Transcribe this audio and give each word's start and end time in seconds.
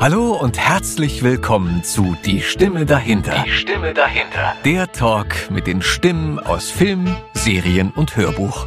Hallo 0.00 0.32
und 0.32 0.58
herzlich 0.58 1.22
willkommen 1.22 1.84
zu 1.84 2.16
Die 2.24 2.40
Stimme 2.40 2.86
dahinter. 2.86 3.44
Die 3.44 3.50
Stimme 3.50 3.92
dahinter. 3.92 4.54
Der 4.64 4.90
Talk 4.90 5.50
mit 5.50 5.66
den 5.66 5.82
Stimmen 5.82 6.38
aus 6.38 6.70
Film, 6.70 7.14
Serien 7.34 7.90
und 7.90 8.16
Hörbuch. 8.16 8.66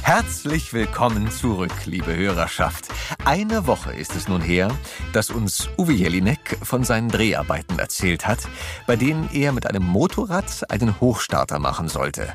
Herzlich 0.00 0.72
willkommen 0.72 1.30
zurück, 1.30 1.84
liebe 1.84 2.16
Hörerschaft. 2.16 2.86
Eine 3.26 3.66
Woche 3.66 3.92
ist 3.92 4.16
es 4.16 4.26
nun 4.26 4.40
her, 4.40 4.70
dass 5.12 5.28
uns 5.28 5.68
Uwe 5.76 5.92
Jelinek 5.92 6.56
von 6.62 6.82
seinen 6.82 7.10
Dreharbeiten 7.10 7.78
erzählt 7.78 8.26
hat, 8.26 8.48
bei 8.86 8.96
denen 8.96 9.28
er 9.34 9.52
mit 9.52 9.66
einem 9.66 9.84
Motorrad 9.84 10.70
einen 10.70 10.98
Hochstarter 10.98 11.58
machen 11.58 11.88
sollte. 11.88 12.32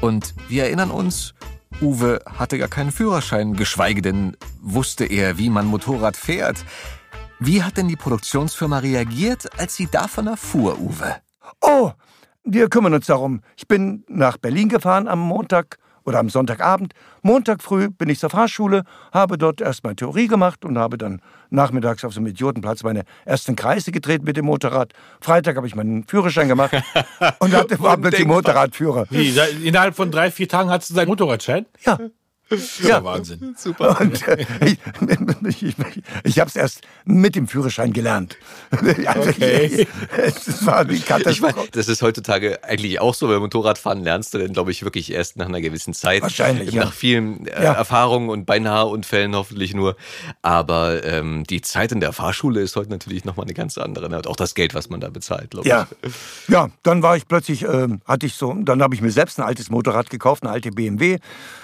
Und 0.00 0.34
wir 0.48 0.64
erinnern 0.64 0.90
uns, 0.90 1.34
Uwe 1.82 2.20
hatte 2.24 2.56
gar 2.56 2.68
keinen 2.68 2.90
Führerschein, 2.90 3.52
geschweige 3.52 4.00
denn 4.00 4.34
wusste 4.62 5.04
er, 5.04 5.36
wie 5.36 5.50
man 5.50 5.66
Motorrad 5.66 6.16
fährt. 6.16 6.64
Wie 7.40 7.62
hat 7.62 7.76
denn 7.76 7.86
die 7.86 7.94
Produktionsfirma 7.94 8.78
reagiert, 8.78 9.48
als 9.60 9.76
sie 9.76 9.86
davon 9.86 10.26
erfuhr, 10.26 10.76
Uwe? 10.80 11.16
Oh, 11.60 11.92
wir 12.42 12.68
kümmern 12.68 12.94
uns 12.94 13.06
darum. 13.06 13.42
Ich 13.56 13.68
bin 13.68 14.04
nach 14.08 14.38
Berlin 14.38 14.68
gefahren 14.68 15.06
am 15.06 15.20
Montag 15.20 15.78
oder 16.04 16.18
am 16.18 16.30
Sonntagabend. 16.30 16.94
Montag 17.22 17.62
früh 17.62 17.90
bin 17.90 18.08
ich 18.08 18.18
zur 18.18 18.30
Fahrschule, 18.30 18.82
habe 19.12 19.38
dort 19.38 19.60
erstmal 19.60 19.94
Theorie 19.94 20.26
gemacht 20.26 20.64
und 20.64 20.78
habe 20.78 20.98
dann 20.98 21.22
nachmittags 21.50 22.04
auf 22.04 22.12
so 22.12 22.18
einem 22.18 22.26
Idiotenplatz 22.26 22.82
meine 22.82 23.04
ersten 23.24 23.54
Kreise 23.54 23.92
gedreht 23.92 24.24
mit 24.24 24.36
dem 24.36 24.46
Motorrad. 24.46 24.92
Freitag 25.20 25.56
habe 25.56 25.68
ich 25.68 25.76
meinen 25.76 26.08
Führerschein 26.08 26.48
gemacht 26.48 26.72
und 27.38 27.54
hatte 27.54 27.78
war 27.78 27.98
plötzlich 27.98 28.26
Motorradführer. 28.26 29.06
Wie, 29.10 29.28
innerhalb 29.64 29.94
von 29.94 30.10
drei, 30.10 30.32
vier 30.32 30.48
Tagen 30.48 30.70
hast 30.70 30.90
du 30.90 30.94
deinen 30.94 31.08
Motorradschein? 31.08 31.66
Ja, 31.84 31.98
Ja, 32.82 33.04
Wahnsinn. 33.04 33.54
Super. 33.58 34.00
Und, 34.00 34.26
äh, 34.26 34.46
ich 34.64 35.62
ich, 35.62 35.74
ich 36.24 36.38
habe 36.38 36.48
es 36.48 36.56
erst 36.56 36.80
mit 37.04 37.34
dem 37.36 37.46
Führerschein 37.48 37.92
gelernt. 37.92 38.36
Also, 39.06 39.28
Okay. 39.30 39.86
Es 40.16 40.64
war 40.66 40.84
die 40.84 40.94
Ich 40.96 41.06
Katastrophe. 41.06 41.54
meine, 41.56 41.68
das 41.72 41.88
ist 41.88 42.02
heutzutage 42.02 42.62
eigentlich 42.64 43.00
auch 43.00 43.14
so, 43.14 43.28
weil 43.28 43.40
Motorradfahren 43.40 44.02
lernst 44.02 44.34
du 44.34 44.38
dann, 44.38 44.52
glaube 44.52 44.70
ich, 44.70 44.82
wirklich 44.82 45.12
erst 45.12 45.36
nach 45.36 45.46
einer 45.46 45.60
gewissen 45.60 45.92
Zeit. 45.94 46.22
Wahrscheinlich, 46.22 46.72
ja. 46.72 46.84
Nach 46.84 46.92
vielen 46.92 47.46
äh, 47.46 47.64
Ja. 47.64 47.72
Erfahrungen 47.74 48.28
und 48.30 48.46
beinahe 48.46 48.86
Unfällen 48.86 49.34
hoffentlich 49.36 49.74
nur. 49.74 49.96
Aber 50.42 51.04
ähm, 51.04 51.44
die 51.44 51.60
Zeit 51.60 51.92
in 51.92 52.00
der 52.00 52.12
Fahrschule 52.12 52.60
ist 52.60 52.76
heute 52.76 52.90
natürlich 52.90 53.24
nochmal 53.24 53.44
eine 53.44 53.54
ganz 53.54 53.76
andere. 53.78 54.08
Ne? 54.08 54.16
Und 54.16 54.26
auch 54.26 54.36
das 54.36 54.54
Geld, 54.54 54.74
was 54.74 54.88
man 54.88 55.00
da 55.00 55.08
bezahlt, 55.10 55.50
glaube 55.50 55.68
Ja, 55.68 55.86
ich. 56.02 56.12
ja, 56.48 56.68
dann 56.82 57.02
war 57.02 57.16
ich 57.16 57.26
plötzlich, 57.28 57.62
ähm, 57.62 58.00
hatte 58.06 58.26
ich 58.26 58.34
so, 58.34 58.52
dann 58.54 58.82
habe 58.82 58.94
ich 58.94 59.00
mir 59.02 59.10
selbst 59.10 59.38
ein 59.38 59.44
altes 59.46 59.70
Motorrad 59.70 60.10
gekauft, 60.10 60.42
eine 60.42 60.52
alte 60.52 60.70
BMW, 60.70 61.18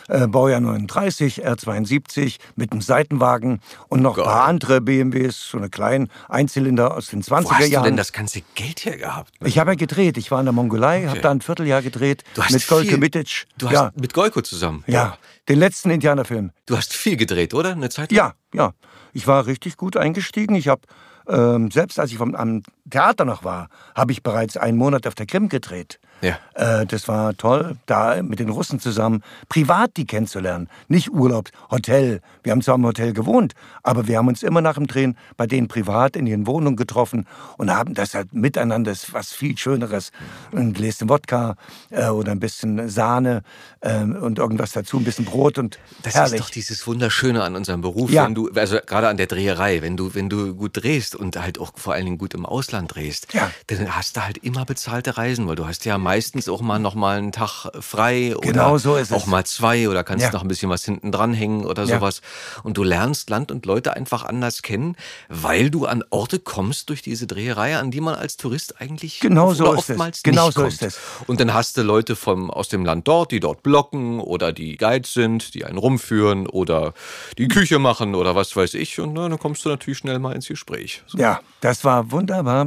äh, 0.08 0.26
Baujahr 0.26 0.60
39, 0.60 1.46
R72 1.46 2.36
mit 2.56 2.72
einem 2.72 2.80
Seitenwagen 2.80 3.60
und 3.88 4.02
noch 4.02 4.18
ein 4.18 4.24
paar 4.24 4.44
andere 4.44 4.80
BMWs, 4.80 5.48
so 5.50 5.58
eine 5.58 5.70
kleinen 5.70 6.08
Einzylinder 6.28 6.94
aus 6.96 7.08
den 7.08 7.22
20er 7.22 7.44
Wo 7.44 7.50
hast 7.52 7.60
du 7.66 7.70
Jahren. 7.70 7.84
denn 7.84 7.96
das 7.96 8.12
ganze 8.12 8.42
Geld 8.54 8.84
her 8.84 8.96
gehabt? 8.96 9.32
ich 9.44 9.58
habe 9.58 9.70
ja 9.72 9.74
gedreht, 9.76 10.16
ich 10.18 10.30
war 10.30 10.40
in 10.40 10.46
der 10.46 10.52
Mongolei, 10.52 11.06
habe 11.06 11.20
da 11.20 11.30
ein 11.30 11.40
Vierteljahr 11.40 11.82
gedreht 11.82 12.22
Du 12.34 12.42
hast 12.42 12.52
mit 12.52 12.66
Golke 12.68 12.88
viel- 12.88 12.98
Mitic. 12.98 13.46
Du 13.58 13.66
hast 13.66 13.72
ja, 13.74 13.92
mit 13.94 14.12
Goiko 14.14 14.40
zusammen. 14.42 14.84
ja, 14.86 15.16
den 15.48 15.58
letzten 15.58 15.90
Indianerfilm. 15.90 16.50
Du 16.66 16.76
hast 16.76 16.92
viel 16.94 17.16
gedreht, 17.16 17.54
oder? 17.54 17.72
Eine 17.72 17.90
Zeit 17.90 18.10
lang? 18.12 18.16
Ja, 18.18 18.58
ja. 18.58 18.72
Ich 19.12 19.26
war 19.26 19.46
richtig 19.46 19.76
gut 19.76 19.96
eingestiegen. 19.96 20.54
Ich 20.56 20.68
habe, 20.68 20.82
ähm, 21.28 21.70
selbst 21.70 21.98
als 22.00 22.10
ich 22.10 22.18
vom, 22.18 22.34
am 22.34 22.62
Theater 22.88 23.24
noch 23.24 23.44
war, 23.44 23.68
habe 23.94 24.12
ich 24.12 24.22
bereits 24.22 24.56
einen 24.56 24.76
Monat 24.78 25.06
auf 25.06 25.14
der 25.14 25.26
Krim 25.26 25.48
gedreht. 25.48 25.98
Ja. 26.20 26.38
Äh, 26.54 26.86
das 26.86 27.08
war 27.08 27.36
toll, 27.36 27.76
da 27.86 28.22
mit 28.22 28.38
den 28.38 28.48
Russen 28.48 28.78
zusammen 28.80 29.22
privat 29.48 29.96
die 29.96 30.06
kennenzulernen. 30.06 30.68
Nicht 30.88 31.10
Urlaub, 31.10 31.48
Hotel. 31.70 32.20
Wir 32.42 32.52
haben 32.52 32.62
zwar 32.62 32.76
im 32.76 32.84
Hotel 32.86 33.12
gewohnt, 33.12 33.54
aber 33.82 34.06
wir 34.06 34.16
haben 34.18 34.28
uns 34.28 34.42
immer 34.42 34.60
nach 34.60 34.74
dem 34.74 34.86
Drehen 34.86 35.18
bei 35.36 35.46
denen 35.46 35.66
privat 35.68 36.14
in 36.16 36.26
ihren 36.26 36.46
Wohnungen 36.46 36.76
getroffen 36.76 37.26
und 37.58 37.70
haben 37.74 37.94
das 37.94 38.14
halt 38.14 38.32
miteinander, 38.32 38.92
das 38.92 39.12
was 39.12 39.32
viel 39.32 39.58
Schöneres. 39.58 40.12
Ein 40.54 40.72
Gläschen 40.72 41.08
Wodka 41.08 41.56
äh, 41.90 42.08
oder 42.08 42.32
ein 42.32 42.40
bisschen 42.40 42.88
Sahne 42.88 43.42
äh, 43.80 44.02
und 44.04 44.38
irgendwas 44.38 44.72
dazu, 44.72 44.98
ein 44.98 45.04
bisschen 45.04 45.24
Brot 45.24 45.58
und 45.58 45.78
Das 46.02 46.14
herrlich. 46.14 46.34
ist 46.34 46.40
doch 46.40 46.50
dieses 46.50 46.86
Wunderschöne 46.86 47.42
an 47.42 47.56
unserem 47.56 47.80
Beruf, 47.80 48.10
Ja. 48.10 48.24
wenn 48.24 48.34
du, 48.34 48.50
also 48.54 48.78
gerade 48.86 49.08
an 49.08 49.16
der 49.16 49.26
Dreherei, 49.26 49.82
wenn 49.82 49.96
du, 49.96 50.14
wenn 50.14 50.28
du 50.28 50.54
gut 50.54 50.72
drehst 50.82 51.16
und 51.16 51.36
halt 51.40 51.58
auch 51.58 51.72
vor 51.76 51.92
allen 51.92 52.04
Dingen 52.04 52.18
gut 52.18 52.34
im 52.34 52.46
Ausland 52.46 52.73
drehst, 52.82 53.32
Ja. 53.32 53.50
dann 53.68 53.96
hast 53.96 54.16
du 54.16 54.24
halt 54.24 54.38
immer 54.38 54.64
bezahlte 54.64 55.16
Reisen, 55.16 55.46
weil 55.48 55.56
du 55.56 55.66
hast 55.66 55.84
ja 55.84 55.96
meistens 55.98 56.48
auch 56.48 56.60
mal 56.60 56.78
noch 56.78 56.94
mal 56.94 57.18
einen 57.18 57.32
Tag 57.32 57.70
frei 57.80 58.36
oder 58.36 58.48
Genau 58.52 58.78
so 58.78 58.96
ist 58.96 59.10
es. 59.10 59.12
auch 59.12 59.26
mal 59.26 59.44
zwei 59.44 59.88
oder 59.88 60.04
kannst 60.04 60.24
Ja. 60.24 60.32
noch 60.32 60.42
ein 60.42 60.48
bisschen 60.48 60.68
was 60.70 60.84
hinten 60.84 61.12
dranhängen 61.12 61.64
oder 61.64 61.84
Ja. 61.84 61.96
sowas. 61.98 62.20
Und 62.62 62.76
du 62.76 62.82
lernst 62.82 63.30
Land 63.30 63.50
und 63.52 63.64
Leute 63.66 63.94
einfach 63.96 64.24
anders 64.24 64.62
kennen, 64.62 64.96
weil 65.28 65.70
du 65.70 65.86
an 65.86 66.02
Orte 66.10 66.38
kommst 66.38 66.88
durch 66.90 67.02
diese 67.02 67.26
Dreherei, 67.26 67.76
an 67.78 67.90
die 67.90 68.00
man 68.00 68.14
als 68.14 68.36
Tourist 68.36 68.80
eigentlich 68.80 69.20
Genau 69.20 69.54
so 69.54 69.66
oftmals 69.68 70.22
Genau 70.22 70.46
nicht 70.46 70.54
so 70.54 70.60
kommt. 70.62 70.72
ist 70.74 70.82
es. 70.82 70.98
Und 71.26 71.40
dann 71.40 71.54
hast 71.54 71.76
du 71.76 71.82
Leute 71.82 72.16
vom, 72.16 72.50
aus 72.50 72.68
dem 72.68 72.84
Land 72.84 73.06
dort, 73.08 73.30
die 73.32 73.40
dort 73.40 73.62
blocken 73.62 74.20
oder 74.20 74.52
die 74.52 74.76
Guides 74.76 75.12
sind, 75.14 75.54
die 75.54 75.64
einen 75.64 75.78
rumführen 75.78 76.46
oder 76.46 76.94
die 77.38 77.48
Küche 77.48 77.78
machen 77.78 78.14
oder 78.14 78.34
was 78.34 78.54
weiß 78.56 78.74
ich. 78.74 78.98
Und 79.00 79.12
na, 79.12 79.28
dann 79.28 79.38
kommst 79.38 79.64
du 79.64 79.68
natürlich 79.68 79.98
schnell 79.98 80.18
mal 80.18 80.32
ins 80.32 80.48
Gespräch. 80.48 81.02
So. 81.06 81.18
Ja, 81.18 81.40
das 81.60 81.84
war 81.84 82.10
wunderbar. 82.10 82.63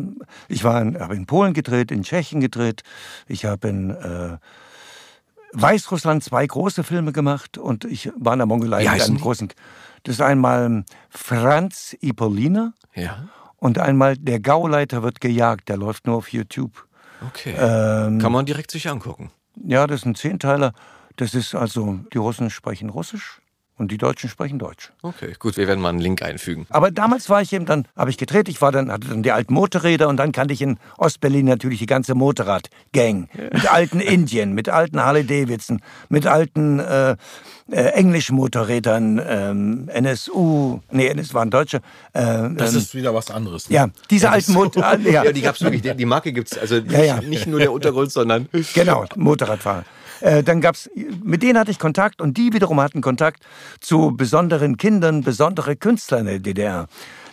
Ich 0.47 0.63
war 0.63 0.81
in, 0.81 0.99
habe 0.99 1.15
in 1.15 1.25
Polen 1.25 1.53
gedreht, 1.53 1.91
in 1.91 2.03
Tschechien 2.03 2.39
gedreht. 2.41 2.83
Ich 3.27 3.45
habe 3.45 3.67
in 3.67 3.91
äh, 3.91 4.37
Weißrussland 5.53 6.23
zwei 6.23 6.45
große 6.45 6.83
Filme 6.83 7.11
gemacht 7.11 7.57
und 7.57 7.85
ich 7.85 8.11
war 8.17 8.33
in 8.33 8.39
der 8.39 8.45
Mongolei 8.45 8.83
Wie 8.85 8.89
mit 8.89 9.01
einem 9.01 9.15
die? 9.15 9.21
großen. 9.21 9.49
Das 10.03 10.15
ist 10.15 10.21
einmal 10.21 10.83
Franz 11.09 11.95
Ipolina 12.01 12.73
Ja, 12.95 13.27
und 13.57 13.79
einmal 13.79 14.17
Der 14.17 14.39
Gauleiter 14.39 15.03
wird 15.03 15.19
gejagt. 15.21 15.69
Der 15.69 15.77
läuft 15.77 16.05
nur 16.05 16.17
auf 16.17 16.29
YouTube. 16.31 16.85
okay. 17.25 17.55
Ähm, 17.57 18.19
Kann 18.19 18.31
man 18.31 18.45
direkt 18.45 18.71
sich 18.71 18.89
angucken. 18.89 19.31
ja, 19.65 19.87
das 19.87 20.01
ist 20.01 20.05
ein 20.05 20.15
Zehnteiler. 20.15 20.73
Das 21.15 21.33
ist 21.33 21.55
also, 21.55 21.99
die 22.13 22.19
Russen 22.19 22.49
sprechen 22.51 22.89
Russisch 22.89 23.41
und 23.77 23.91
die 23.91 23.97
Deutschen 23.97 24.29
sprechen 24.29 24.59
Deutsch. 24.59 24.91
Okay, 25.01 25.33
gut, 25.39 25.57
wir 25.57 25.67
werden 25.67 25.79
mal 25.81 25.89
einen 25.89 25.99
Link 25.99 26.21
einfügen. 26.21 26.65
Aber 26.69 26.91
damals 26.91 27.29
war 27.29 27.41
ich 27.41 27.53
eben 27.53 27.65
dann, 27.65 27.87
habe 27.95 28.09
ich 28.09 28.17
gedreht, 28.17 28.49
ich 28.49 28.61
war 28.61 28.71
dann, 28.71 28.91
hatte 28.91 29.07
dann 29.07 29.23
die 29.23 29.31
alten 29.31 29.53
Motorräder 29.53 30.07
und 30.07 30.17
dann 30.17 30.31
kannte 30.31 30.53
ich 30.53 30.61
in 30.61 30.79
Ostberlin 30.97 31.45
natürlich 31.45 31.79
die 31.79 31.85
ganze 31.85 32.15
Motorrad-Gang. 32.15 33.29
Mit 33.53 33.71
alten 33.71 33.99
Indien, 33.99 34.53
mit 34.53 34.69
alten 34.69 34.99
Harley 34.99 35.25
Davidson, 35.25 35.81
mit 36.09 36.25
alten 36.25 36.79
äh, 36.79 37.15
äh, 37.69 37.81
englischen 37.91 38.35
Motorrädern, 38.35 39.21
ähm, 39.25 39.89
NSU, 39.89 40.79
nee, 40.91 41.13
das 41.13 41.33
waren 41.33 41.49
Deutsche. 41.49 41.77
Äh, 42.13 42.49
Das 42.55 42.71
ähm, 42.71 42.77
ist 42.77 42.95
wieder 42.95 43.13
was 43.13 43.29
anderes. 43.29 43.69
Ne? 43.69 43.75
ja, 43.75 43.87
diese 44.09 44.29
alten 44.29 44.53
Motorräder. 44.53 45.09
Ja, 45.09 45.23
Ja, 45.23 45.31
die 45.31 45.41
gab's 45.41 45.61
wirklich. 45.61 45.81
Die, 45.81 45.93
die 45.93 46.05
Marke 46.05 46.31
gibt's 46.33 46.57
also 46.57 46.75
nicht, 46.75 46.91
Ja, 46.91 47.03
ja. 47.03 47.21
nicht 47.21 47.47
nur 47.47 47.59
der 47.59 47.71
Untergrund, 47.71 48.11
sondern 48.11 48.47
Genau, 48.73 49.05
Motorradfahrer. 49.15 49.83
Äh, 50.21 50.43
dann 50.43 50.61
gab's, 50.61 50.89
mit 51.23 51.43
denen 51.43 51.59
hatte 51.59 51.71
ich 51.71 51.79
Kontakt 51.79 52.21
und 52.21 52.37
die 52.37 52.53
wiederum 52.53 52.79
hatten 52.79 53.01
Kontakt 53.01 53.43
zu 53.79 54.15
besonderen 54.15 54.77
Kindern, 54.77 55.21
besondere 55.21 55.75
Künstler 55.75 56.19
in 56.19 56.25
der 56.25 56.39
DDR. 56.39 56.87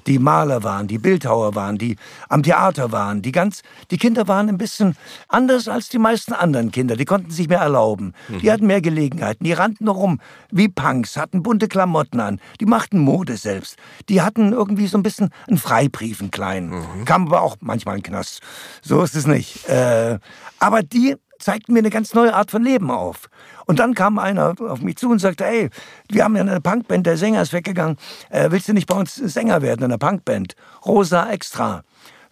Die 0.06 0.19
Maler 0.19 0.62
waren, 0.62 0.87
die 0.87 0.99
Bildhauer 0.99 1.55
waren, 1.55 1.78
die 1.78 1.97
am 2.28 2.43
Theater 2.43 2.93
waren, 2.93 3.23
die 3.23 3.33
ganz, 3.33 3.62
die 3.91 3.97
Kinder 3.97 4.28
waren 4.28 4.49
ein 4.49 4.59
bisschen 4.59 4.97
anders 5.28 5.69
als 5.69 5.89
die 5.89 5.99
meisten 5.99 6.33
anderen 6.33 6.71
Kinder. 6.71 6.97
Die 6.97 7.06
konnten 7.06 7.31
sich 7.31 7.49
mehr 7.49 7.61
erlauben. 7.61 8.12
Die 8.43 8.53
hatten 8.53 8.67
mehr 8.67 8.81
Gelegenheiten. 8.81 9.44
Die 9.44 9.53
rannten 9.53 9.89
rum 9.89 10.21
wie 10.50 10.69
Punks, 10.69 11.17
hatten 11.17 11.43
bunte 11.43 11.69
Klamotten 11.69 12.21
an. 12.21 12.41
Die 12.61 12.67
machten 12.67 12.99
Mode 12.99 13.37
selbst. 13.37 13.77
Die 14.09 14.21
hatten 14.21 14.53
irgendwie 14.53 14.87
so 14.87 14.99
ein 14.99 15.03
bisschen 15.03 15.31
einen 15.49 15.59
Freibrief, 15.59 16.21
einen 16.21 16.31
kleinen. 16.31 17.05
Kam 17.06 17.27
aber 17.27 17.43
auch 17.43 17.56
manchmal 17.61 17.97
in 17.97 18.03
den 18.03 18.11
Knast. 18.11 18.43
So 18.83 19.03
ist 19.03 19.17
es 19.17 19.27
nicht. 19.27 19.67
Äh, 19.69 20.19
aber 20.59 20.83
die 20.83 21.17
zeigten 21.44 21.75
mir 21.75 21.81
eine 21.81 21.91
ganz 21.91 22.15
neue 22.15 22.34
Art 22.34 22.50
von 22.50 22.65
Leben 22.65 22.91
auf. 22.91 23.28
Und 23.66 23.78
dann 23.78 23.94
kam 23.94 24.19
einer 24.19 24.55
auf 24.60 24.81
mich 24.81 24.97
zu 24.97 25.10
und 25.10 25.19
sagte, 25.19 25.44
hey, 25.44 25.69
wir 26.10 26.25
haben 26.25 26.34
ja 26.37 26.43
eine 26.43 26.60
Punkband, 26.60 27.06
der 27.06 27.19
Sänger 27.19 27.43
ist 27.43 27.53
weggegangen. 27.53 27.99
Äh, 28.31 28.50
willst 28.50 28.66
du 28.69 28.72
nicht 28.72 28.87
bei 28.87 28.96
uns 28.96 29.14
Sänger 29.14 29.61
werden 29.61 29.81
in 29.81 29.85
einer 29.85 29.99
Punkband? 29.99 30.56
Rosa 30.87 31.31
Extra. 31.31 31.82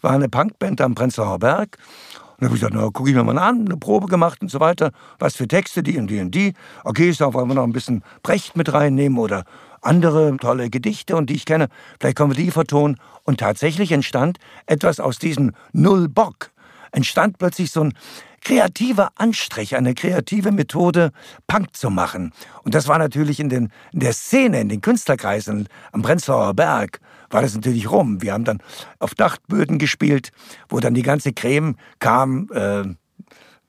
War 0.00 0.12
eine 0.12 0.30
Punkband 0.30 0.80
am 0.80 0.94
Prenzlauer 0.94 1.38
Berg. 1.38 1.76
Und 2.16 2.40
dann 2.40 2.48
habe 2.48 2.56
ich 2.56 2.62
gesagt, 2.62 2.74
na, 2.74 2.88
guck 2.90 3.06
ich 3.06 3.14
mir 3.14 3.22
mal 3.22 3.38
an, 3.38 3.66
eine 3.66 3.76
Probe 3.76 4.06
gemacht 4.06 4.40
und 4.40 4.50
so 4.50 4.60
weiter. 4.60 4.92
Was 5.18 5.36
für 5.36 5.46
Texte, 5.46 5.82
die 5.82 5.98
und 5.98 6.08
die 6.08 6.20
und 6.20 6.34
die. 6.34 6.54
Okay, 6.82 7.10
ich 7.10 7.20
wollen 7.20 7.48
wir 7.48 7.54
noch 7.54 7.64
ein 7.64 7.72
bisschen 7.72 8.02
Brecht 8.22 8.56
mit 8.56 8.72
reinnehmen 8.72 9.18
oder 9.18 9.44
andere 9.82 10.34
tolle 10.38 10.70
Gedichte 10.70 11.16
und 11.16 11.28
die 11.28 11.34
ich 11.34 11.44
kenne. 11.44 11.68
Vielleicht 12.00 12.16
können 12.16 12.30
wir 12.30 12.42
die 12.42 12.50
vertonen. 12.50 12.96
Und 13.24 13.40
tatsächlich 13.40 13.92
entstand 13.92 14.38
etwas 14.66 15.00
aus 15.00 15.18
diesem 15.18 15.52
Null 15.72 16.08
Bock. 16.08 16.50
Entstand 16.92 17.38
plötzlich 17.38 17.70
so 17.70 17.82
ein 17.84 17.94
kreativer 18.42 19.12
Anstrich, 19.16 19.76
eine 19.76 19.94
kreative 19.94 20.52
Methode, 20.52 21.12
Punk 21.46 21.74
zu 21.76 21.90
machen. 21.90 22.32
Und 22.64 22.74
das 22.74 22.88
war 22.88 22.98
natürlich 22.98 23.40
in, 23.40 23.48
den, 23.48 23.72
in 23.92 24.00
der 24.00 24.12
Szene, 24.12 24.60
in 24.60 24.68
den 24.68 24.80
Künstlerkreisen 24.80 25.68
am 25.92 26.02
Prenzlauer 26.02 26.54
Berg, 26.54 27.00
war 27.30 27.42
das 27.42 27.54
natürlich 27.54 27.90
rum. 27.90 28.20
Wir 28.20 28.34
haben 28.34 28.44
dann 28.44 28.62
auf 28.98 29.14
Dachböden 29.14 29.78
gespielt, 29.78 30.30
wo 30.68 30.80
dann 30.80 30.94
die 30.94 31.02
ganze 31.02 31.32
Creme 31.32 31.76
kam, 31.98 32.48
äh, 32.52 32.84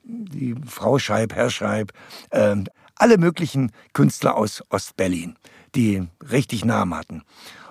die 0.02 0.54
Frau 0.66 0.98
Scheib, 0.98 1.34
Herr 1.34 1.50
Scheib, 1.50 1.92
äh, 2.30 2.56
alle 2.96 3.18
möglichen 3.18 3.72
Künstler 3.92 4.36
aus 4.36 4.62
Ostberlin, 4.70 5.36
die 5.74 6.06
richtig 6.30 6.64
Namen 6.64 6.94
hatten. 6.94 7.22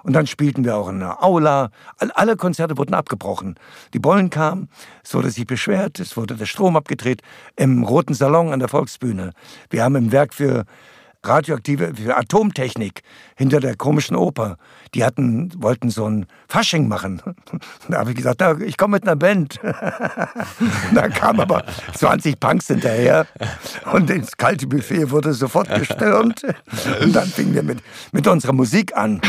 Und 0.04 0.14
dann 0.14 0.28
spielten 0.28 0.66
wir 0.66 0.76
auch 0.76 0.90
in 0.90 1.00
der 1.00 1.24
Aula. 1.24 1.70
Alle 1.98 2.36
Konzerte 2.36 2.78
wurden 2.78 2.94
abgebrochen. 2.94 3.56
Die 3.94 4.00
Bollen 4.00 4.30
kamen, 4.30 4.70
es 5.04 5.14
wurde 5.14 5.32
sich 5.32 5.48
beschwert, 5.48 6.00
es 6.00 6.16
wurde 6.18 6.36
der 6.36 6.46
Strom 6.46 6.76
abgedreht 6.76 7.22
im 7.56 7.84
Roten 7.84 8.14
Salon 8.14 8.52
an 8.52 8.60
der 8.60 8.68
Volksbühne. 8.68 9.32
Wir 9.70 9.84
haben 9.84 9.96
im 9.96 10.12
Werk 10.12 10.34
für 10.34 10.66
radioaktive 11.24 12.16
Atomtechnik 12.16 13.02
hinter 13.36 13.60
der 13.60 13.76
komischen 13.76 14.16
Oper. 14.16 14.58
Die 14.94 15.04
hatten, 15.04 15.52
wollten 15.62 15.90
so 15.90 16.06
ein 16.06 16.26
Fasching 16.48 16.88
machen. 16.88 17.22
Da 17.90 18.00
habe 18.00 18.12
ich 18.12 18.16
gesagt, 18.16 18.38
na, 18.40 18.60
ich 18.60 18.78
komme 18.78 18.98
mit 18.98 19.04
einer 19.04 19.16
Band. 19.16 19.60
da 20.94 21.10
kamen 21.10 21.42
aber 21.42 21.64
20 21.94 22.40
Punks 22.40 22.68
hinterher 22.68 23.28
und 23.92 24.10
das 24.10 24.38
kalte 24.38 24.68
Buffet 24.68 25.12
wurde 25.12 25.34
sofort 25.34 25.70
gestürmt. 25.74 26.44
Und 27.02 27.14
dann 27.14 27.28
fingen 27.28 27.54
wir 27.54 27.64
mit, 27.64 27.80
mit 28.12 28.28
unserer 28.28 28.54
Musik 28.54 28.96
an. 28.96 29.22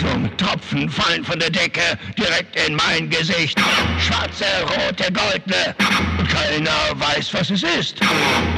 Dumm 0.00 0.30
Tropfen 0.38 0.88
fallen 0.88 1.22
von 1.22 1.38
der 1.38 1.50
Decke 1.50 1.82
direkt 2.16 2.56
in 2.66 2.74
mein 2.74 3.10
Gesicht. 3.10 3.60
Schwarze, 3.98 4.44
rote, 4.62 5.12
goldene. 5.12 5.74
Und 6.18 6.28
keiner 6.28 6.70
weiß, 6.94 7.34
was 7.34 7.50
es 7.50 7.62
ist. 7.62 8.00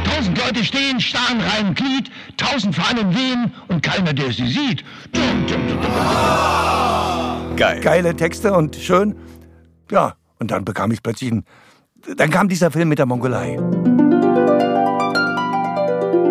Tausend 0.04 0.38
Leute 0.38 0.64
stehen, 0.64 1.00
starren 1.00 1.40
rein 1.40 1.74
Glied. 1.74 2.10
Tausend 2.36 2.74
Fahnen 2.76 3.14
wehen 3.14 3.52
und 3.68 3.82
keiner, 3.82 4.12
der 4.12 4.32
sie 4.32 4.46
sieht. 4.46 4.84
Dumm, 5.12 5.46
dumm, 5.48 5.66
dumm. 5.68 7.56
Geil. 7.56 7.80
Geile 7.80 8.14
Texte 8.14 8.52
und 8.52 8.76
schön. 8.76 9.16
Ja, 9.90 10.14
und 10.38 10.50
dann 10.52 10.64
bekam 10.64 10.92
ich 10.92 11.02
plötzlich 11.02 11.32
einen. 11.32 11.44
Dann 12.16 12.30
kam 12.30 12.48
dieser 12.48 12.70
Film 12.70 12.88
mit 12.88 12.98
der 12.98 13.06
Mongolei. 13.06 13.58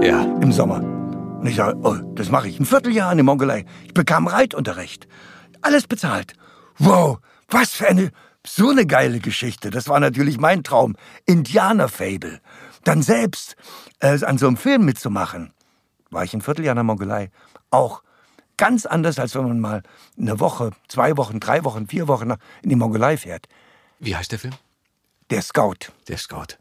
Ja. 0.01 0.21
Im 0.41 0.51
Sommer. 0.51 1.00
Und 1.41 1.47
ich 1.47 1.55
sage, 1.55 1.75
oh, 1.81 1.95
das 2.13 2.29
mache 2.29 2.47
ich. 2.49 2.59
Ein 2.59 2.67
Vierteljahr 2.67 3.11
in 3.11 3.17
der 3.17 3.23
Mongolei. 3.23 3.65
Ich 3.83 3.95
bekam 3.95 4.27
Reitunterricht. 4.27 5.07
Alles 5.61 5.87
bezahlt. 5.87 6.33
Wow, 6.77 7.17
was 7.49 7.71
für 7.71 7.87
eine, 7.87 8.11
so 8.45 8.69
eine 8.69 8.85
geile 8.85 9.19
Geschichte. 9.19 9.71
Das 9.71 9.87
war 9.87 9.99
natürlich 9.99 10.39
mein 10.39 10.61
Traum. 10.61 10.95
Indianer-Fable. 11.25 12.41
Dann 12.83 13.01
selbst 13.01 13.55
äh, 14.01 14.23
an 14.23 14.37
so 14.37 14.45
einem 14.45 14.55
Film 14.55 14.85
mitzumachen. 14.85 15.51
War 16.11 16.23
ich 16.23 16.35
ein 16.35 16.41
Vierteljahr 16.41 16.73
in 16.73 16.77
der 16.77 16.83
Mongolei. 16.83 17.31
Auch 17.71 18.03
ganz 18.57 18.85
anders, 18.85 19.17
als 19.17 19.33
wenn 19.33 19.47
man 19.47 19.59
mal 19.59 19.81
eine 20.19 20.39
Woche, 20.39 20.69
zwei 20.89 21.17
Wochen, 21.17 21.39
drei 21.39 21.63
Wochen, 21.63 21.87
vier 21.87 22.07
Wochen 22.07 22.33
in 22.61 22.69
die 22.69 22.75
Mongolei 22.75 23.17
fährt. 23.17 23.47
Wie 23.97 24.15
heißt 24.15 24.31
der 24.31 24.37
Film? 24.37 24.53
Der 25.31 25.41
Scout. 25.41 25.91
Der 26.07 26.19
Scout 26.19 26.60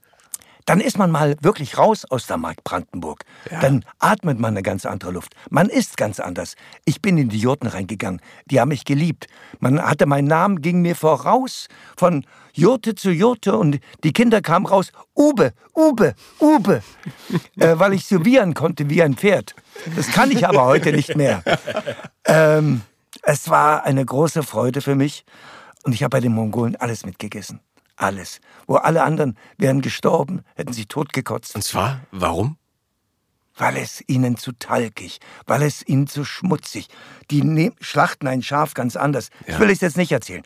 dann 0.70 0.80
ist 0.80 0.98
man 0.98 1.10
mal 1.10 1.36
wirklich 1.40 1.78
raus 1.78 2.04
aus 2.04 2.28
der 2.28 2.36
Mark 2.36 2.62
Brandenburg. 2.62 3.24
Ja. 3.50 3.58
Dann 3.58 3.84
atmet 3.98 4.38
man 4.38 4.54
eine 4.54 4.62
ganz 4.62 4.86
andere 4.86 5.10
Luft. 5.10 5.34
Man 5.50 5.68
ist 5.68 5.96
ganz 5.96 6.20
anders. 6.20 6.54
Ich 6.84 7.02
bin 7.02 7.18
in 7.18 7.28
die 7.28 7.40
Jurten 7.40 7.66
reingegangen. 7.66 8.20
Die 8.46 8.60
haben 8.60 8.68
mich 8.68 8.84
geliebt. 8.84 9.26
Man 9.58 9.82
hatte 9.82 10.06
meinen 10.06 10.28
Namen, 10.28 10.62
ging 10.62 10.80
mir 10.80 10.94
voraus 10.94 11.66
von 11.96 12.24
Jurte 12.52 12.94
zu 12.94 13.10
Jurte 13.10 13.58
und 13.58 13.80
die 14.04 14.12
Kinder 14.12 14.42
kamen 14.42 14.64
raus. 14.64 14.92
Ube, 15.16 15.54
Ube, 15.74 16.14
Ube. 16.38 16.84
äh, 17.58 17.76
weil 17.76 17.92
ich 17.94 18.08
wiehern 18.08 18.54
konnte 18.54 18.88
wie 18.88 19.02
ein 19.02 19.14
Pferd. 19.14 19.56
Das 19.96 20.06
kann 20.12 20.30
ich 20.30 20.46
aber 20.46 20.66
heute 20.66 20.92
nicht 20.92 21.16
mehr. 21.16 21.42
Ähm, 22.24 22.82
es 23.22 23.50
war 23.50 23.82
eine 23.82 24.04
große 24.04 24.44
Freude 24.44 24.82
für 24.82 24.94
mich 24.94 25.24
und 25.82 25.96
ich 25.96 26.04
habe 26.04 26.10
bei 26.10 26.20
den 26.20 26.32
Mongolen 26.32 26.76
alles 26.76 27.04
mitgegessen 27.04 27.58
alles. 28.00 28.40
Wo 28.66 28.76
alle 28.76 29.02
anderen 29.02 29.36
wären 29.58 29.80
gestorben, 29.80 30.42
hätten 30.54 30.72
sie 30.72 30.86
totgekotzt. 30.86 31.54
Und 31.54 31.62
zwar, 31.62 32.00
warum? 32.10 32.56
Weil 33.56 33.76
es 33.76 34.02
ihnen 34.06 34.36
zu 34.36 34.52
talkig, 34.52 35.18
weil 35.46 35.62
es 35.62 35.86
ihnen 35.86 36.06
zu 36.06 36.24
schmutzig. 36.24 36.88
Die 37.30 37.42
ne 37.42 37.72
schlachten 37.80 38.26
ein 38.26 38.42
Schaf 38.42 38.74
ganz 38.74 38.96
anders. 38.96 39.28
Ja. 39.46 39.54
Ich 39.54 39.60
will 39.60 39.70
es 39.70 39.80
jetzt 39.80 39.96
nicht 39.96 40.12
erzählen. 40.12 40.44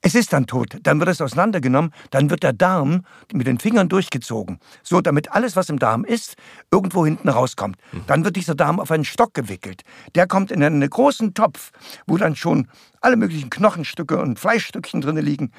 Es 0.00 0.14
ist 0.14 0.32
dann 0.32 0.46
tot, 0.46 0.78
dann 0.84 1.00
wird 1.00 1.08
es 1.08 1.20
auseinandergenommen, 1.20 1.92
dann 2.10 2.30
wird 2.30 2.44
der 2.44 2.52
Darm 2.52 3.04
mit 3.32 3.48
den 3.48 3.58
Fingern 3.58 3.88
durchgezogen, 3.88 4.60
so 4.84 5.00
damit 5.00 5.32
alles, 5.32 5.56
was 5.56 5.68
im 5.70 5.80
Darm 5.80 6.04
ist, 6.04 6.36
irgendwo 6.70 7.04
hinten 7.04 7.28
rauskommt. 7.28 7.76
Mhm. 7.90 8.04
Dann 8.06 8.24
wird 8.24 8.36
dieser 8.36 8.54
Darm 8.54 8.78
auf 8.78 8.92
einen 8.92 9.04
Stock 9.04 9.34
gewickelt. 9.34 9.82
Der 10.14 10.28
kommt 10.28 10.52
in 10.52 10.62
einen 10.62 10.88
großen 10.88 11.34
Topf, 11.34 11.72
wo 12.06 12.16
dann 12.16 12.36
schon 12.36 12.68
alle 13.00 13.16
möglichen 13.16 13.50
Knochenstücke 13.50 14.20
und 14.20 14.38
Fleischstückchen 14.38 15.00
drin 15.00 15.16
liegen. 15.16 15.50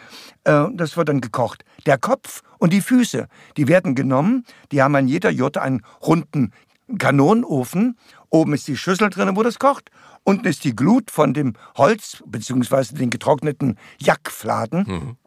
Äh, 0.46 0.68
das 0.74 0.96
wird 0.96 1.10
dann 1.10 1.20
gekocht. 1.20 1.66
Der 1.86 1.98
Kopf 1.98 2.42
und 2.60 2.72
die 2.72 2.82
Füße, 2.82 3.28
die 3.58 3.68
werden 3.68 3.94
genommen, 3.94 4.46
die 4.72 4.82
haben 4.82 4.96
an 4.96 5.10
jeder 5.10 5.32
Jurte 5.32 5.62
einen 5.62 5.82
runden 6.02 6.54
Kanonenofen. 6.98 7.98
Oben 8.30 8.54
ist 8.54 8.68
die 8.68 8.78
Schüssel 8.78 9.10
drin, 9.10 9.36
wo 9.36 9.44
das 9.44 9.60
kocht. 9.60 9.92
Unten 10.24 10.48
ist 10.48 10.64
die 10.64 10.76
Glut 10.76 11.12
von 11.12 11.34
dem 11.34 11.54
Holz 11.78 12.24
bzw. 12.26 12.96
den 12.96 13.10
getrockneten 13.10 13.78
Jackfladen. 14.00 14.86
Mhm. 14.88 15.18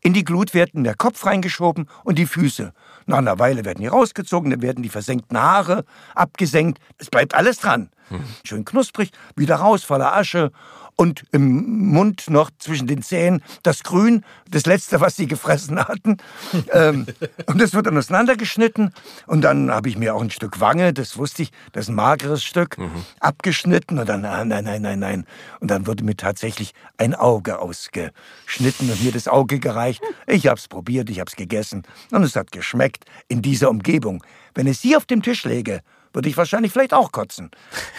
In 0.00 0.12
die 0.12 0.24
Glut 0.24 0.54
werden 0.54 0.84
der 0.84 0.94
Kopf 0.94 1.26
reingeschoben 1.26 1.88
und 2.04 2.18
die 2.18 2.26
Füße. 2.26 2.72
Nach 3.06 3.18
einer 3.18 3.38
Weile 3.38 3.64
werden 3.64 3.80
die 3.80 3.88
rausgezogen, 3.88 4.50
dann 4.50 4.62
werden 4.62 4.82
die 4.82 4.88
versenkten 4.88 5.38
Haare 5.38 5.84
abgesenkt. 6.14 6.78
Es 6.98 7.10
bleibt 7.10 7.34
alles 7.34 7.58
dran. 7.58 7.90
Mhm. 8.10 8.24
Schön 8.44 8.64
knusprig, 8.64 9.10
wieder 9.36 9.56
raus, 9.56 9.84
voller 9.84 10.16
Asche 10.16 10.52
und 11.00 11.22
im 11.30 11.90
Mund 11.92 12.28
noch 12.28 12.50
zwischen 12.58 12.88
den 12.88 13.02
Zähnen 13.02 13.40
das 13.62 13.84
Grün, 13.84 14.24
das 14.50 14.66
letzte, 14.66 15.00
was 15.00 15.14
sie 15.14 15.28
gefressen 15.28 15.78
hatten. 15.78 16.16
ähm, 16.72 17.06
und 17.46 17.60
das 17.60 17.72
wird 17.72 17.86
dann 17.86 17.96
auseinandergeschnitten. 17.96 18.92
Und 19.28 19.42
dann 19.42 19.70
habe 19.70 19.88
ich 19.88 19.96
mir 19.96 20.16
auch 20.16 20.20
ein 20.20 20.30
Stück 20.30 20.58
Wange, 20.58 20.92
das 20.92 21.16
wusste 21.16 21.42
ich, 21.44 21.52
das 21.70 21.84
ist 21.84 21.90
ein 21.90 21.94
mageres 21.94 22.42
Stück, 22.42 22.78
mhm. 22.78 22.90
abgeschnitten. 23.20 24.00
Und 24.00 24.08
dann, 24.08 24.22
nein, 24.22 24.48
nein, 24.48 24.64
nein, 24.64 24.98
nein. 24.98 25.24
Und 25.60 25.70
dann 25.70 25.86
wurde 25.86 26.02
mir 26.02 26.16
tatsächlich 26.16 26.74
ein 26.96 27.14
Auge 27.14 27.60
ausgeschnitten 27.60 28.90
und 28.90 29.02
mir 29.02 29.12
das 29.12 29.28
Auge 29.28 29.60
gereicht. 29.60 30.02
Ich 30.26 30.48
habe 30.48 30.58
es 30.58 30.66
probiert, 30.66 31.10
ich 31.10 31.20
habe 31.20 31.28
es 31.28 31.36
gegessen. 31.36 31.84
Und 32.10 32.24
es 32.24 32.34
hat 32.34 32.50
geschmeckt 32.50 33.04
in 33.28 33.40
dieser 33.40 33.70
Umgebung. 33.70 34.24
Wenn 34.54 34.66
es 34.66 34.80
hier 34.80 34.96
auf 34.96 35.06
dem 35.06 35.22
Tisch 35.22 35.44
läge, 35.44 35.82
würde 36.12 36.28
ich 36.28 36.36
wahrscheinlich 36.36 36.72
vielleicht 36.72 36.94
auch 36.94 37.12
kotzen. 37.12 37.50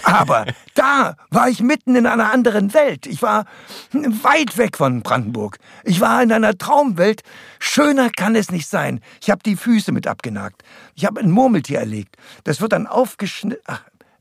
Aber 0.03 0.45
da 0.75 1.15
war 1.29 1.50
ich 1.50 1.61
mitten 1.61 1.95
in 1.95 2.06
einer 2.06 2.31
anderen 2.31 2.73
Welt. 2.73 3.06
Ich 3.06 3.21
war 3.21 3.45
weit 3.91 4.57
weg 4.57 4.77
von 4.77 5.01
Brandenburg. 5.01 5.57
Ich 5.83 6.01
war 6.01 6.21
in 6.21 6.31
einer 6.31 6.57
Traumwelt. 6.57 7.23
Schöner 7.59 8.09
kann 8.09 8.35
es 8.35 8.51
nicht 8.51 8.67
sein. 8.67 9.01
Ich 9.21 9.29
habe 9.29 9.41
die 9.44 9.56
Füße 9.56 9.91
mit 9.91 10.07
abgenagt. 10.07 10.63
Ich 10.95 11.06
habe 11.06 11.19
ein 11.21 11.31
Murmeltier 11.31 11.79
erlegt. 11.79 12.15
Das 12.44 12.61
wird 12.61 12.73
dann 12.73 12.88
aufgeschnitten. 12.88 13.61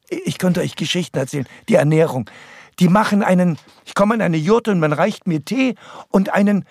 Ich 0.08 0.38
könnte 0.38 0.61
euch 0.61 0.76
Geschichten 0.76 1.19
erzählen. 1.19 1.46
Die 1.69 1.75
Ernährung. 1.75 2.31
Die 2.79 2.88
machen 2.88 3.23
einen, 3.23 3.58
ich 3.85 3.95
komme 3.95 4.14
in 4.14 4.23
eine 4.23 4.37
Jurte 4.37 4.71
und 4.71 4.78
man 4.78 4.92
reicht 4.92 5.26
mir 5.26 5.45
Tee 5.45 5.75
und 6.11 6.33
einen 6.33 6.64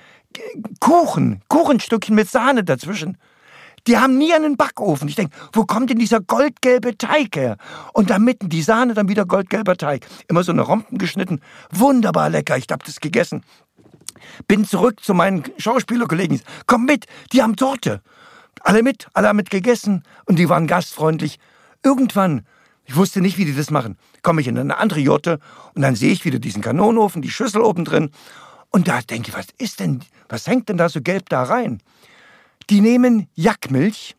Kuchen, 0.80 1.42
Kuchenstückchen 1.50 2.16
mit 2.16 2.30
Sahne 2.30 2.64
dazwischen. 2.64 3.18
Die 3.88 3.98
haben 3.98 4.18
nie 4.18 4.34
einen 4.34 4.58
Backofen. 4.58 5.08
Ich 5.08 5.16
denke, 5.16 5.36
wo 5.54 5.64
kommt 5.64 5.90
denn 5.90 5.98
dieser 5.98 6.20
goldgelbe 6.20 6.98
Teig 6.98 7.36
her? 7.36 7.58
Und 7.94 8.10
da 8.10 8.20
mitten 8.20 8.50
die 8.50 8.62
Sahne, 8.62 8.94
dann 8.94 9.08
wieder 9.08 9.26
goldgelber 9.26 9.78
Teig. 9.78 10.06
Immer 10.28 10.44
so 10.44 10.52
eine 10.52 10.62
Rompen 10.62 10.98
geschnitten. 10.98 11.40
Wunderbar 11.72 12.30
lecker. 12.30 12.58
Ich 12.58 12.68
hab 12.70 12.84
das 12.84 13.00
gegessen. 13.00 13.44
Bin 14.48 14.66
zurück 14.66 15.04
zu 15.04 15.14
meinen 15.14 15.44
Schauspielerkollegen. 15.58 16.42
Komm 16.66 16.86
mit, 16.86 17.06
die 17.32 17.42
haben 17.42 17.56
Torte. 17.56 18.02
Alle 18.62 18.84
mit, 18.84 19.08
alle 19.14 19.30
haben 19.30 19.38
mit 19.38 19.50
gegessen 19.50 20.04
und 20.26 20.38
die 20.38 20.50
waren 20.50 20.68
gastfreundlich. 20.68 21.40
Irgendwann, 21.84 22.46
ich 22.86 22.96
wusste 22.96 23.22
nicht, 23.22 23.38
wie 23.38 23.46
die 23.46 23.56
das 23.56 23.72
machen, 23.72 23.98
komme 24.24 24.42
ich 24.42 24.48
in 24.48 24.58
eine 24.58 24.78
andere 24.78 25.00
Jotte 25.00 25.40
und 25.76 25.82
dann 25.84 25.96
sehe 25.96 26.12
ich 26.12 26.26
wieder 26.26 26.40
diesen 26.40 26.62
Kanonenofen, 26.62 27.22
die 27.22 27.30
Schüssel 27.30 27.62
oben 27.62 27.86
drin. 27.86 28.12
Und 28.70 28.88
da 28.88 29.02
denke 29.02 29.30
ich, 29.30 29.38
was 29.38 29.48
ist 29.58 29.80
denn, 29.80 30.04
was 30.28 30.48
hängt 30.48 30.70
denn 30.70 30.78
da 30.78 30.90
so 30.90 31.02
gelb 31.02 31.30
da 31.30 31.44
rein? 31.44 31.82
Die 32.70 32.82
nehmen 32.82 33.30
Jackmilch 33.34 34.16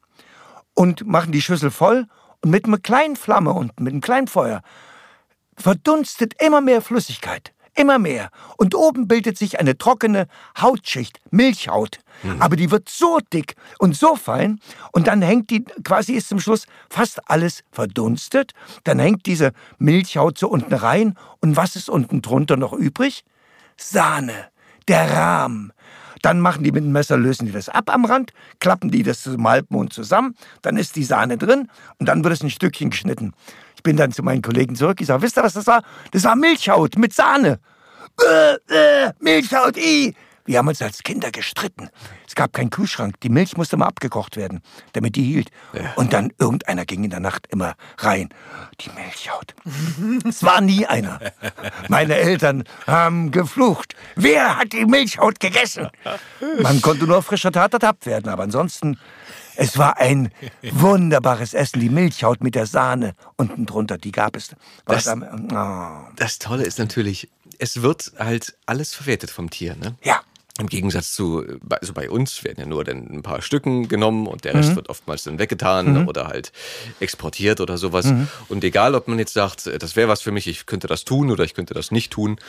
und 0.74 1.06
machen 1.06 1.32
die 1.32 1.42
Schüssel 1.42 1.70
voll 1.70 2.06
und 2.42 2.50
mit 2.50 2.64
einer 2.64 2.78
kleinen 2.78 3.16
Flamme 3.16 3.52
und 3.52 3.78
mit 3.80 3.92
einem 3.92 4.00
kleinen 4.00 4.28
Feuer 4.28 4.62
verdunstet 5.56 6.40
immer 6.40 6.60
mehr 6.60 6.80
Flüssigkeit. 6.82 7.52
Immer 7.74 8.00
mehr. 8.00 8.30
Und 8.56 8.74
oben 8.74 9.06
bildet 9.06 9.38
sich 9.38 9.60
eine 9.60 9.78
trockene 9.78 10.26
Hautschicht, 10.60 11.20
Milchhaut. 11.30 12.00
Mhm. 12.24 12.42
Aber 12.42 12.56
die 12.56 12.72
wird 12.72 12.88
so 12.88 13.20
dick 13.32 13.54
und 13.78 13.96
so 13.96 14.16
fein. 14.16 14.58
Und 14.90 15.06
dann 15.06 15.22
hängt 15.22 15.50
die, 15.50 15.62
quasi 15.84 16.14
ist 16.14 16.28
zum 16.28 16.40
Schluss 16.40 16.66
fast 16.90 17.30
alles 17.30 17.62
verdunstet. 17.70 18.52
Dann 18.82 18.98
hängt 18.98 19.26
diese 19.26 19.52
Milchhaut 19.78 20.38
so 20.38 20.48
unten 20.48 20.74
rein. 20.74 21.14
Und 21.40 21.56
was 21.56 21.76
ist 21.76 21.88
unten 21.88 22.20
drunter 22.20 22.56
noch 22.56 22.72
übrig? 22.72 23.24
Sahne. 23.76 24.48
Der 24.88 25.12
Rahm. 25.12 25.72
Dann 26.22 26.40
machen 26.40 26.64
die 26.64 26.72
mit 26.72 26.84
dem 26.84 26.92
Messer, 26.92 27.16
lösen 27.16 27.46
die 27.46 27.52
das 27.52 27.68
ab 27.68 27.92
am 27.92 28.04
Rand, 28.04 28.32
klappen 28.60 28.90
die 28.90 29.02
das 29.02 29.22
zum 29.22 29.46
Halbmond 29.48 29.92
zusammen, 29.92 30.34
dann 30.62 30.76
ist 30.76 30.96
die 30.96 31.04
Sahne 31.04 31.38
drin 31.38 31.68
und 31.98 32.06
dann 32.06 32.24
wird 32.24 32.34
es 32.34 32.42
ein 32.42 32.50
Stückchen 32.50 32.90
geschnitten. 32.90 33.32
Ich 33.76 33.82
bin 33.82 33.96
dann 33.96 34.12
zu 34.12 34.22
meinen 34.22 34.42
Kollegen 34.42 34.74
zurück, 34.74 35.00
ich 35.00 35.06
sage, 35.06 35.22
wisst 35.22 35.38
ihr, 35.38 35.42
was 35.44 35.54
das 35.54 35.66
war? 35.66 35.82
Das 36.12 36.24
war 36.24 36.36
Milchhaut 36.36 36.98
mit 36.98 37.14
Sahne. 37.14 37.60
Äh, 38.20 39.06
äh, 39.06 39.12
Milchhaut, 39.20 39.76
i. 39.76 40.14
Wir 40.48 40.58
haben 40.58 40.68
uns 40.68 40.80
als 40.80 41.02
Kinder 41.02 41.30
gestritten. 41.30 41.90
Es 42.26 42.34
gab 42.34 42.54
keinen 42.54 42.70
Kühlschrank. 42.70 43.20
Die 43.20 43.28
Milch 43.28 43.56
musste 43.58 43.76
mal 43.76 43.86
abgekocht 43.86 44.36
werden, 44.36 44.62
damit 44.94 45.14
die 45.16 45.22
hielt. 45.22 45.50
Und 45.96 46.14
dann 46.14 46.32
irgendeiner 46.38 46.86
ging 46.86 47.04
in 47.04 47.10
der 47.10 47.20
Nacht 47.20 47.46
immer 47.50 47.74
rein. 47.98 48.30
Die 48.80 48.88
Milchhaut. 48.90 49.54
es 50.26 50.42
war 50.42 50.62
nie 50.62 50.86
einer. 50.86 51.20
Meine 51.88 52.16
Eltern 52.16 52.64
haben 52.86 53.30
geflucht. 53.30 53.94
Wer 54.16 54.56
hat 54.58 54.72
die 54.72 54.86
Milchhaut 54.86 55.38
gegessen? 55.38 55.88
Man 56.62 56.80
konnte 56.80 57.04
nur 57.04 57.22
frischer 57.22 57.52
Tat 57.52 57.74
ertappt 57.74 58.06
werden, 58.06 58.30
aber 58.30 58.44
ansonsten 58.44 58.98
es 59.56 59.76
war 59.76 59.98
ein 59.98 60.30
wunderbares 60.62 61.52
Essen, 61.52 61.80
die 61.80 61.90
Milchhaut 61.90 62.42
mit 62.42 62.54
der 62.54 62.66
Sahne 62.66 63.14
unten 63.36 63.66
drunter, 63.66 63.98
die 63.98 64.12
gab 64.12 64.34
es. 64.36 64.50
Das, 64.86 65.08
am- 65.08 65.24
oh. 65.52 66.12
Das 66.16 66.38
Tolle 66.38 66.62
ist 66.64 66.78
natürlich, 66.78 67.28
es 67.58 67.82
wird 67.82 68.12
halt 68.18 68.56
alles 68.66 68.94
verwertet 68.94 69.30
vom 69.30 69.50
Tier, 69.50 69.74
ne? 69.74 69.96
Ja, 70.02 70.20
Im 70.58 70.66
Gegensatz 70.66 71.12
zu, 71.12 71.44
also 71.70 71.92
bei 71.92 72.10
uns 72.10 72.42
werden 72.42 72.58
ja 72.58 72.66
nur 72.66 72.82
dann 72.84 73.06
ein 73.10 73.22
paar 73.22 73.42
Stücken 73.42 73.88
genommen 73.88 74.26
und 74.26 74.44
der 74.44 74.54
Rest 74.54 74.74
wird 74.74 74.88
oftmals 74.88 75.22
dann 75.22 75.38
weggetan 75.38 76.08
oder 76.08 76.26
halt 76.26 76.52
exportiert 76.98 77.60
oder 77.60 77.78
sowas. 77.78 78.12
Und 78.48 78.64
egal, 78.64 78.94
ob 78.96 79.06
man 79.06 79.18
jetzt 79.18 79.34
sagt, 79.34 79.66
äh, 79.66 79.78
das 79.78 79.94
wäre 79.94 80.08
was 80.08 80.20
für 80.20 80.32
mich, 80.32 80.46
ich 80.48 80.66
könnte 80.66 80.88
das 80.88 81.04
tun 81.04 81.30
oder 81.30 81.44
ich 81.44 81.54
könnte 81.54 81.74
das 81.74 81.90
nicht 81.90 82.12
tun, 82.12 82.40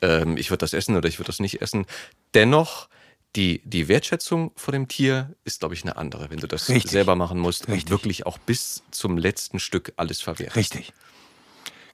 ähm, 0.00 0.36
ich 0.36 0.50
würde 0.50 0.58
das 0.58 0.72
essen 0.72 0.96
oder 0.96 1.08
ich 1.08 1.18
würde 1.18 1.28
das 1.28 1.40
nicht 1.40 1.62
essen, 1.62 1.86
dennoch 2.34 2.88
die, 3.36 3.62
die 3.64 3.88
Wertschätzung 3.88 4.52
vor 4.56 4.72
dem 4.72 4.88
Tier 4.88 5.34
ist, 5.44 5.60
glaube 5.60 5.74
ich, 5.74 5.82
eine 5.82 5.96
andere, 5.96 6.30
wenn 6.30 6.38
du 6.38 6.46
das 6.46 6.68
Richtig. 6.68 6.90
selber 6.90 7.16
machen 7.16 7.38
musst 7.38 7.66
und 7.66 7.74
Richtig. 7.74 7.90
wirklich 7.90 8.26
auch 8.26 8.38
bis 8.38 8.82
zum 8.90 9.16
letzten 9.16 9.58
Stück 9.58 9.92
alles 9.96 10.20
verwertest. 10.20 10.56
richtig. 10.56 10.92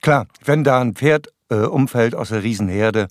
Klar, 0.01 0.29
wenn 0.45 0.65
da 0.65 0.81
ein 0.81 0.95
Pferd 0.95 1.29
äh, 1.51 1.57
umfällt 1.57 2.15
aus 2.15 2.29
der 2.31 2.43
Riesenherde, 2.43 3.09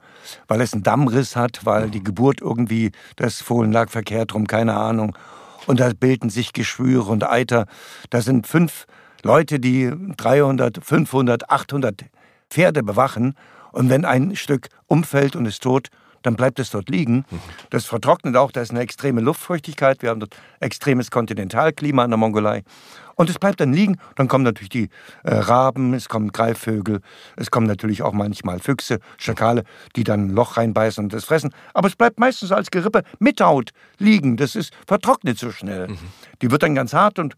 weil 0.47 0.61
es 0.61 0.73
einen 0.73 0.83
Dammriss 0.83 1.35
hat, 1.35 1.65
weil 1.65 1.89
die 1.89 2.03
Geburt 2.03 2.41
irgendwie, 2.41 2.91
das 3.15 3.41
Fohlen 3.41 3.71
lag 3.71 3.89
verkehrt 3.89 4.33
rum, 4.33 4.47
keine 4.47 4.75
Ahnung. 4.75 5.17
Und 5.65 5.79
da 5.79 5.91
bilden 5.93 6.29
sich 6.29 6.53
Geschwüre 6.53 7.11
und 7.11 7.29
Eiter. 7.29 7.65
Da 8.09 8.21
sind 8.21 8.47
fünf 8.47 8.85
Leute, 9.23 9.59
die 9.59 9.91
300, 10.17 10.83
500, 10.83 11.49
800 11.49 12.05
Pferde 12.49 12.83
bewachen. 12.83 13.35
Und 13.71 13.89
wenn 13.89 14.05
ein 14.05 14.35
Stück 14.35 14.69
umfällt 14.87 15.35
und 15.35 15.45
ist 15.45 15.63
tot, 15.63 15.89
dann 16.27 16.35
bleibt 16.35 16.59
es 16.59 16.71
dort 16.71 16.89
liegen. 16.89 17.23
Das 17.69 17.85
vertrocknet 17.85 18.35
auch, 18.35 18.51
da 18.51 18.61
ist 18.61 18.71
eine 18.71 18.81
extreme 18.81 19.21
Luftfeuchtigkeit. 19.21 20.01
Wir 20.01 20.09
haben 20.09 20.19
dort 20.19 20.35
extremes 20.59 21.09
Kontinentalklima 21.09 22.03
in 22.03 22.11
der 22.11 22.17
Mongolei. 22.17 22.63
Und 23.15 23.29
es 23.29 23.39
bleibt 23.39 23.61
dann 23.61 23.71
liegen. 23.71 23.97
Dann 24.15 24.27
kommen 24.27 24.43
natürlich 24.43 24.69
die 24.69 24.89
äh, 25.23 25.33
Raben, 25.33 25.93
es 25.93 26.09
kommen 26.09 26.33
Greifvögel, 26.33 26.99
es 27.37 27.49
kommen 27.49 27.65
natürlich 27.65 28.01
auch 28.03 28.11
manchmal 28.11 28.59
Füchse, 28.59 28.99
Schakale, 29.17 29.63
die 29.95 30.03
dann 30.03 30.27
ein 30.27 30.29
Loch 30.31 30.57
reinbeißen 30.57 31.01
und 31.01 31.13
das 31.13 31.23
fressen. 31.23 31.53
Aber 31.73 31.87
es 31.87 31.95
bleibt 31.95 32.19
meistens 32.19 32.51
als 32.51 32.71
Gerippe 32.71 33.03
mit 33.19 33.39
Haut 33.39 33.71
liegen. 33.97 34.35
Das 34.35 34.57
ist 34.57 34.73
vertrocknet 34.85 35.39
so 35.39 35.51
schnell. 35.51 35.87
Die 36.41 36.51
wird 36.51 36.61
dann 36.61 36.75
ganz 36.75 36.93
hart 36.93 37.19
und 37.19 37.35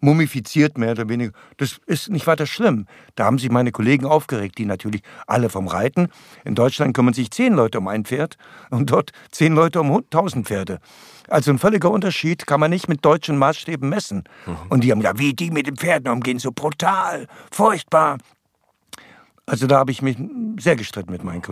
mumifiziert 0.00 0.78
mehr 0.78 0.92
oder 0.92 1.08
weniger. 1.08 1.32
Das 1.56 1.78
ist 1.86 2.10
nicht 2.10 2.26
weiter 2.26 2.46
schlimm. 2.46 2.86
Da 3.14 3.24
haben 3.24 3.38
sich 3.38 3.50
meine 3.50 3.72
Kollegen 3.72 4.06
aufgeregt, 4.06 4.58
die 4.58 4.64
natürlich 4.64 5.02
alle 5.26 5.48
vom 5.50 5.68
Reiten. 5.68 6.08
In 6.44 6.54
Deutschland 6.54 6.94
kümmern 6.94 7.14
sich 7.14 7.30
zehn 7.30 7.54
Leute 7.54 7.78
um 7.78 7.88
ein 7.88 8.04
Pferd 8.04 8.36
und 8.70 8.90
dort 8.90 9.12
zehn 9.30 9.54
Leute 9.54 9.80
um 9.80 10.04
tausend 10.10 10.46
Pferde. 10.46 10.78
Also 11.28 11.50
ein 11.50 11.58
völliger 11.58 11.90
Unterschied 11.90 12.46
kann 12.46 12.60
man 12.60 12.70
nicht 12.70 12.88
mit 12.88 13.04
deutschen 13.04 13.38
Maßstäben 13.38 13.88
messen. 13.88 14.24
Und 14.68 14.84
die 14.84 14.90
haben 14.90 15.00
ja, 15.00 15.18
wie 15.18 15.34
die 15.34 15.50
mit 15.50 15.66
den 15.66 15.76
Pferden 15.76 16.10
umgehen, 16.12 16.38
so 16.38 16.50
brutal, 16.52 17.26
furchtbar. 17.52 18.18
Also 19.46 19.66
da 19.66 19.78
habe 19.78 19.90
ich 19.90 20.00
mich 20.00 20.16
sehr 20.60 20.76
gestritten 20.76 21.10
mit 21.10 21.24
meinen 21.24 21.42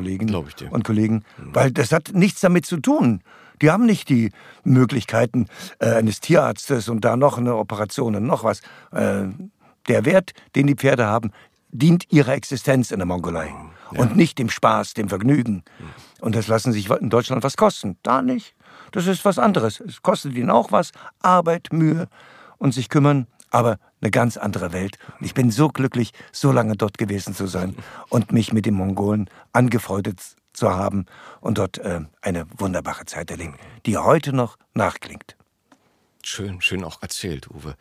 dir. 0.54 0.72
und 0.72 0.84
Kollegen, 0.84 1.24
weil 1.38 1.72
das 1.72 1.90
hat 1.90 2.10
nichts 2.12 2.40
damit 2.40 2.64
zu 2.64 2.76
tun. 2.76 3.22
Die 3.62 3.70
haben 3.70 3.86
nicht 3.86 4.08
die 4.08 4.30
Möglichkeiten 4.64 5.46
äh, 5.78 5.94
eines 5.94 6.20
Tierarztes 6.20 6.88
und 6.88 7.04
da 7.04 7.16
noch 7.16 7.38
eine 7.38 7.56
Operation 7.56 8.16
und 8.16 8.26
noch 8.26 8.44
was. 8.44 8.60
Äh, 8.92 9.26
der 9.88 10.04
Wert, 10.04 10.32
den 10.54 10.66
die 10.66 10.74
Pferde 10.74 11.06
haben, 11.06 11.32
dient 11.70 12.10
ihrer 12.12 12.34
Existenz 12.34 12.90
in 12.90 12.98
der 12.98 13.06
Mongolei 13.06 13.52
und 13.90 14.16
nicht 14.16 14.38
dem 14.38 14.50
Spaß, 14.50 14.94
dem 14.94 15.08
Vergnügen. 15.08 15.64
Und 16.20 16.34
das 16.34 16.48
lassen 16.48 16.72
sich 16.72 16.90
in 16.90 17.10
Deutschland 17.10 17.42
was 17.42 17.56
kosten. 17.56 17.96
Da 18.02 18.22
nicht. 18.22 18.54
Das 18.92 19.06
ist 19.06 19.24
was 19.24 19.38
anderes. 19.38 19.80
Es 19.80 20.02
kostet 20.02 20.34
ihnen 20.34 20.50
auch 20.50 20.72
was, 20.72 20.92
Arbeit, 21.20 21.68
Mühe 21.72 22.08
und 22.58 22.72
sich 22.72 22.88
kümmern, 22.88 23.26
aber 23.50 23.78
eine 24.00 24.10
ganz 24.10 24.36
andere 24.36 24.72
Welt. 24.72 24.98
Und 25.18 25.26
ich 25.26 25.34
bin 25.34 25.50
so 25.50 25.68
glücklich, 25.68 26.12
so 26.32 26.52
lange 26.52 26.76
dort 26.76 26.98
gewesen 26.98 27.34
zu 27.34 27.46
sein 27.46 27.76
und 28.08 28.32
mich 28.32 28.52
mit 28.52 28.66
den 28.66 28.74
Mongolen 28.74 29.28
angefreundet 29.52 30.20
zu 30.58 30.70
haben 30.70 31.06
und 31.40 31.58
dort 31.58 31.78
äh, 31.78 32.00
eine 32.20 32.46
wunderbare 32.56 33.06
Zeit 33.06 33.30
erleben, 33.30 33.56
die 33.86 33.96
heute 33.96 34.32
noch 34.32 34.58
nachklingt. 34.74 35.36
Schön, 36.22 36.60
schön 36.60 36.84
auch 36.84 37.00
erzählt, 37.00 37.48
Uwe. 37.50 37.74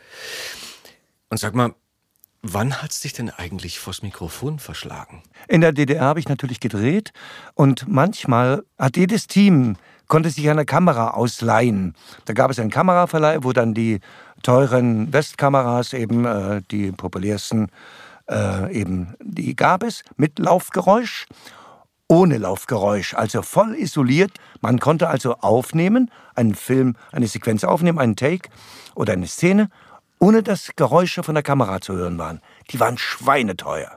Und 1.29 1.37
sag 1.39 1.53
mal, 1.53 1.73
wann 2.41 2.81
hat's 2.81 3.01
dich 3.01 3.13
denn 3.13 3.29
eigentlich 3.29 3.79
vors 3.79 4.01
Mikrofon 4.01 4.59
verschlagen? 4.59 5.23
In 5.47 5.61
der 5.61 5.73
DDR 5.73 6.05
habe 6.05 6.19
ich 6.19 6.29
natürlich 6.29 6.59
gedreht 6.59 7.11
und 7.55 7.87
manchmal 7.87 8.63
hat 8.77 8.95
jedes 8.95 9.27
Team 9.27 9.75
konnte 10.07 10.29
sich 10.29 10.49
eine 10.49 10.65
Kamera 10.65 11.11
ausleihen. 11.11 11.93
Da 12.25 12.33
gab 12.33 12.49
es 12.49 12.59
einen 12.59 12.71
Kameraverleih, 12.71 13.39
wo 13.41 13.51
dann 13.51 13.73
die 13.73 13.99
teuren 14.43 15.11
Westkameras 15.11 15.93
eben 15.93 16.25
äh, 16.25 16.61
die 16.71 16.91
populärsten 16.91 17.69
äh, 18.29 18.73
eben 18.73 19.15
die 19.21 19.55
gab 19.55 19.83
es 19.83 20.03
mit 20.15 20.39
Laufgeräusch 20.39 21.25
ohne 22.07 22.37
Laufgeräusch, 22.37 23.13
also 23.13 23.41
voll 23.41 23.75
isoliert. 23.75 24.31
Man 24.61 24.79
konnte 24.79 25.09
also 25.09 25.35
aufnehmen, 25.37 26.09
einen 26.35 26.55
Film, 26.55 26.95
eine 27.11 27.27
Sequenz 27.27 27.63
aufnehmen, 27.63 27.99
einen 27.99 28.15
Take 28.15 28.49
oder 28.95 29.13
eine 29.13 29.27
Szene, 29.27 29.69
ohne 30.19 30.43
dass 30.43 30.71
Geräusche 30.75 31.23
von 31.23 31.35
der 31.35 31.43
Kamera 31.43 31.81
zu 31.81 31.93
hören 31.93 32.17
waren. 32.17 32.41
Die 32.71 32.79
waren 32.79 32.97
schweineteuer, 32.97 33.93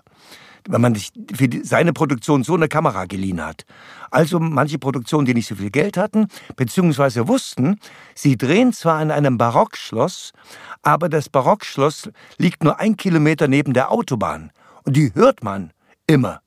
wenn 0.68 0.80
man 0.80 0.94
sich 0.94 1.12
für 1.32 1.48
seine 1.62 1.92
Produktion 1.92 2.42
so 2.42 2.54
eine 2.54 2.68
Kamera 2.68 3.06
geliehen 3.06 3.44
hat. 3.44 3.64
Also 4.10 4.40
manche 4.40 4.78
Produktionen, 4.78 5.24
die 5.24 5.34
nicht 5.34 5.46
so 5.46 5.54
viel 5.54 5.70
Geld 5.70 5.96
hatten, 5.96 6.26
beziehungsweise 6.56 7.28
wussten, 7.28 7.78
sie 8.14 8.36
drehen 8.36 8.72
zwar 8.72 9.00
in 9.00 9.10
einem 9.10 9.38
Barockschloss, 9.38 10.32
aber 10.82 11.08
das 11.08 11.28
Barockschloss 11.28 12.10
liegt 12.38 12.64
nur 12.64 12.80
ein 12.80 12.96
Kilometer 12.96 13.46
neben 13.46 13.72
der 13.72 13.92
Autobahn. 13.92 14.50
Und 14.84 14.96
die 14.96 15.14
hört 15.14 15.44
man 15.44 15.72
immer. 16.06 16.40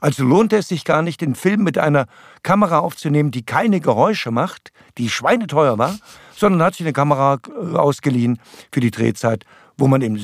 Also 0.00 0.24
lohnte 0.24 0.56
es 0.56 0.68
sich 0.68 0.84
gar 0.84 1.02
nicht, 1.02 1.20
den 1.20 1.34
Film 1.34 1.62
mit 1.62 1.78
einer 1.78 2.06
Kamera 2.42 2.78
aufzunehmen, 2.78 3.30
die 3.30 3.44
keine 3.44 3.80
Geräusche 3.80 4.30
macht, 4.30 4.72
die 4.98 5.08
schweineteuer 5.08 5.78
war, 5.78 5.96
sondern 6.34 6.62
hat 6.62 6.74
sich 6.74 6.86
eine 6.86 6.92
Kamera 6.92 7.38
äh, 7.48 7.76
ausgeliehen 7.76 8.38
für 8.72 8.80
die 8.80 8.90
Drehzeit, 8.90 9.44
wo 9.76 9.86
man 9.86 10.02
eben, 10.02 10.18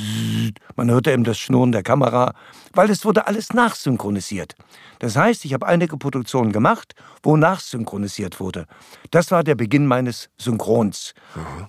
man 0.77 0.91
hörte 0.91 1.13
eben 1.13 1.25
das 1.25 1.39
Schnurren 1.39 1.73
der 1.73 1.83
Kamera, 1.83 2.35
weil 2.73 2.91
es 2.91 3.05
wurde 3.05 3.27
alles 3.27 3.53
nachsynchronisiert. 3.53 4.55
Das 4.99 5.17
heißt, 5.17 5.45
ich 5.45 5.53
habe 5.53 5.67
einige 5.67 5.97
Produktionen 5.97 6.53
gemacht, 6.53 6.95
wo 7.23 7.37
nachsynchronisiert 7.37 8.41
wurde. 8.41 8.67
Das 9.11 9.31
war 9.31 9.45
der 9.45 9.55
Beginn 9.55 9.87
meines 9.87 10.31
Synchrons. 10.39 11.15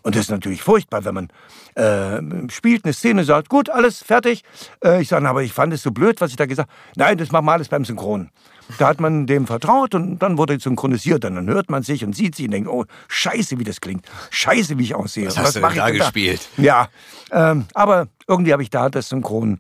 Und 0.04 0.16
das 0.16 0.24
ist 0.24 0.32
natürlich 0.32 0.62
furchtbar, 0.62 1.04
wenn 1.04 1.16
man 1.16 1.28
äh, 1.76 2.50
spielt 2.50 2.86
eine 2.86 2.94
Szene, 2.94 3.24
sagt, 3.24 3.50
gut, 3.50 3.70
alles 3.70 4.02
fertig. 4.04 4.44
Äh, 4.84 5.02
ich 5.02 5.10
sage, 5.10 5.28
aber 5.28 5.44
ich 5.44 5.52
fand 5.54 5.74
es 5.74 5.84
so 5.84 5.92
blöd, 5.92 6.22
was 6.22 6.32
ich 6.32 6.38
da 6.38 6.46
gesagt 6.46 6.70
habe. 6.70 6.80
Nein, 6.96 7.18
das 7.18 7.32
machen 7.32 7.46
wir 7.46 7.54
alles 7.54 7.70
beim 7.70 7.86
Synchron. 7.86 8.30
Da 8.78 8.88
hat 8.88 9.00
man 9.00 9.28
dem 9.28 9.48
vertraut 9.48 9.96
und 9.96 10.20
dann 10.20 10.38
wurde 10.38 10.60
synchronisiert. 10.60 11.26
Und 11.26 11.36
dann 11.36 11.48
hört 11.48 11.70
man 11.70 11.84
sich 11.84 12.04
und 12.04 12.16
sieht 12.16 12.36
sich 12.36 12.46
und 12.46 12.52
denkt, 12.52 12.70
oh, 12.70 12.86
scheiße, 13.08 13.60
wie 13.60 13.64
das 13.64 13.82
klingt. 13.82 14.06
Scheiße, 14.30 14.78
wie 14.78 14.84
ich 14.84 14.96
aussehe. 14.96 15.28
Was 15.28 15.38
hast 15.38 15.56
du 15.56 15.60
mach 15.60 15.74
denn 15.74 15.86
ich 15.86 16.00
da 16.00 16.06
gespielt? 16.06 16.48
Ja, 16.58 16.90
ähm, 17.32 17.66
aber 17.74 18.08
irgendwie 18.28 18.54
habe 18.54 18.64
ich 18.64 18.70
da 18.70 18.90
das 18.90 19.10
Synchron 19.10 19.60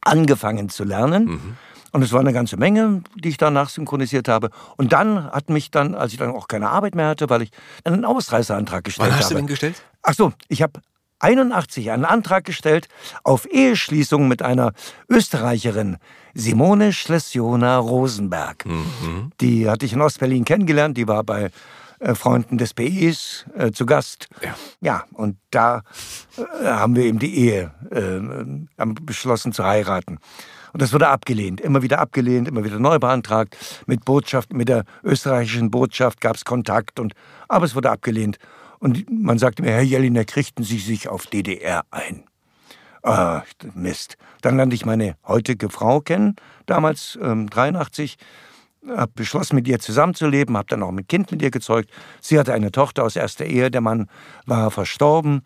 angefangen 0.00 0.68
zu 0.68 0.84
lernen. 0.84 1.56
Und 1.92 2.02
es 2.02 2.12
war 2.12 2.20
eine 2.20 2.32
ganze 2.32 2.56
Menge, 2.56 3.02
die 3.14 3.28
ich 3.28 3.36
danach 3.36 3.68
synchronisiert 3.68 4.26
habe. 4.26 4.50
Und 4.76 4.92
dann 4.94 5.30
hat 5.30 5.50
mich 5.50 5.70
dann, 5.70 5.94
als 5.94 6.12
ich 6.12 6.18
dann 6.18 6.30
auch 6.30 6.48
keine 6.48 6.70
Arbeit 6.70 6.94
mehr 6.94 7.08
hatte, 7.08 7.28
weil 7.28 7.42
ich 7.42 7.50
einen 7.84 8.04
Ausreiseantrag 8.06 8.82
gestellt 8.82 9.08
Wann 9.08 9.12
habe. 9.12 9.22
hast 9.22 9.30
du 9.30 9.36
den 9.36 9.46
gestellt? 9.46 9.82
Ach 10.02 10.14
so, 10.14 10.32
ich 10.48 10.62
habe 10.62 10.80
81 11.22 11.90
einen 11.90 12.04
Antrag 12.04 12.44
gestellt 12.44 12.88
auf 13.22 13.46
Eheschließung 13.50 14.28
mit 14.28 14.42
einer 14.42 14.72
Österreicherin, 15.08 15.96
Simone 16.34 16.92
Schlesiona 16.92 17.78
Rosenberg. 17.78 18.64
Die 19.40 19.68
hatte 19.68 19.86
ich 19.86 19.92
in 19.92 20.00
Ostberlin 20.00 20.44
kennengelernt, 20.44 20.96
die 20.96 21.08
war 21.08 21.22
bei 21.22 21.50
äh, 22.00 22.16
Freunden 22.16 22.58
des 22.58 22.74
BIs 22.74 23.46
äh, 23.56 23.70
zu 23.70 23.86
Gast. 23.86 24.28
Ja. 24.42 24.54
ja, 24.80 25.04
und 25.12 25.36
da 25.50 25.82
äh, 26.36 26.66
haben 26.66 26.96
wir 26.96 27.04
eben 27.04 27.20
die 27.20 27.38
Ehe 27.38 27.70
äh, 27.90 28.86
beschlossen 29.02 29.52
zu 29.52 29.64
heiraten. 29.64 30.18
Und 30.72 30.82
das 30.82 30.92
wurde 30.92 31.08
abgelehnt, 31.08 31.60
immer 31.60 31.82
wieder 31.82 32.00
abgelehnt, 32.00 32.48
immer 32.48 32.64
wieder 32.64 32.80
neu 32.80 32.98
beantragt. 32.98 33.56
Mit 33.86 34.04
Botschaft, 34.04 34.52
mit 34.52 34.68
der 34.68 34.84
österreichischen 35.04 35.70
Botschaft 35.70 36.20
gab 36.20 36.34
es 36.34 36.44
Kontakt, 36.44 36.98
und, 36.98 37.12
aber 37.48 37.66
es 37.66 37.74
wurde 37.74 37.90
abgelehnt. 37.90 38.38
Und 38.82 39.06
man 39.08 39.38
sagte 39.38 39.62
mir, 39.62 39.70
Herr 39.70 39.82
Jelinek, 39.82 40.34
richten 40.34 40.64
Sie 40.64 40.78
sich 40.78 41.08
auf 41.08 41.28
DDR 41.28 41.84
ein. 41.92 42.24
Ah, 43.04 43.42
Mist. 43.74 44.16
Dann 44.40 44.56
lernte 44.56 44.74
ich 44.74 44.84
meine 44.84 45.14
heutige 45.24 45.70
Frau 45.70 46.00
kennen, 46.00 46.34
damals 46.66 47.16
ähm, 47.22 47.48
83. 47.48 48.16
habe 48.88 49.12
beschlossen, 49.14 49.54
mit 49.54 49.68
ihr 49.68 49.78
zusammenzuleben, 49.78 50.56
habe 50.56 50.66
dann 50.68 50.82
auch 50.82 50.88
ein 50.88 51.06
Kind 51.06 51.30
mit 51.30 51.42
ihr 51.42 51.52
gezeugt. 51.52 51.92
Sie 52.20 52.40
hatte 52.40 52.54
eine 52.54 52.72
Tochter 52.72 53.04
aus 53.04 53.14
erster 53.14 53.44
Ehe, 53.44 53.70
der 53.70 53.82
Mann 53.82 54.08
war 54.46 54.72
verstorben. 54.72 55.42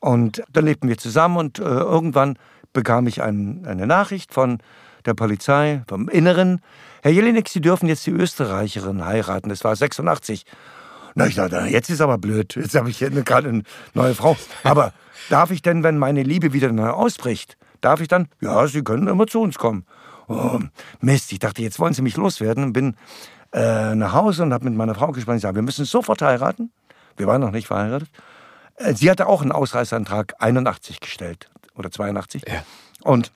Und 0.00 0.42
dann 0.50 0.64
lebten 0.64 0.88
wir 0.88 0.96
zusammen 0.96 1.36
und 1.36 1.58
äh, 1.58 1.64
irgendwann 1.64 2.38
bekam 2.72 3.06
ich 3.06 3.20
ein, 3.20 3.66
eine 3.66 3.86
Nachricht 3.86 4.32
von 4.32 4.62
der 5.04 5.12
Polizei, 5.12 5.82
vom 5.88 6.08
Inneren. 6.08 6.62
Herr 7.02 7.12
Jelinek, 7.12 7.50
Sie 7.50 7.60
dürfen 7.60 7.86
jetzt 7.86 8.06
die 8.06 8.12
Österreicherin 8.12 9.04
heiraten. 9.04 9.50
Das 9.50 9.62
war 9.62 9.76
86. 9.76 10.46
Na, 11.14 11.26
ich 11.26 11.34
dachte, 11.34 11.66
jetzt 11.68 11.90
ist 11.90 12.00
aber 12.00 12.18
blöd. 12.18 12.54
Jetzt 12.54 12.74
habe 12.74 12.90
ich 12.90 12.98
gerade 12.98 13.48
eine 13.48 13.62
neue 13.94 14.14
Frau. 14.14 14.36
Aber 14.62 14.92
darf 15.28 15.50
ich 15.50 15.62
denn, 15.62 15.82
wenn 15.82 15.98
meine 15.98 16.22
Liebe 16.22 16.52
wieder 16.52 16.72
neu 16.72 16.90
ausbricht, 16.90 17.56
darf 17.80 18.00
ich 18.00 18.08
dann? 18.08 18.28
Ja, 18.40 18.66
Sie 18.66 18.82
können 18.82 19.08
immer 19.08 19.26
zu 19.26 19.40
uns 19.40 19.58
kommen. 19.58 19.84
Oh, 20.28 20.60
Mist, 21.00 21.32
ich 21.32 21.38
dachte, 21.38 21.62
jetzt 21.62 21.78
wollen 21.78 21.94
Sie 21.94 22.02
mich 22.02 22.16
loswerden 22.16 22.64
und 22.64 22.72
bin 22.72 22.96
äh, 23.52 23.94
nach 23.94 24.12
Hause 24.12 24.42
und 24.42 24.52
habe 24.52 24.66
mit 24.66 24.74
meiner 24.74 24.94
Frau 24.94 25.10
gesprochen. 25.12 25.36
Ich 25.36 25.42
sage, 25.42 25.56
wir 25.56 25.62
müssen 25.62 25.84
sofort 25.84 26.20
heiraten. 26.20 26.70
Wir 27.16 27.26
waren 27.26 27.40
noch 27.40 27.50
nicht 27.50 27.66
verheiratet. 27.66 28.10
Äh, 28.76 28.94
sie 28.94 29.10
hatte 29.10 29.26
auch 29.26 29.42
einen 29.42 29.52
Ausreiseantrag 29.52 30.34
81 30.38 31.00
gestellt 31.00 31.50
oder 31.74 31.90
82. 31.90 32.42
Ja. 32.46 32.62
Und 33.02 33.32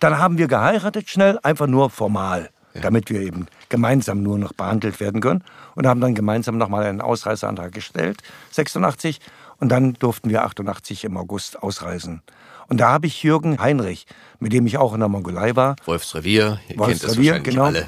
dann 0.00 0.18
haben 0.18 0.38
wir 0.38 0.46
geheiratet, 0.46 1.08
schnell, 1.08 1.38
einfach 1.42 1.66
nur 1.66 1.90
formal, 1.90 2.50
ja. 2.76 2.82
damit 2.82 3.10
wir 3.10 3.20
eben 3.20 3.46
gemeinsam 3.68 4.22
nur 4.22 4.38
noch 4.38 4.52
behandelt 4.52 5.00
werden 5.00 5.20
können. 5.20 5.42
Und 5.74 5.86
haben 5.86 6.00
dann 6.00 6.14
gemeinsam 6.14 6.58
nochmal 6.58 6.84
einen 6.84 7.00
Ausreiseantrag 7.00 7.72
gestellt, 7.72 8.22
86. 8.52 9.20
Und 9.58 9.70
dann 9.70 9.94
durften 9.94 10.30
wir 10.30 10.44
88 10.44 11.04
im 11.04 11.16
August 11.16 11.62
ausreisen. 11.62 12.22
Und 12.68 12.78
da 12.78 12.90
habe 12.90 13.06
ich 13.06 13.22
Jürgen 13.22 13.60
Heinrich, 13.60 14.06
mit 14.38 14.52
dem 14.52 14.66
ich 14.66 14.78
auch 14.78 14.92
in 14.92 15.00
der 15.00 15.08
Mongolei 15.08 15.56
war. 15.56 15.76
Wolfsrevier, 15.84 16.60
ihr 16.68 16.78
Wolfsrevier, 16.78 17.34
kennt 17.34 17.46
das 17.46 17.54
genau. 17.54 17.64
alle. 17.64 17.86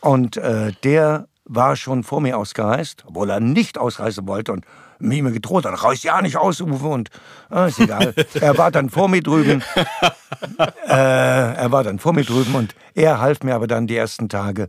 Und 0.00 0.36
äh, 0.36 0.72
der 0.84 1.26
war 1.44 1.76
schon 1.76 2.04
vor 2.04 2.20
mir 2.20 2.38
ausgereist, 2.38 3.04
obwohl 3.06 3.30
er 3.30 3.40
nicht 3.40 3.76
ausreisen 3.76 4.26
wollte 4.26 4.52
und 4.52 4.64
mir 5.00 5.32
gedroht 5.32 5.64
hat, 5.64 5.82
reiß 5.82 6.02
ja 6.02 6.22
nicht 6.22 6.36
aus, 6.36 6.60
Uwe, 6.60 6.88
und 6.88 7.10
äh, 7.50 7.68
ist 7.68 7.80
egal. 7.80 8.14
er 8.40 8.56
war 8.58 8.70
dann 8.70 8.90
vor 8.90 9.08
mir 9.08 9.22
drüben. 9.22 9.62
äh, 10.58 11.54
er 11.54 11.72
war 11.72 11.84
dann 11.84 11.98
vor 11.98 12.12
mir 12.12 12.24
drüben 12.24 12.54
und 12.54 12.74
er 12.94 13.20
half 13.20 13.42
mir 13.42 13.54
aber 13.54 13.66
dann 13.66 13.86
die 13.86 13.96
ersten 13.96 14.28
Tage 14.28 14.68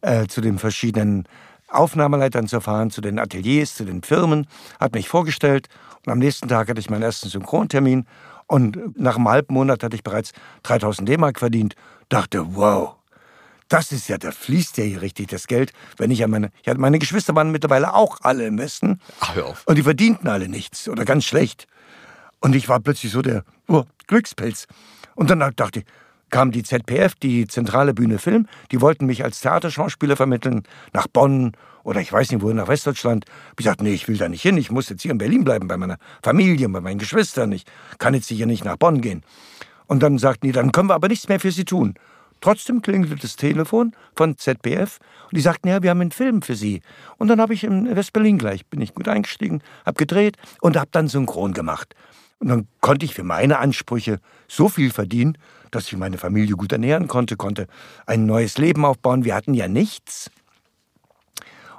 äh, 0.00 0.26
zu 0.26 0.40
den 0.40 0.58
verschiedenen 0.58 1.26
Aufnahmeleitern 1.68 2.46
zu 2.46 2.60
fahren, 2.60 2.90
zu 2.90 3.00
den 3.00 3.18
Ateliers, 3.18 3.74
zu 3.74 3.84
den 3.84 4.02
Firmen, 4.02 4.46
hat 4.78 4.94
mich 4.94 5.08
vorgestellt 5.08 5.68
und 6.04 6.12
am 6.12 6.18
nächsten 6.18 6.48
Tag 6.48 6.68
hatte 6.68 6.80
ich 6.80 6.90
meinen 6.90 7.02
ersten 7.02 7.28
Synchrontermin 7.28 8.06
und 8.46 8.98
nach 8.98 9.16
einem 9.16 9.28
halben 9.28 9.54
Monat 9.54 9.82
hatte 9.82 9.96
ich 9.96 10.02
bereits 10.02 10.32
3000 10.64 11.08
D-Mark 11.08 11.38
verdient. 11.38 11.74
Dachte, 12.08 12.54
wow, 12.54 12.96
das 13.72 13.90
ist 13.90 14.08
ja, 14.08 14.18
da 14.18 14.32
fließt 14.32 14.76
ja 14.78 14.84
hier 14.84 15.00
richtig 15.00 15.28
das 15.28 15.46
Geld. 15.46 15.72
Wenn 15.96 16.10
ich 16.10 16.22
an 16.22 16.30
meine, 16.30 16.50
ja, 16.64 16.74
meine 16.74 16.98
Geschwister 16.98 17.34
waren 17.34 17.50
mittlerweile 17.50 17.94
auch 17.94 18.18
alle 18.22 18.46
im 18.46 18.58
Westen. 18.58 19.00
Ach, 19.20 19.34
hör 19.34 19.46
auf. 19.46 19.62
Und 19.66 19.76
die 19.76 19.82
verdienten 19.82 20.28
alle 20.28 20.48
nichts 20.48 20.88
oder 20.88 21.04
ganz 21.04 21.24
schlecht. 21.24 21.66
Und 22.40 22.54
ich 22.54 22.68
war 22.68 22.80
plötzlich 22.80 23.12
so 23.12 23.22
der 23.22 23.44
oh, 23.68 23.84
Glückspilz. 24.08 24.66
Und 25.14 25.30
dann 25.30 25.40
dachte 25.56 25.80
ich, 25.80 25.86
kam 26.30 26.50
die 26.50 26.62
ZPF, 26.62 27.14
die 27.14 27.46
Zentrale 27.46 27.94
Bühne 27.94 28.18
Film, 28.18 28.46
die 28.70 28.80
wollten 28.80 29.06
mich 29.06 29.24
als 29.24 29.40
Theaterschauspieler 29.40 30.16
vermitteln 30.16 30.64
nach 30.92 31.06
Bonn 31.06 31.52
oder 31.84 32.00
ich 32.00 32.12
weiß 32.12 32.30
nicht 32.30 32.42
wohin, 32.42 32.56
nach 32.56 32.68
Westdeutschland. 32.68 33.24
Ich 33.50 33.56
gesagt, 33.56 33.82
nee, 33.82 33.92
ich 33.92 34.08
will 34.08 34.16
da 34.16 34.28
nicht 34.28 34.42
hin, 34.42 34.56
ich 34.56 34.70
muss 34.70 34.88
jetzt 34.88 35.02
hier 35.02 35.10
in 35.10 35.18
Berlin 35.18 35.44
bleiben, 35.44 35.68
bei 35.68 35.76
meiner 35.76 35.98
Familie, 36.22 36.68
bei 36.68 36.80
meinen 36.80 36.98
Geschwistern. 36.98 37.52
Ich 37.52 37.64
kann 37.98 38.14
jetzt 38.14 38.28
hier 38.28 38.46
nicht 38.46 38.64
nach 38.64 38.76
Bonn 38.76 39.00
gehen. 39.00 39.22
Und 39.86 40.02
dann 40.02 40.18
sagten 40.18 40.46
die, 40.46 40.52
dann 40.52 40.72
können 40.72 40.88
wir 40.88 40.94
aber 40.94 41.08
nichts 41.08 41.28
mehr 41.28 41.40
für 41.40 41.50
Sie 41.52 41.64
tun. 41.64 41.94
Trotzdem 42.42 42.82
klingelte 42.82 43.14
das 43.14 43.36
Telefon 43.36 43.92
von 44.16 44.36
ZPF 44.36 44.98
und 45.30 45.36
die 45.36 45.40
sagten, 45.40 45.68
ja, 45.68 45.82
wir 45.82 45.90
haben 45.90 46.00
einen 46.00 46.10
Film 46.10 46.42
für 46.42 46.56
Sie. 46.56 46.82
Und 47.16 47.28
dann 47.28 47.40
habe 47.40 47.54
ich 47.54 47.62
in 47.62 47.94
Westberlin 47.94 48.36
gleich, 48.36 48.66
bin 48.66 48.80
ich 48.80 48.94
gut 48.94 49.06
eingestiegen, 49.08 49.62
habe 49.86 49.96
gedreht 49.96 50.36
und 50.60 50.76
habe 50.76 50.88
dann 50.90 51.06
synchron 51.06 51.54
gemacht. 51.54 51.94
Und 52.40 52.48
dann 52.48 52.66
konnte 52.80 53.06
ich 53.06 53.14
für 53.14 53.22
meine 53.22 53.60
Ansprüche 53.60 54.18
so 54.48 54.68
viel 54.68 54.90
verdienen, 54.90 55.38
dass 55.70 55.86
ich 55.86 55.96
meine 55.96 56.18
Familie 56.18 56.56
gut 56.56 56.72
ernähren 56.72 57.06
konnte, 57.06 57.36
konnte 57.36 57.68
ein 58.06 58.26
neues 58.26 58.58
Leben 58.58 58.84
aufbauen. 58.84 59.24
Wir 59.24 59.36
hatten 59.36 59.54
ja 59.54 59.68
nichts. 59.68 60.28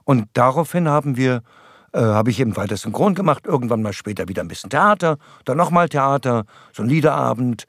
Und 0.05 0.29
daraufhin 0.31 0.87
haben 0.87 1.17
wir, 1.17 1.43
äh, 1.91 1.99
habe 1.99 2.29
ich 2.29 2.39
eben 2.39 2.55
weiter 2.55 2.77
synchron 2.77 3.15
gemacht, 3.15 3.45
irgendwann 3.45 3.81
mal 3.81 3.91
später 3.91 4.29
wieder 4.29 4.41
ein 4.41 4.47
bisschen 4.47 4.69
Theater, 4.69 5.17
dann 5.43 5.57
nochmal 5.57 5.89
Theater, 5.89 6.45
so 6.71 6.83
ein 6.83 6.89
Liederabend, 6.89 7.67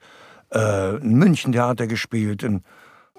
äh, 0.51 0.95
ein 0.95 1.15
München-Theater 1.15 1.87
gespielt, 1.87 2.45
ein, 2.45 2.63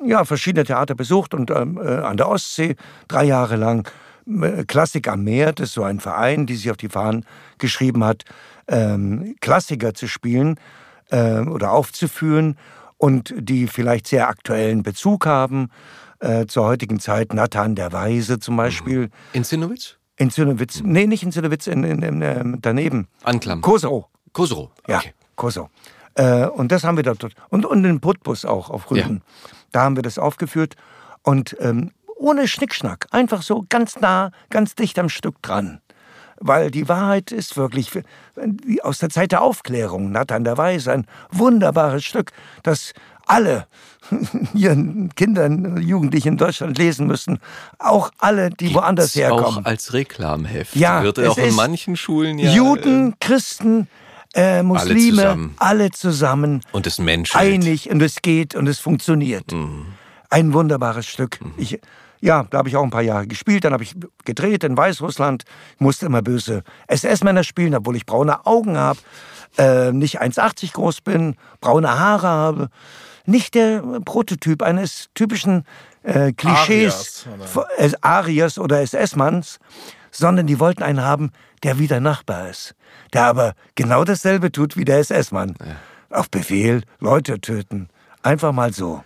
ja, 0.05 0.25
verschiedene 0.25 0.65
Theater 0.65 0.95
besucht 0.95 1.35
und 1.35 1.51
ähm, 1.51 1.79
äh, 1.83 1.89
an 1.89 2.17
der 2.17 2.29
Ostsee 2.29 2.77
drei 3.09 3.25
Jahre 3.25 3.57
lang. 3.57 3.89
Äh, 4.27 4.65
Klassik 4.65 5.09
am 5.09 5.25
Meer, 5.25 5.53
das 5.53 5.69
ist 5.69 5.75
so 5.75 5.83
ein 5.83 6.01
Verein, 6.01 6.47
die 6.47 6.57
sich 6.57 6.71
auf 6.71 6.77
die 6.77 6.89
Fahnen 6.89 7.25
geschrieben 7.59 8.05
hat, 8.05 8.25
ähm, 8.69 9.37
Klassiker 9.41 9.95
zu 9.95 10.09
spielen 10.09 10.59
äh, 11.11 11.41
oder 11.41 11.73
aufzuführen 11.73 12.57
und 12.99 13.35
die 13.37 13.67
vielleicht 13.67 14.07
sehr 14.07 14.29
aktuellen 14.29 14.83
Bezug 14.83 15.27
haben 15.27 15.71
äh, 16.21 16.47
zur 16.47 16.65
heutigen 16.65 16.99
Zeit. 17.01 17.35
Nathan 17.35 17.75
der 17.75 17.93
Weise 17.93 18.39
zum 18.39 18.57
Beispiel. 18.57 19.11
In 19.33 19.45
Zinnowitz? 19.45 19.97
In 20.17 20.31
Zinnowitz. 20.31 20.83
Mhm. 20.83 20.93
Nee, 20.93 21.07
nicht 21.07 21.23
in 21.23 21.33
Zinnowitz, 21.33 21.67
in, 21.67 21.85
in, 21.85 22.03
in, 22.03 22.23
in, 22.23 22.59
daneben. 22.61 23.07
Anklam. 23.23 23.61
Kosovo. 23.61 24.09
Kosovo, 24.33 24.71
okay. 24.83 24.93
Ja, 24.93 25.01
Kosovo. 25.35 25.71
Äh, 26.17 26.47
und 26.47 26.73
das 26.73 26.85
haben 26.85 26.97
wir 26.97 27.05
dort. 27.05 27.27
Und, 27.51 27.65
und 27.65 27.85
in 27.85 28.01
Putbus 28.01 28.45
auch 28.45 28.71
auf 28.71 28.91
Rügen. 28.91 29.17
Ja. 29.17 29.51
Da 29.73 29.83
haben 29.83 29.97
wir 29.97 30.03
das 30.03 30.19
aufgeführt. 30.19 30.75
Und 31.23 31.57
ähm, 31.61 31.93
ohne 32.17 32.49
Schnickschnack. 32.49 33.07
Einfach 33.11 33.43
so 33.43 33.65
ganz 33.69 34.01
nah, 34.01 34.31
ganz 34.51 34.75
dicht 34.75 34.99
am 34.99 35.09
Stück 35.09 35.41
dran 35.43 35.81
weil 36.39 36.71
die 36.71 36.89
Wahrheit 36.89 37.33
ist 37.33 37.57
wirklich 37.57 37.91
aus 38.83 38.99
der 38.99 39.09
Zeit 39.09 39.33
der 39.33 39.43
Aufklärung, 39.43 40.13
Nathan 40.13 40.45
der 40.45 40.59
Weise, 40.59 40.93
ein 40.93 41.07
wunderbares 41.31 42.05
Stück, 42.05 42.33
das 42.63 42.93
alle 43.27 43.67
ihren 44.55 45.15
Kindern, 45.15 45.83
Jugendlichen 45.83 46.29
in 46.29 46.37
Deutschland 46.37 46.79
lesen 46.79 47.07
müssen. 47.07 47.41
Auch 47.79 48.11
alle, 48.19 48.51
die 48.51 48.67
Gibt's 48.67 48.75
woanders 48.75 49.17
herkommen. 49.17 49.65
Auch 49.65 49.65
als 49.65 49.93
Reklamheft. 49.93 50.77
Ja, 50.77 51.03
wird 51.03 51.19
auch 51.19 51.37
in 51.39 51.55
manchen 51.55 51.97
Schulen 51.97 52.39
ja. 52.39 52.53
Juden, 52.53 53.13
äh, 53.13 53.15
Christen, 53.19 53.89
äh, 54.37 54.63
Muslime, 54.63 55.23
alle 55.23 55.31
zusammen. 55.31 55.55
alle 55.59 55.91
zusammen. 55.91 56.63
Und 56.73 56.87
es 56.87 56.99
Menschen. 56.99 57.37
Einig 57.37 57.91
und 57.91 58.03
es 58.03 58.21
geht 58.23 58.55
und 58.55 58.67
es 58.67 58.79
funktioniert. 58.79 59.53
Mhm. 59.53 59.87
Ein 60.29 60.53
wunderbares 60.53 61.07
Stück. 61.07 61.41
Mhm. 61.43 61.55
Ich, 61.57 61.81
ja, 62.21 62.45
da 62.51 62.59
habe 62.59 62.69
ich 62.69 62.77
auch 62.77 62.83
ein 62.83 62.91
paar 62.91 63.03
Jahre 63.03 63.27
gespielt. 63.27 63.65
Dann 63.65 63.73
habe 63.73 63.83
ich 63.83 63.95
gedreht 64.25 64.63
in 64.65 64.77
Weißrussland. 64.77 65.45
Ich 65.75 65.81
musste 65.81 66.07
immer 66.07 66.23
böse 66.23 66.65
SS-Männer 66.87 67.45
spielen, 67.45 67.75
obwohl 67.75 67.97
ich 67.97 68.05
braune 68.05 68.45
Augen 68.45 68.77
habe, 68.77 68.99
äh, 69.59 69.93
nicht 69.93 70.21
1,80 70.21 70.73
groß 70.73 71.01
bin, 71.01 71.37
braune 71.61 71.99
Haare 71.99 72.29
habe. 72.29 72.69
Nicht 73.25 73.55
der 73.55 73.83
Prototyp 74.05 74.63
eines 74.63 75.09
typischen 75.15 75.65
äh, 76.03 76.33
Klischees 76.33 77.27
Arias, 77.27 78.03
Arias 78.03 78.59
oder 78.59 78.81
SS-Manns, 78.83 79.59
sondern 80.19 80.47
die 80.47 80.61
wollten 80.61 80.83
einen 80.83 81.03
haben, 81.03 81.31
der 81.63 81.79
wie 81.79 81.87
der 81.87 82.01
Nachbar 82.01 82.49
ist. 82.49 82.75
Der 83.13 83.25
aber 83.25 83.55
genau 83.75 84.05
dasselbe 84.05 84.53
tut 84.53 84.77
wie 84.77 84.85
der 84.85 84.99
SS-Mann. 84.99 85.55
Ja. 85.61 86.19
Auf 86.19 86.31
Befehl 86.31 86.83
Leute 87.01 87.41
töten. 87.41 87.89
Einfach 88.23 88.53
mal 88.53 88.73
so. 88.73 89.03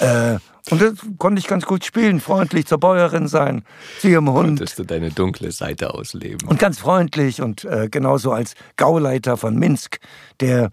Äh, 0.00 0.38
und 0.70 0.80
das 0.80 0.94
konnte 1.18 1.40
ich 1.40 1.48
ganz 1.48 1.66
gut 1.66 1.84
spielen, 1.84 2.20
freundlich 2.20 2.66
zur 2.66 2.78
Bäuerin 2.78 3.26
sein, 3.26 3.64
zu 4.00 4.08
ihrem 4.08 4.30
Hund. 4.30 4.58
Konntest 4.58 4.78
du 4.78 4.84
deine 4.84 5.10
dunkle 5.10 5.50
Seite 5.50 5.92
ausleben. 5.92 6.48
Und 6.48 6.58
ganz 6.58 6.78
freundlich 6.78 7.42
und 7.42 7.64
äh, 7.64 7.88
genauso 7.90 8.32
als 8.32 8.54
Gauleiter 8.76 9.36
von 9.36 9.56
Minsk, 9.56 9.98
der 10.40 10.70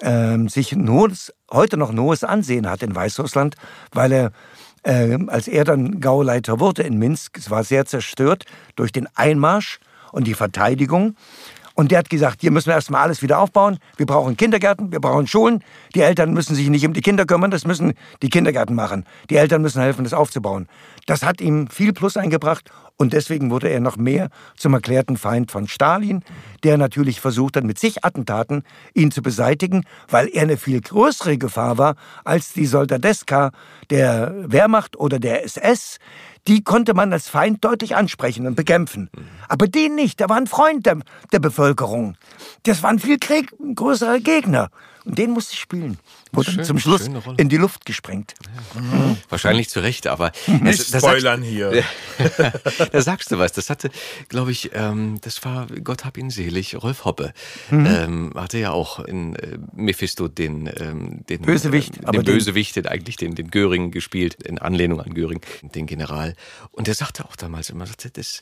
äh, 0.00 0.36
sich 0.48 0.72
ein 0.72 0.90
hohes, 0.90 1.32
heute 1.50 1.78
noch 1.78 1.90
ein 1.90 2.00
hohes 2.00 2.24
Ansehen 2.24 2.68
hat 2.68 2.82
in 2.82 2.94
Weißrussland, 2.94 3.56
weil 3.92 4.12
er 4.12 4.32
äh, 4.82 5.18
als 5.28 5.48
er 5.48 5.64
dann 5.64 6.00
Gauleiter 6.00 6.60
wurde 6.60 6.82
in 6.82 6.98
Minsk, 6.98 7.38
es 7.38 7.50
war 7.50 7.64
sehr 7.64 7.86
zerstört 7.86 8.44
durch 8.76 8.92
den 8.92 9.08
Einmarsch 9.14 9.80
und 10.12 10.26
die 10.26 10.34
Verteidigung. 10.34 11.16
Und 11.74 11.90
der 11.90 11.98
hat 11.98 12.10
gesagt, 12.10 12.40
hier 12.40 12.50
müssen 12.50 12.66
wir 12.66 12.74
erstmal 12.74 13.02
alles 13.02 13.22
wieder 13.22 13.38
aufbauen. 13.38 13.78
Wir 13.96 14.06
brauchen 14.06 14.36
Kindergärten, 14.36 14.92
wir 14.92 15.00
brauchen 15.00 15.26
Schulen. 15.26 15.62
Die 15.94 16.00
Eltern 16.00 16.32
müssen 16.32 16.54
sich 16.54 16.68
nicht 16.68 16.86
um 16.86 16.92
die 16.92 17.00
Kinder 17.00 17.24
kümmern, 17.24 17.50
das 17.50 17.66
müssen 17.66 17.94
die 18.22 18.30
Kindergärten 18.30 18.74
machen. 18.74 19.04
Die 19.30 19.36
Eltern 19.36 19.62
müssen 19.62 19.80
helfen, 19.80 20.04
das 20.04 20.12
aufzubauen. 20.12 20.68
Das 21.06 21.22
hat 21.22 21.40
ihm 21.40 21.68
viel 21.68 21.92
Plus 21.92 22.16
eingebracht 22.16 22.70
und 22.96 23.12
deswegen 23.12 23.50
wurde 23.50 23.68
er 23.68 23.80
noch 23.80 23.96
mehr 23.96 24.28
zum 24.56 24.74
erklärten 24.74 25.16
Feind 25.16 25.50
von 25.50 25.66
Stalin, 25.66 26.22
der 26.62 26.78
natürlich 26.78 27.20
versucht 27.20 27.56
hat, 27.56 27.64
mit 27.64 27.78
sich 27.78 28.04
Attentaten 28.04 28.62
ihn 28.94 29.10
zu 29.10 29.22
beseitigen, 29.22 29.84
weil 30.08 30.28
er 30.28 30.42
eine 30.42 30.56
viel 30.56 30.80
größere 30.80 31.36
Gefahr 31.38 31.78
war 31.78 31.96
als 32.24 32.52
die 32.52 32.66
Soldadeska 32.66 33.50
der 33.90 34.32
Wehrmacht 34.46 34.96
oder 34.96 35.18
der 35.18 35.44
SS, 35.44 35.98
die 36.48 36.64
konnte 36.64 36.94
man 36.94 37.12
als 37.12 37.28
Feind 37.28 37.64
deutlich 37.64 37.96
ansprechen 37.96 38.46
und 38.46 38.54
bekämpfen. 38.54 39.10
Aber 39.48 39.68
den 39.68 39.94
nicht, 39.94 40.20
der 40.20 40.28
war 40.28 40.36
ein 40.36 40.46
Freund 40.46 40.86
der, 40.86 40.98
der 41.32 41.38
Bevölkerung. 41.38 42.16
Das 42.64 42.82
war 42.82 42.90
ein 42.90 42.98
viel 42.98 43.18
Krieg, 43.18 43.54
größerer 43.74 44.18
Gegner. 44.18 44.70
Und 45.04 45.18
den 45.18 45.30
musste 45.32 45.54
ich 45.54 45.60
spielen. 45.60 45.98
Wurde 46.32 46.52
Schön, 46.52 46.64
zum 46.64 46.78
Schluss 46.78 47.08
in 47.36 47.48
die 47.48 47.56
Luft 47.56 47.84
gesprengt. 47.84 48.34
Wahrscheinlich 49.28 49.68
zu 49.68 49.80
Recht, 49.80 50.06
aber 50.06 50.32
Nicht 50.46 50.64
das- 50.80 50.90
das 50.90 51.02
sagst- 51.02 51.04
spoilern 51.06 51.42
hier. 51.42 51.82
da 52.92 53.02
sagst 53.02 53.30
du 53.32 53.38
was. 53.38 53.52
Das 53.52 53.68
hatte, 53.70 53.90
glaube 54.28 54.52
ich, 54.52 54.70
ähm, 54.74 55.18
das 55.22 55.44
war, 55.44 55.66
Gott 55.82 56.04
hab 56.04 56.16
ihn 56.18 56.30
selig, 56.30 56.80
Rolf 56.82 57.04
Hoppe. 57.04 57.32
Mhm. 57.70 57.86
Ähm, 57.86 58.32
hatte 58.36 58.58
ja 58.58 58.70
auch 58.70 59.00
in 59.00 59.34
äh, 59.36 59.58
Mephisto 59.74 60.28
den, 60.28 60.70
ähm, 60.78 61.24
den 61.28 61.42
Bösewicht, 61.42 61.98
aber 62.04 62.12
den 62.18 62.24
den- 62.24 62.34
Bösewicht, 62.34 62.76
den 62.76 62.86
eigentlich 62.86 63.16
den, 63.16 63.34
den 63.34 63.50
Göring 63.50 63.90
gespielt, 63.90 64.34
in 64.42 64.58
Anlehnung 64.58 65.00
an 65.00 65.14
Göring, 65.14 65.40
den 65.62 65.86
General. 65.86 66.34
Und 66.70 66.86
der 66.86 66.94
sagte 66.94 67.24
auch 67.24 67.36
damals 67.36 67.70
immer, 67.70 67.86
sagte, 67.86 68.10
das, 68.10 68.40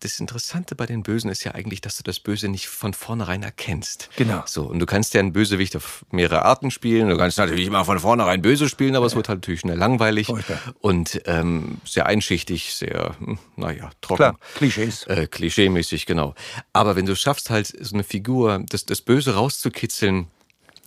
das 0.00 0.18
Interessante 0.20 0.74
bei 0.74 0.86
den 0.86 1.02
Bösen 1.02 1.30
ist 1.30 1.44
ja 1.44 1.52
eigentlich, 1.54 1.80
dass 1.80 1.96
du 1.96 2.02
das 2.02 2.20
Böse 2.20 2.48
nicht 2.48 2.68
von 2.68 2.94
vornherein 2.94 3.42
erkennst. 3.42 4.10
Genau. 4.16 4.42
So, 4.46 4.64
und 4.64 4.78
du 4.80 4.86
kannst 4.86 5.14
ja 5.14 5.20
einen 5.20 5.32
Bösewicht 5.32 5.76
auf 5.76 6.04
mehrere 6.10 6.44
Arten 6.44 6.70
spielen. 6.70 7.08
Du 7.08 7.16
kannst 7.16 7.38
natürlich 7.38 7.66
immer 7.66 7.84
von 7.84 7.98
vornherein 7.98 8.42
böse 8.42 8.68
spielen, 8.68 8.96
aber 8.96 9.06
es 9.06 9.14
wird 9.14 9.28
halt 9.28 9.38
natürlich 9.38 9.60
schnell 9.60 9.78
langweilig 9.78 10.26
Furchtbar. 10.26 10.58
und 10.80 11.22
ähm, 11.26 11.78
sehr 11.84 12.06
einschichtig, 12.06 12.74
sehr, 12.74 13.14
hm, 13.18 13.38
naja, 13.56 13.90
trocken. 14.00 14.16
Klar, 14.16 14.38
Klischees. 14.56 15.04
Äh, 15.04 15.26
klischeemäßig, 15.28 16.06
genau. 16.06 16.34
Aber 16.72 16.96
wenn 16.96 17.06
du 17.06 17.14
schaffst, 17.16 17.50
halt 17.50 17.66
so 17.80 17.94
eine 17.94 18.04
Figur, 18.04 18.62
das, 18.68 18.84
das 18.84 19.00
Böse 19.00 19.34
rauszukitzeln 19.34 20.26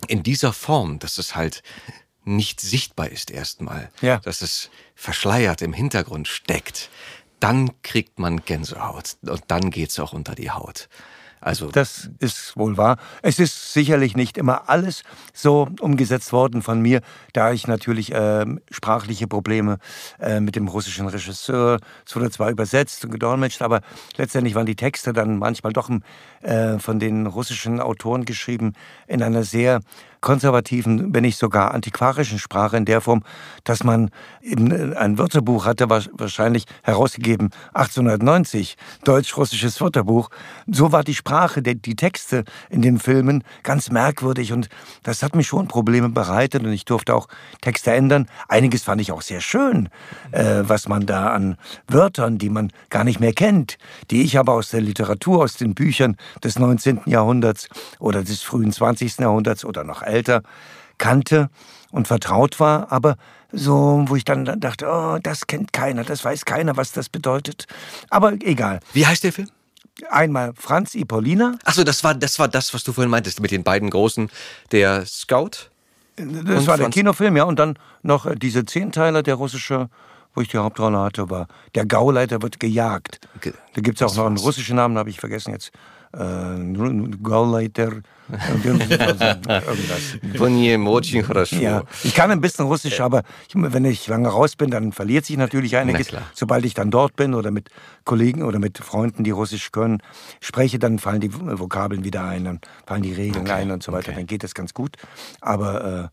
in 0.08 0.22
dieser 0.22 0.52
Form, 0.52 0.98
dass 0.98 1.18
es 1.18 1.34
halt 1.34 1.62
nicht 2.24 2.60
sichtbar 2.60 3.08
ist 3.08 3.30
erstmal, 3.30 3.90
Ja. 4.00 4.18
dass 4.18 4.42
es 4.42 4.70
verschleiert 4.94 5.60
im 5.62 5.72
Hintergrund 5.72 6.28
steckt, 6.28 6.88
dann 7.42 7.70
kriegt 7.82 8.18
man 8.18 8.44
Gänsehaut 8.44 9.16
und 9.26 9.42
dann 9.48 9.70
geht's 9.70 9.98
auch 9.98 10.12
unter 10.12 10.34
die 10.34 10.50
Haut. 10.50 10.88
Also 11.40 11.72
Das 11.72 12.08
ist 12.20 12.56
wohl 12.56 12.76
wahr. 12.76 12.98
Es 13.20 13.40
ist 13.40 13.72
sicherlich 13.72 14.14
nicht 14.14 14.38
immer 14.38 14.70
alles 14.70 15.02
so 15.34 15.68
umgesetzt 15.80 16.32
worden 16.32 16.62
von 16.62 16.80
mir, 16.80 17.00
da 17.32 17.50
ich 17.50 17.66
natürlich 17.66 18.12
ähm, 18.14 18.60
sprachliche 18.70 19.26
Probleme 19.26 19.78
äh, 20.20 20.38
mit 20.38 20.54
dem 20.54 20.68
russischen 20.68 21.08
Regisseur, 21.08 21.80
es 22.06 22.14
wurde 22.14 22.30
zwar 22.30 22.50
übersetzt 22.50 23.04
und 23.04 23.10
gedolmetscht, 23.10 23.60
aber 23.60 23.80
letztendlich 24.16 24.54
waren 24.54 24.66
die 24.66 24.76
Texte 24.76 25.12
dann 25.12 25.36
manchmal 25.38 25.72
doch 25.72 25.90
äh, 26.42 26.78
von 26.78 27.00
den 27.00 27.26
russischen 27.26 27.80
Autoren 27.80 28.24
geschrieben 28.24 28.74
in 29.08 29.20
einer 29.20 29.42
sehr 29.42 29.80
konservativen, 30.22 31.12
wenn 31.12 31.22
nicht 31.22 31.36
sogar 31.38 31.74
antiquarischen 31.74 32.38
Sprache 32.38 32.78
in 32.78 32.86
der 32.86 33.02
Form, 33.02 33.22
dass 33.64 33.84
man 33.84 34.10
eben 34.40 34.70
äh, 34.70 34.96
ein 34.96 35.18
Wörterbuch 35.18 35.66
hatte, 35.66 35.90
wa- 35.90 36.00
wahrscheinlich 36.12 36.64
herausgegeben 36.82 37.50
1890, 37.74 38.76
deutsch-russisches 39.04 39.80
Wörterbuch. 39.80 40.30
So 40.66 40.92
war 40.92 41.04
die 41.04 41.14
Sprache, 41.14 41.60
die, 41.62 41.74
die 41.74 41.96
Texte 41.96 42.44
in 42.70 42.80
den 42.80 42.98
Filmen 42.98 43.44
ganz 43.62 43.90
merkwürdig 43.90 44.52
und 44.52 44.68
das 45.02 45.22
hat 45.22 45.34
mir 45.36 45.44
schon 45.44 45.68
Probleme 45.68 46.08
bereitet 46.08 46.62
und 46.64 46.72
ich 46.72 46.84
durfte 46.86 47.14
auch 47.14 47.28
Texte 47.60 47.92
ändern. 47.92 48.26
Einiges 48.48 48.82
fand 48.84 49.00
ich 49.00 49.12
auch 49.12 49.22
sehr 49.22 49.40
schön, 49.40 49.88
äh, 50.30 50.62
was 50.62 50.88
man 50.88 51.04
da 51.06 51.28
an 51.32 51.56
Wörtern, 51.88 52.38
die 52.38 52.48
man 52.48 52.70
gar 52.90 53.04
nicht 53.04 53.20
mehr 53.20 53.32
kennt, 53.32 53.76
die 54.10 54.22
ich 54.22 54.38
aber 54.38 54.54
aus 54.54 54.70
der 54.70 54.80
Literatur, 54.80 55.42
aus 55.42 55.54
den 55.56 55.74
Büchern 55.74 56.16
des 56.42 56.58
19. 56.58 57.02
Jahrhunderts 57.06 57.68
oder 57.98 58.22
des 58.22 58.42
frühen 58.42 58.72
20. 58.72 59.18
Jahrhunderts 59.18 59.64
oder 59.64 59.82
noch 59.84 60.02
älter 60.12 60.42
kannte 60.98 61.48
und 61.90 62.06
vertraut 62.06 62.60
war, 62.60 62.92
aber 62.92 63.16
so, 63.50 64.04
wo 64.06 64.16
ich 64.16 64.24
dann 64.24 64.44
dachte, 64.60 64.86
oh, 64.88 65.18
das 65.22 65.46
kennt 65.46 65.72
keiner, 65.72 66.04
das 66.04 66.24
weiß 66.24 66.44
keiner, 66.44 66.76
was 66.76 66.92
das 66.92 67.08
bedeutet. 67.08 67.66
Aber 68.08 68.32
egal. 68.42 68.80
wie 68.92 69.06
heißt 69.06 69.24
der 69.24 69.32
Film? 69.32 69.48
Einmal 70.08 70.52
Franz 70.56 70.94
Ipolina, 70.94 71.56
Achso, 71.64 71.84
das 71.84 72.02
war, 72.02 72.14
das 72.14 72.38
war 72.38 72.48
das, 72.48 72.72
was 72.72 72.82
du 72.82 72.92
vorhin 72.94 73.10
meintest, 73.10 73.40
mit 73.40 73.50
den 73.50 73.62
beiden 73.62 73.90
Großen, 73.90 74.30
der 74.70 75.04
Scout. 75.04 75.68
das 76.16 76.66
war 76.66 76.76
der 76.78 76.84
Franz- 76.86 76.94
Kinofilm, 76.94 77.36
ja, 77.36 77.44
und 77.44 77.58
dann 77.58 77.78
noch 78.02 78.24
äh, 78.24 78.34
diese 78.34 78.64
Zehnteiler, 78.64 79.22
der 79.22 79.34
russische, 79.34 79.90
wo 80.34 80.40
ich 80.40 80.48
die 80.48 80.56
Hauptrolle 80.56 80.98
hatte, 80.98 81.28
war 81.28 81.46
Der 81.74 81.84
Gauleiter 81.84 82.40
wird 82.40 82.58
gejagt. 82.58 83.20
Ge- 83.42 83.52
Da 83.74 83.82
gibt 83.82 84.00
es 84.00 84.06
auch 84.10 84.16
noch 84.16 84.24
einen 84.26 84.38
russischen 84.38 84.76
Namen, 84.76 84.96
habe 84.96 85.10
ich 85.10 85.20
vergessen 85.20 85.52
jetzt. 85.52 85.72
Äh, 86.13 86.73
Gauleiter, 87.21 87.91
äh, 88.31 88.67
irgendwas. 88.67 90.17
Bonnie 90.37 90.77
Mochin 90.77 91.21
хорошо. 91.23 91.57
Ja, 91.57 91.83
ich 92.03 92.15
kann 92.15 92.31
ein 92.31 92.39
bisschen 92.41 92.65
Russisch, 92.65 92.99
aber 93.01 93.23
ich, 93.47 93.53
wenn 93.55 93.83
ich 93.85 94.07
lange 94.07 94.29
raus 94.29 94.55
bin, 94.55 94.71
dann 94.71 94.93
verliert 94.93 95.25
sich 95.25 95.37
natürlich 95.37 95.75
einiges. 95.75 96.07
klar. 96.07 96.23
Sobald 96.33 96.65
ich 96.65 96.73
dann 96.73 96.91
dort 96.91 97.15
bin 97.17 97.33
oder 97.33 97.51
mit 97.51 97.69
Kollegen 98.05 98.43
oder 98.43 98.57
mit 98.57 98.77
Freunden, 98.77 99.25
die 99.25 99.31
Russisch 99.31 99.71
können, 99.71 100.01
spreche, 100.39 100.79
dann 100.79 100.97
fallen 100.97 101.19
die 101.21 101.31
Vokabeln 101.33 102.03
wieder 102.05 102.23
ein, 102.23 102.45
dann 102.45 102.61
fallen 102.85 103.03
die 103.03 103.13
Regeln 103.13 103.49
ein 103.51 103.69
und 103.69 103.83
so 103.83 103.91
weiter. 103.91 104.09
okay. 104.09 104.15
Dann 104.19 104.27
geht 104.27 104.43
das 104.43 104.53
ganz 104.53 104.73
gut. 104.73 104.95
Aber 105.41 106.11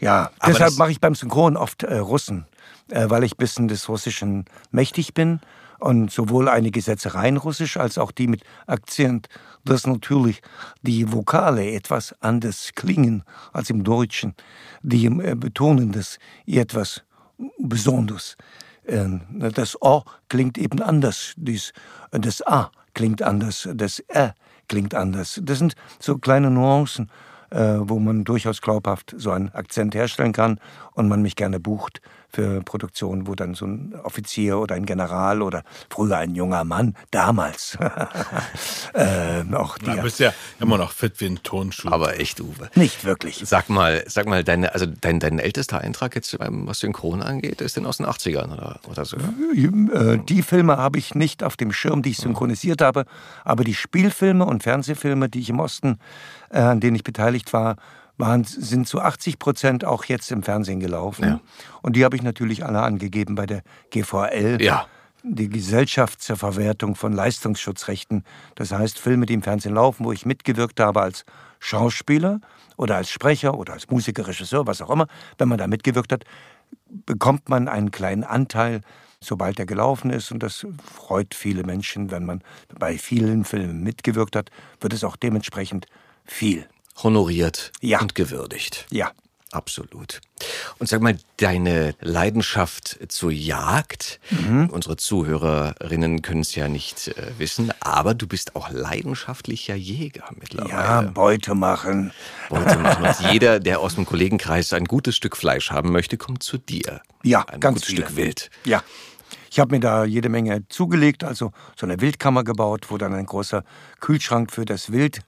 äh, 0.00 0.04
ja, 0.04 0.30
Aber 0.38 0.52
deshalb 0.52 0.70
das- 0.70 0.78
mache 0.78 0.92
ich 0.92 1.00
beim 1.00 1.16
Synchron 1.16 1.56
oft 1.56 1.82
äh, 1.82 1.96
Russen, 1.98 2.46
äh, 2.90 3.10
weil 3.10 3.24
ich 3.24 3.32
ein 3.34 3.38
bisschen 3.38 3.66
des 3.68 3.88
Russischen 3.88 4.44
mächtig 4.70 5.14
bin. 5.14 5.40
und 5.81 6.11
sowohl 6.11 6.47
einige 6.47 6.79
Sätze 6.79 7.15
rein 7.15 7.37
russisch 7.37 7.75
als 7.75 7.97
auch 7.97 8.11
die 8.11 8.27
mit 8.27 8.43
Akzent, 8.67 9.29
dass 9.65 9.87
natürlich 9.87 10.39
die 10.83 11.11
Vokale 11.11 11.71
etwas 11.71 12.15
anders 12.21 12.69
klingen 12.75 13.23
als 13.51 13.71
im 13.71 13.83
Deutschen. 13.83 14.35
Die 14.83 15.07
äh, 15.07 15.35
betonen 15.35 15.91
das 15.91 16.19
etwas 16.45 17.01
besonders. 17.57 18.37
Äh, 18.83 19.07
Das 19.55 19.75
O 19.81 20.03
klingt 20.29 20.59
eben 20.59 20.83
anders, 20.83 21.33
das 21.37 21.73
A 22.45 22.69
klingt 22.93 23.23
anders, 23.23 23.67
das 23.73 24.03
Ä 24.07 24.33
klingt 24.67 24.93
anders. 24.93 25.41
Das 25.43 25.57
sind 25.57 25.73
so 25.99 26.19
kleine 26.19 26.51
Nuancen, 26.51 27.09
äh, 27.49 27.77
wo 27.79 27.97
man 27.97 28.23
durchaus 28.23 28.61
glaubhaft 28.61 29.15
so 29.17 29.31
einen 29.31 29.49
Akzent 29.49 29.95
herstellen 29.95 30.31
kann 30.31 30.59
und 30.93 31.09
man 31.09 31.23
mich 31.23 31.35
gerne 31.35 31.59
bucht 31.59 32.01
für 32.31 32.61
Produktionen, 32.61 33.27
wo 33.27 33.35
dann 33.35 33.53
so 33.53 33.65
ein 33.65 33.93
Offizier 34.03 34.59
oder 34.59 34.75
ein 34.75 34.85
General 34.85 35.41
oder 35.41 35.63
früher 35.89 36.17
ein 36.17 36.35
junger 36.35 36.63
Mann, 36.63 36.95
damals, 37.11 37.77
äh, 38.93 39.43
auch 39.53 39.77
die, 39.77 39.85
Du 39.85 40.01
bist 40.01 40.19
ja 40.19 40.33
immer 40.59 40.77
noch 40.77 40.91
fit 40.91 41.19
wie 41.19 41.25
ein 41.25 41.43
Tonschuh. 41.43 41.89
Aber 41.89 42.19
echt, 42.19 42.39
Uwe. 42.39 42.69
nicht 42.75 43.03
wirklich. 43.05 43.41
Sag 43.45 43.69
mal, 43.69 44.03
sag 44.07 44.27
mal, 44.27 44.43
deine, 44.43 44.73
also 44.73 44.85
dein, 44.85 45.19
dein 45.19 45.39
ältester 45.39 45.79
Eintrag 45.81 46.15
jetzt, 46.15 46.37
ähm, 46.39 46.67
was 46.67 46.79
Synchron 46.79 47.21
angeht, 47.21 47.61
ist 47.61 47.77
denn 47.77 47.85
aus 47.85 47.97
den 47.97 48.05
80ern 48.05 48.53
oder, 48.53 48.79
oder 48.89 49.05
so? 49.05 49.17
Äh, 49.17 50.17
Die 50.27 50.41
Filme 50.41 50.77
habe 50.77 50.97
ich 50.97 51.15
nicht 51.15 51.43
auf 51.43 51.57
dem 51.57 51.71
Schirm, 51.71 52.01
die 52.01 52.11
ich 52.11 52.17
synchronisiert 52.17 52.81
habe, 52.81 53.05
aber 53.43 53.63
die 53.63 53.75
Spielfilme 53.75 54.45
und 54.45 54.63
Fernsehfilme, 54.63 55.29
die 55.29 55.39
ich 55.39 55.49
im 55.49 55.59
Osten, 55.59 55.99
äh, 56.49 56.59
an 56.59 56.79
denen 56.79 56.95
ich 56.95 57.03
beteiligt 57.03 57.53
war, 57.53 57.75
waren, 58.17 58.43
sind 58.43 58.87
zu 58.87 59.01
80 59.01 59.39
Prozent 59.39 59.85
auch 59.85 60.05
jetzt 60.05 60.31
im 60.31 60.43
Fernsehen 60.43 60.79
gelaufen. 60.79 61.25
Ja. 61.25 61.39
Und 61.81 61.95
die 61.95 62.05
habe 62.05 62.15
ich 62.15 62.21
natürlich 62.21 62.65
alle 62.65 62.81
angegeben 62.81 63.35
bei 63.35 63.45
der 63.45 63.63
GVL. 63.89 64.61
Ja. 64.61 64.87
Die 65.23 65.49
Gesellschaft 65.49 66.21
zur 66.21 66.35
Verwertung 66.35 66.95
von 66.95 67.13
Leistungsschutzrechten. 67.13 68.23
Das 68.55 68.71
heißt, 68.71 68.97
Filme, 68.97 69.25
die 69.25 69.35
im 69.35 69.43
Fernsehen 69.43 69.75
laufen, 69.75 70.05
wo 70.05 70.11
ich 70.11 70.25
mitgewirkt 70.25 70.79
habe 70.79 71.01
als 71.01 71.25
Schauspieler 71.59 72.41
oder 72.75 72.95
als 72.95 73.09
Sprecher 73.11 73.57
oder 73.57 73.73
als 73.73 73.89
Musiker, 73.89 74.27
Regisseur, 74.27 74.65
was 74.65 74.81
auch 74.81 74.89
immer, 74.89 75.07
wenn 75.37 75.47
man 75.47 75.59
da 75.59 75.67
mitgewirkt 75.67 76.11
hat, 76.11 76.25
bekommt 77.05 77.49
man 77.49 77.67
einen 77.67 77.91
kleinen 77.91 78.23
Anteil, 78.23 78.81
sobald 79.19 79.59
er 79.59 79.67
gelaufen 79.67 80.09
ist. 80.09 80.31
Und 80.31 80.41
das 80.41 80.65
freut 80.83 81.35
viele 81.35 81.63
Menschen, 81.63 82.09
wenn 82.09 82.25
man 82.25 82.41
bei 82.79 82.97
vielen 82.97 83.45
Filmen 83.45 83.83
mitgewirkt 83.83 84.35
hat, 84.35 84.49
wird 84.79 84.93
es 84.93 85.03
auch 85.03 85.15
dementsprechend 85.15 85.85
viel. 86.25 86.67
Honoriert 87.03 87.71
Ja. 87.81 87.99
und 88.01 88.15
gewürdigt. 88.15 88.85
Ja. 88.91 89.11
Absolut. 89.53 90.21
Und 90.79 90.87
sag 90.87 91.01
mal, 91.01 91.17
deine 91.35 91.93
Leidenschaft 91.99 92.99
zur 93.09 93.31
Jagd, 93.33 94.21
Mhm. 94.29 94.69
unsere 94.69 94.95
Zuhörerinnen 94.95 96.21
können 96.21 96.39
es 96.39 96.55
ja 96.55 96.69
nicht 96.69 97.09
äh, 97.09 97.37
wissen, 97.37 97.73
aber 97.81 98.13
du 98.13 98.27
bist 98.27 98.55
auch 98.55 98.69
leidenschaftlicher 98.71 99.75
Jäger 99.75 100.23
mittlerweile. 100.39 100.69
Ja, 100.69 101.01
Beute 101.01 101.53
machen. 101.53 102.13
Beute 102.49 102.77
machen. 102.77 103.03
Und 103.23 103.31
jeder, 103.33 103.59
der 103.59 103.81
aus 103.81 103.95
dem 103.95 104.05
Kollegenkreis 104.05 104.71
ein 104.71 104.85
gutes 104.85 105.17
Stück 105.17 105.35
Fleisch 105.35 105.69
haben 105.69 105.91
möchte, 105.91 106.15
kommt 106.17 106.43
zu 106.43 106.57
dir. 106.57 107.01
Ja, 107.23 107.41
ein 107.49 107.59
ganz 107.59 107.75
gutes 107.81 107.89
viele. 107.89 108.05
Stück 108.05 108.15
Wild. 108.15 108.49
Ja. 108.63 108.83
Ich 109.49 109.59
habe 109.59 109.75
mir 109.75 109.81
da 109.81 110.05
jede 110.05 110.29
Menge 110.29 110.65
zugelegt, 110.69 111.25
also 111.25 111.51
so 111.77 111.85
eine 111.85 111.99
Wildkammer 111.99 112.45
gebaut, 112.45 112.85
wo 112.89 112.97
dann 112.97 113.13
ein 113.13 113.25
großer 113.25 113.65
Kühlschrank 113.99 114.49
für 114.49 114.63
das 114.63 114.93
Wild, 114.93 115.19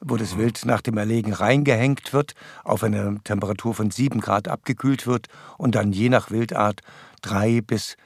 wo 0.00 0.16
das 0.16 0.36
Wild 0.36 0.64
nach 0.64 0.80
dem 0.80 0.96
Erlegen 0.96 1.32
reingehängt 1.32 2.12
wird, 2.12 2.34
auf 2.64 2.82
eine 2.82 3.18
Temperatur 3.24 3.74
von 3.74 3.90
sieben 3.90 4.20
Grad 4.20 4.48
abgekühlt 4.48 5.06
wird 5.06 5.26
und 5.56 5.74
dann 5.74 5.92
je 5.92 6.08
nach 6.08 6.30
Wildart 6.30 6.82
drei 7.20 7.60
bis 7.60 7.96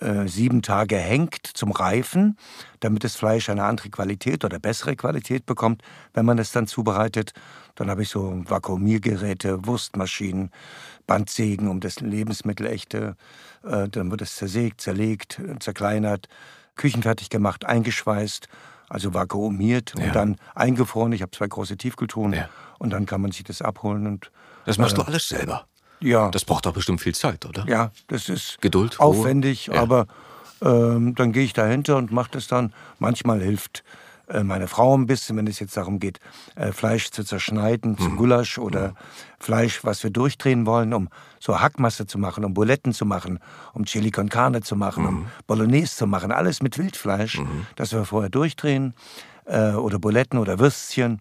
äh, 0.00 0.26
sieben 0.26 0.62
Tage 0.62 0.96
hängt 0.96 1.46
zum 1.46 1.70
Reifen, 1.70 2.38
damit 2.80 3.04
das 3.04 3.16
Fleisch 3.16 3.50
eine 3.50 3.64
andere 3.64 3.90
Qualität 3.90 4.44
oder 4.44 4.58
bessere 4.58 4.96
Qualität 4.96 5.44
bekommt, 5.44 5.82
wenn 6.14 6.24
man 6.24 6.38
es 6.38 6.52
dann 6.52 6.66
zubereitet. 6.66 7.32
Dann 7.74 7.90
habe 7.90 8.02
ich 8.02 8.08
so 8.08 8.42
Vakuumiergeräte, 8.46 9.66
Wurstmaschinen, 9.66 10.50
Bandsägen, 11.06 11.68
um 11.68 11.80
das 11.80 12.00
Lebensmittel 12.00 12.66
echte, 12.66 13.16
äh, 13.64 13.88
dann 13.88 14.10
wird 14.10 14.22
es 14.22 14.36
zersägt, 14.36 14.80
zerlegt, 14.80 15.40
zerkleinert, 15.60 16.28
küchenfertig 16.76 17.28
gemacht, 17.28 17.66
eingeschweißt 17.66 18.48
also 18.88 19.14
vakuumiert 19.14 19.94
Ja. 19.98 20.04
und 20.06 20.14
dann 20.14 20.36
eingefroren. 20.54 21.12
Ich 21.12 21.22
habe 21.22 21.30
zwei 21.32 21.46
große 21.48 21.76
Tiefkühltruhen 21.76 22.32
Ja. 22.32 22.48
und 22.78 22.90
dann 22.90 23.06
kann 23.06 23.20
man 23.20 23.32
sich 23.32 23.44
das 23.44 23.62
abholen 23.62 24.06
und 24.06 24.30
Das 24.64 24.78
machst 24.78 24.96
du 24.98 25.02
alles 25.02 25.28
selber. 25.28 25.66
ja, 26.00 26.30
Das 26.30 26.44
braucht 26.44 26.66
doch 26.66 26.72
bestimmt 26.72 27.00
viel 27.00 27.14
Zeit, 27.14 27.44
oder? 27.46 27.64
ja, 27.68 27.90
das 28.08 28.28
ist 28.28 28.60
Geduld, 28.60 28.98
aufwendig, 29.00 29.66
Ja. 29.66 29.80
aber 29.82 30.06
ähm, 30.62 31.14
dann 31.14 31.32
gehe 31.32 31.44
ich 31.44 31.52
dahinter 31.52 31.96
und 31.96 32.10
mache 32.12 32.30
das 32.32 32.46
dann. 32.46 32.72
Manchmal 32.98 33.40
hilft 33.42 33.78
äh, 33.80 33.82
meine 34.42 34.66
Frau 34.66 34.96
ein 34.96 35.06
bisschen, 35.06 35.36
wenn 35.36 35.46
es 35.46 35.60
jetzt 35.60 35.76
darum 35.76 35.98
geht, 36.00 36.18
äh, 36.56 36.72
Fleisch 36.72 37.10
zu 37.10 37.22
zerschneiden 37.24 37.92
Mhm. 37.92 37.98
zum 37.98 38.16
Gulasch 38.16 38.58
oder 38.58 38.94
Fleisch, 39.38 39.84
was 39.84 40.02
wir 40.02 40.10
durchdrehen 40.10 40.66
wollen, 40.66 40.92
um 40.94 41.08
so 41.38 41.60
Hackmasse 41.60 42.06
zu 42.06 42.18
machen, 42.18 42.44
um 42.44 42.52
Buletten 42.54 42.92
zu 42.92 43.04
machen, 43.06 43.38
um 43.72 43.84
Chili 43.84 44.10
con 44.10 44.28
Carne 44.28 44.62
zu 44.62 44.74
machen, 44.76 45.02
Mhm. 45.04 45.08
um 45.08 45.26
Bolognese 45.46 45.96
zu 45.96 46.06
machen, 46.06 46.32
alles 46.32 46.62
mit 46.62 46.76
Wildfleisch, 46.78 47.40
das 47.76 47.92
wir 47.92 48.04
vorher 48.04 48.30
durchdrehen 48.30 48.94
äh, 49.44 49.72
oder 49.72 49.98
Buletten 50.00 50.38
oder 50.40 50.58
Würstchen. 50.58 51.20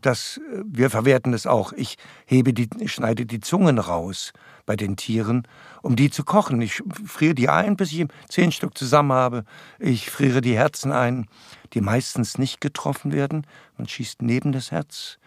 Das, 0.00 0.36
äh, 0.52 0.62
wir 0.64 0.90
verwerten 0.90 1.32
es 1.34 1.46
auch. 1.46 1.72
Ich 1.72 1.96
hebe 2.26 2.52
die, 2.52 2.68
schneide 2.86 3.26
die 3.26 3.40
Zungen 3.40 3.78
raus 3.78 4.32
bei 4.66 4.76
den 4.76 4.96
Tieren, 4.96 5.46
um 5.82 5.96
die 5.96 6.10
zu 6.10 6.24
kochen. 6.24 6.60
Ich 6.60 6.82
friere 7.04 7.34
die 7.34 7.48
ein, 7.48 7.76
bis 7.76 7.92
ich 7.92 8.06
zehn 8.28 8.52
Stück 8.52 8.76
zusammen 8.76 9.12
habe. 9.12 9.44
Ich 9.78 10.10
friere 10.10 10.40
die 10.40 10.56
Herzen 10.56 10.92
ein, 10.92 11.26
die 11.72 11.80
meistens 11.80 12.38
nicht 12.38 12.60
getroffen 12.60 13.12
werden. 13.12 13.46
Man 13.76 13.88
schießt 13.88 14.22
neben 14.22 14.52
das 14.52 14.70
Herz. 14.70 15.18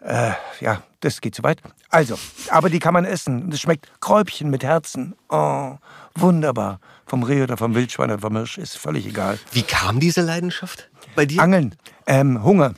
Äh, 0.00 0.32
ja, 0.60 0.82
das 1.00 1.20
geht 1.20 1.34
zu 1.34 1.42
weit. 1.42 1.60
Also, 1.90 2.16
aber 2.50 2.70
die 2.70 2.78
kann 2.78 2.94
man 2.94 3.04
essen. 3.04 3.50
Das 3.50 3.60
schmeckt 3.60 3.88
Kräubchen 4.00 4.50
mit 4.50 4.62
Herzen. 4.62 5.14
Oh, 5.28 5.76
wunderbar. 6.14 6.80
Vom 7.06 7.22
Reh 7.22 7.42
oder 7.42 7.56
vom 7.56 7.74
Wildschwein 7.74 8.10
oder 8.10 8.20
vom 8.20 8.36
Hirsch 8.36 8.58
ist 8.58 8.76
völlig 8.76 9.06
egal. 9.06 9.38
Wie 9.52 9.62
kam 9.62 9.98
diese 9.98 10.20
Leidenschaft 10.20 10.88
bei 11.16 11.26
dir? 11.26 11.42
Angeln, 11.42 11.74
ähm, 12.06 12.42
Hunger. 12.44 12.74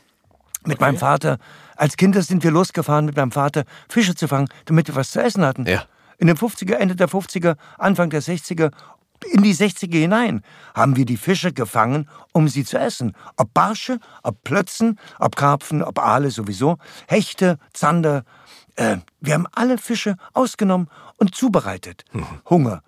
Mit 0.66 0.80
meinem 0.80 0.98
Vater. 0.98 1.38
Als 1.80 1.96
Kinder 1.96 2.20
sind 2.20 2.44
wir 2.44 2.50
losgefahren 2.50 3.06
mit 3.06 3.16
meinem 3.16 3.32
Vater, 3.32 3.64
Fische 3.88 4.14
zu 4.14 4.28
fangen, 4.28 4.48
damit 4.66 4.88
wir 4.88 4.96
was 4.96 5.12
zu 5.12 5.22
essen 5.22 5.42
hatten. 5.42 5.64
Ja. 5.64 5.86
In 6.18 6.26
den 6.26 6.36
50er, 6.36 6.74
Ende 6.74 6.94
der 6.94 7.08
50er, 7.08 7.56
Anfang 7.78 8.10
der 8.10 8.22
60er, 8.22 8.70
in 9.32 9.42
die 9.42 9.54
60er 9.54 9.96
hinein 9.96 10.42
haben 10.74 10.96
wir 10.96 11.06
die 11.06 11.16
Fische 11.16 11.54
gefangen, 11.54 12.06
um 12.32 12.48
sie 12.48 12.66
zu 12.66 12.78
essen. 12.78 13.16
Ob 13.38 13.54
Barsche, 13.54 13.98
ob 14.22 14.44
Plötzen, 14.44 14.98
ob 15.18 15.36
Karpfen, 15.36 15.82
ob 15.82 15.98
Aale 15.98 16.30
sowieso, 16.30 16.76
Hechte, 17.08 17.58
Zander. 17.72 18.24
Äh, 18.76 18.98
wir 19.20 19.32
haben 19.32 19.46
alle 19.52 19.78
Fische 19.78 20.16
ausgenommen 20.34 20.88
und 21.16 21.34
zubereitet. 21.34 22.04
Hunger, 22.50 22.82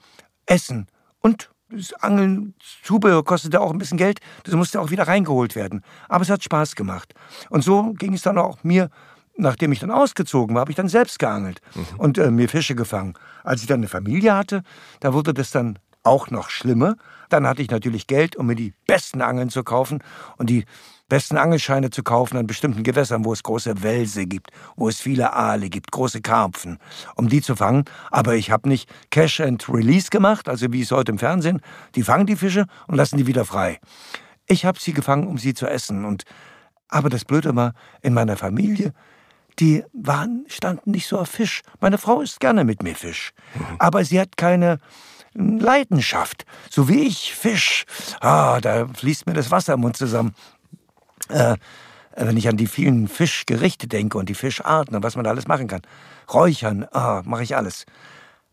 Essen 0.44 0.86
und 1.20 1.50
das 1.72 1.92
Angeln, 1.94 2.54
Zubehör 2.82 3.24
kostete 3.24 3.60
auch 3.60 3.72
ein 3.72 3.78
bisschen 3.78 3.98
Geld. 3.98 4.20
Das 4.44 4.54
musste 4.54 4.80
auch 4.80 4.90
wieder 4.90 5.08
reingeholt 5.08 5.56
werden. 5.56 5.82
Aber 6.08 6.22
es 6.22 6.30
hat 6.30 6.44
Spaß 6.44 6.76
gemacht. 6.76 7.14
Und 7.50 7.64
so 7.64 7.92
ging 7.94 8.14
es 8.14 8.22
dann 8.22 8.38
auch 8.38 8.62
mir, 8.62 8.90
nachdem 9.36 9.72
ich 9.72 9.80
dann 9.80 9.90
ausgezogen 9.90 10.54
war, 10.54 10.60
habe 10.60 10.70
ich 10.70 10.76
dann 10.76 10.88
selbst 10.88 11.18
geangelt 11.18 11.60
und 11.98 12.18
äh, 12.18 12.30
mir 12.30 12.48
Fische 12.48 12.74
gefangen. 12.74 13.14
Als 13.44 13.62
ich 13.62 13.66
dann 13.66 13.80
eine 13.80 13.88
Familie 13.88 14.34
hatte, 14.34 14.62
da 15.00 15.12
wurde 15.12 15.34
das 15.34 15.50
dann 15.50 15.78
auch 16.02 16.30
noch 16.30 16.50
schlimmer. 16.50 16.96
Dann 17.28 17.46
hatte 17.46 17.62
ich 17.62 17.70
natürlich 17.70 18.06
Geld, 18.06 18.36
um 18.36 18.46
mir 18.46 18.56
die 18.56 18.74
besten 18.86 19.22
Angeln 19.22 19.48
zu 19.48 19.62
kaufen 19.64 20.02
und 20.36 20.50
die 20.50 20.64
besten 21.12 21.36
Angelscheine 21.36 21.90
zu 21.90 22.02
kaufen 22.02 22.38
an 22.38 22.46
bestimmten 22.46 22.84
Gewässern, 22.84 23.26
wo 23.26 23.34
es 23.34 23.42
große 23.42 23.82
Wälse 23.82 24.24
gibt, 24.24 24.50
wo 24.76 24.88
es 24.88 24.98
viele 24.98 25.34
Aale 25.34 25.68
gibt, 25.68 25.92
große 25.92 26.22
Karpfen, 26.22 26.78
um 27.16 27.28
die 27.28 27.42
zu 27.42 27.54
fangen. 27.54 27.84
Aber 28.10 28.34
ich 28.34 28.50
habe 28.50 28.66
nicht 28.66 28.88
Cash 29.10 29.40
and 29.40 29.68
Release 29.68 30.08
gemacht, 30.08 30.48
also 30.48 30.72
wie 30.72 30.80
es 30.80 30.90
heute 30.90 31.12
im 31.12 31.18
Fernsehen. 31.18 31.60
Die 31.96 32.02
fangen 32.02 32.24
die 32.24 32.34
Fische 32.34 32.64
und 32.86 32.94
lassen 32.94 33.18
die 33.18 33.26
wieder 33.26 33.44
frei. 33.44 33.78
Ich 34.46 34.64
habe 34.64 34.80
sie 34.80 34.94
gefangen, 34.94 35.26
um 35.26 35.36
sie 35.36 35.52
zu 35.52 35.66
essen. 35.66 36.06
Und 36.06 36.24
aber 36.88 37.10
das 37.10 37.26
Blöde 37.26 37.54
war, 37.54 37.74
in 38.00 38.14
meiner 38.14 38.38
Familie, 38.38 38.94
die 39.58 39.84
waren, 39.92 40.46
standen 40.48 40.92
nicht 40.92 41.08
so 41.08 41.18
auf 41.18 41.28
Fisch. 41.28 41.60
Meine 41.78 41.98
Frau 41.98 42.22
isst 42.22 42.40
gerne 42.40 42.64
mit 42.64 42.82
mir 42.82 42.96
Fisch. 42.96 43.34
Aber 43.78 44.02
sie 44.02 44.18
hat 44.18 44.38
keine 44.38 44.78
Leidenschaft. 45.34 46.46
So 46.70 46.88
wie 46.88 47.06
ich, 47.06 47.34
Fisch. 47.34 47.84
Ah, 48.20 48.62
da 48.62 48.86
fließt 48.88 49.26
mir 49.26 49.34
das 49.34 49.50
Wasser 49.50 49.74
im 49.74 49.80
Mund 49.80 49.98
zusammen. 49.98 50.34
Äh, 51.28 51.56
wenn 52.14 52.36
ich 52.36 52.48
an 52.48 52.56
die 52.56 52.66
vielen 52.66 53.08
Fischgerichte 53.08 53.88
denke 53.88 54.18
und 54.18 54.28
die 54.28 54.34
Fischarten 54.34 54.94
und 54.94 55.02
was 55.02 55.16
man 55.16 55.24
da 55.24 55.30
alles 55.30 55.48
machen 55.48 55.66
kann. 55.66 55.82
Räuchern, 56.32 56.86
ah, 56.92 57.22
mache 57.24 57.42
ich 57.42 57.56
alles. 57.56 57.86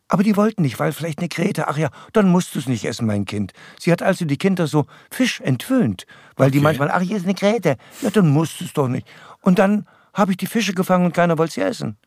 Aber 0.08 0.23
die 0.23 0.36
wollten 0.36 0.63
nicht, 0.63 0.79
weil 0.79 0.91
vielleicht 0.91 1.19
eine 1.19 1.29
Krete. 1.29 1.67
Ach 1.67 1.77
ja, 1.77 1.89
dann 2.13 2.29
musst 2.29 2.55
du 2.55 2.60
es 2.60 2.67
nicht 2.67 2.84
essen, 2.86 3.05
mein 3.05 3.25
Kind. 3.25 3.53
Sie 3.79 3.91
hat 3.91 4.01
also 4.01 4.25
die 4.25 4.38
Kinder 4.38 4.65
so 4.65 4.88
Fisch 5.12 5.39
entwöhnt, 5.41 6.08
weil 6.36 6.49
die 6.49 6.60
manchmal, 6.60 6.89
ach, 6.89 7.01
hier 7.01 7.17
ist 7.17 7.25
eine 7.25 7.36
Krete. 7.36 7.77
Ja, 8.01 8.10
dann 8.10 8.29
musst 8.29 8.60
du 8.60 8.65
es 8.65 8.73
doch 8.73 8.88
nicht. 8.88 9.08
Und 9.41 9.60
dann 9.60 9.86
habe 10.13 10.32
ich 10.32 10.38
die 10.38 10.47
Fische 10.47 10.73
gefangen 10.73 11.05
und 11.05 11.13
keiner 11.13 11.38
wollte 11.38 11.53
sie 11.53 11.62
essen. 11.62 11.97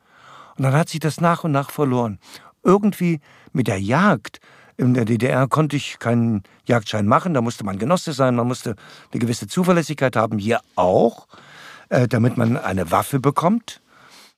Und 0.56 0.64
dann 0.64 0.72
hat 0.72 0.88
sich 0.88 1.00
das 1.00 1.20
nach 1.20 1.44
und 1.44 1.52
nach 1.52 1.70
verloren. 1.70 2.18
Irgendwie 2.64 3.20
mit 3.52 3.68
der 3.68 3.80
Jagd. 3.80 4.40
In 4.76 4.94
der 4.94 5.04
DDR 5.04 5.46
konnte 5.48 5.76
ich 5.76 5.98
keinen 5.98 6.42
Jagdschein 6.64 7.06
machen, 7.06 7.34
da 7.34 7.40
musste 7.40 7.64
man 7.64 7.78
Genosse 7.78 8.12
sein, 8.12 8.34
man 8.34 8.46
musste 8.46 8.76
eine 9.12 9.20
gewisse 9.20 9.46
Zuverlässigkeit 9.46 10.16
haben, 10.16 10.38
hier 10.38 10.60
auch, 10.76 11.26
äh, 11.88 12.08
damit 12.08 12.36
man 12.36 12.56
eine 12.56 12.90
Waffe 12.90 13.20
bekommt 13.20 13.80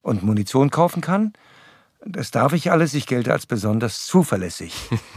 und 0.03 0.23
Munition 0.23 0.71
kaufen 0.71 1.01
kann. 1.01 1.33
Das 2.07 2.31
darf 2.31 2.53
ich 2.53 2.71
alles, 2.71 2.93
ich 2.93 3.07
gelte 3.07 3.33
als 3.33 3.47
besonders 3.47 4.05
zuverlässig. 4.05 4.75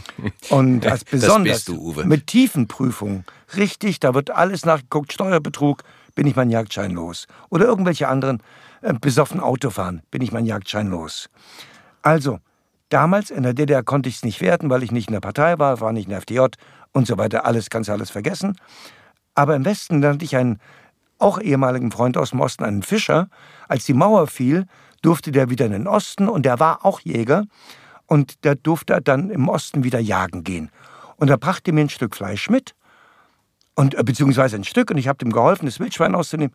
Und 0.48 0.86
als 0.86 1.04
besonders 1.04 1.66
du, 1.66 1.94
mit 2.04 2.26
Tiefenprüfung, 2.26 3.24
richtig, 3.56 4.00
da 4.00 4.14
wird 4.14 4.30
alles 4.30 4.64
nachgeguckt, 4.64 5.12
Steuerbetrug, 5.12 5.84
bin 6.14 6.26
ich 6.26 6.34
meinen 6.34 6.50
Jagdschein 6.50 6.92
los. 6.92 7.26
Oder 7.50 7.66
irgendwelche 7.66 8.08
anderen, 8.08 8.42
äh, 8.80 8.94
besoffen 8.94 9.38
Autofahren, 9.38 10.00
bin 10.10 10.22
ich 10.22 10.32
meinen 10.32 10.46
Jagdschein 10.46 10.88
los. 10.88 11.28
Also, 12.00 12.40
damals 12.88 13.30
in 13.30 13.42
der 13.42 13.54
DDR 13.54 13.82
konnte 13.82 14.08
ich 14.08 14.16
es 14.16 14.24
nicht 14.24 14.40
werten, 14.40 14.70
weil 14.70 14.82
ich 14.82 14.92
nicht 14.92 15.08
in 15.08 15.12
der 15.12 15.20
Partei 15.20 15.58
war, 15.58 15.80
war 15.80 15.92
nicht 15.92 16.04
in 16.04 16.10
der 16.10 16.20
FDJ 16.20 16.46
und 16.92 17.06
so 17.06 17.18
weiter. 17.18 17.44
Alles 17.44 17.70
kannst 17.70 17.88
du 17.88 17.92
alles 17.92 18.10
vergessen. 18.10 18.56
Aber 19.34 19.54
im 19.54 19.64
Westen 19.64 20.00
lernte 20.00 20.24
ich 20.24 20.36
einen 20.36 20.58
auch 21.18 21.40
ehemaligen 21.40 21.90
Freund 21.90 22.16
aus 22.16 22.30
dem 22.30 22.40
Osten, 22.40 22.64
einen 22.64 22.82
Fischer. 22.82 23.28
Als 23.68 23.84
die 23.84 23.94
Mauer 23.94 24.26
fiel, 24.26 24.66
durfte 25.02 25.32
der 25.32 25.50
wieder 25.50 25.66
in 25.66 25.72
den 25.72 25.86
Osten 25.86 26.28
und 26.28 26.44
der 26.44 26.60
war 26.60 26.84
auch 26.84 27.00
Jäger. 27.00 27.44
Und 28.06 28.44
der 28.44 28.54
durfte 28.54 29.00
dann 29.02 29.30
im 29.30 29.48
Osten 29.48 29.84
wieder 29.84 29.98
jagen 29.98 30.42
gehen. 30.42 30.70
Und 31.16 31.28
er 31.28 31.36
brachte 31.36 31.72
mir 31.72 31.82
ein 31.82 31.88
Stück 31.88 32.16
Fleisch 32.16 32.48
mit, 32.48 32.74
und, 33.78 33.94
äh, 33.94 34.02
beziehungsweise 34.02 34.56
ein 34.56 34.64
Stück, 34.64 34.90
und 34.90 34.96
ich 34.96 35.06
habe 35.06 35.24
ihm 35.24 35.30
geholfen, 35.30 35.66
das 35.66 35.78
Wildschwein 35.78 36.16
auszunehmen. 36.16 36.52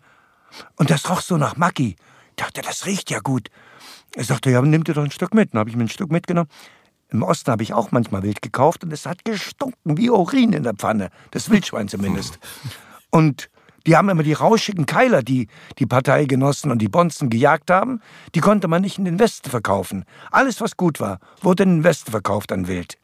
Und 0.75 0.89
das 0.89 1.09
roch 1.09 1.21
so 1.21 1.37
nach 1.37 1.55
Maggi. 1.55 1.95
Ich 2.31 2.35
dachte, 2.35 2.61
das 2.61 2.85
riecht 2.85 3.09
ja 3.11 3.19
gut. 3.19 3.49
Er 4.15 4.23
sagte, 4.23 4.51
ja, 4.51 4.61
nimm 4.61 4.83
dir 4.83 4.93
doch 4.93 5.03
ein 5.03 5.11
Stück 5.11 5.33
mit. 5.33 5.53
Dann 5.53 5.59
habe 5.59 5.69
ich 5.69 5.75
mir 5.75 5.83
ein 5.83 5.89
Stück 5.89 6.11
mitgenommen. 6.11 6.49
Im 7.09 7.23
Osten 7.23 7.51
habe 7.51 7.63
ich 7.63 7.73
auch 7.73 7.91
manchmal 7.91 8.23
Wild 8.23 8.41
gekauft 8.41 8.83
und 8.83 8.91
es 8.91 9.05
hat 9.05 9.23
gestunken 9.23 9.97
wie 9.97 10.09
Urin 10.09 10.53
in 10.53 10.63
der 10.63 10.73
Pfanne. 10.73 11.09
Das 11.31 11.49
Wildschwein 11.49 11.87
zumindest. 11.87 12.39
Und 13.11 13.49
die 13.85 13.97
haben 13.97 14.09
immer 14.09 14.23
die 14.23 14.33
rauschigen 14.33 14.85
Keiler, 14.85 15.23
die 15.23 15.47
die 15.77 15.85
Parteigenossen 15.85 16.71
und 16.71 16.79
die 16.79 16.87
Bonzen 16.87 17.29
gejagt 17.29 17.69
haben, 17.69 17.99
die 18.33 18.39
konnte 18.39 18.67
man 18.67 18.81
nicht 18.81 18.97
in 18.97 19.05
den 19.05 19.19
Westen 19.19 19.49
verkaufen. 19.49 20.05
Alles, 20.31 20.61
was 20.61 20.77
gut 20.77 20.99
war, 20.99 21.19
wurde 21.41 21.63
in 21.63 21.77
den 21.77 21.83
Westen 21.83 22.11
verkauft 22.11 22.51
an 22.51 22.67
Wild. 22.67 22.97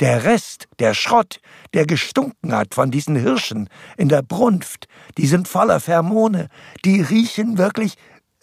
Der 0.00 0.24
Rest, 0.24 0.66
der 0.80 0.92
Schrott, 0.92 1.40
der 1.72 1.86
gestunken 1.86 2.52
hat 2.52 2.74
von 2.74 2.90
diesen 2.90 3.14
Hirschen 3.14 3.68
in 3.96 4.08
der 4.08 4.22
Brunft, 4.22 4.88
die 5.16 5.26
sind 5.26 5.46
voller 5.46 5.78
Pheromone, 5.78 6.48
die 6.84 7.00
riechen 7.00 7.56
wirklich 7.58 7.94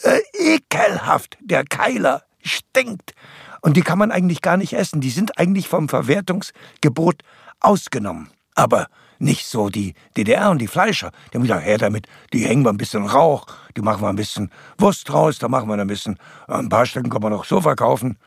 äh, 0.04 0.22
ekelhaft. 0.34 1.38
Der 1.42 1.64
Keiler 1.64 2.24
stinkt. 2.42 3.14
Und 3.62 3.78
die 3.78 3.82
kann 3.82 4.00
man 4.00 4.12
eigentlich 4.12 4.42
gar 4.42 4.58
nicht 4.58 4.74
essen. 4.74 5.02
Die 5.02 5.10
sind 5.10 5.38
eigentlich 5.38 5.68
vom 5.68 5.88
Verwertungsgebot 5.88 7.24
ausgenommen. 7.60 8.32
Aber 8.56 8.88
nicht 9.20 9.46
so 9.46 9.70
die 9.70 9.94
DDR 10.18 10.50
und 10.50 10.60
die 10.60 10.68
Fleischer. 10.68 11.12
Die 11.32 11.38
haben 11.38 11.44
gesagt, 11.44 11.64
her 11.64 11.78
damit, 11.78 12.08
die 12.34 12.46
hängen 12.46 12.64
wir 12.64 12.72
ein 12.72 12.78
bisschen 12.78 13.06
Rauch, 13.06 13.46
die 13.78 13.82
machen 13.82 14.02
wir 14.02 14.10
ein 14.10 14.16
bisschen 14.16 14.52
Wurst 14.78 15.14
raus, 15.14 15.38
da 15.38 15.48
machen 15.48 15.70
wir 15.70 15.78
ein 15.78 15.88
bisschen, 15.88 16.18
ein 16.48 16.70
paar 16.70 16.86
Stücken 16.86 17.10
kann 17.10 17.22
man 17.22 17.32
noch 17.32 17.46
so 17.46 17.62
verkaufen. 17.62 18.18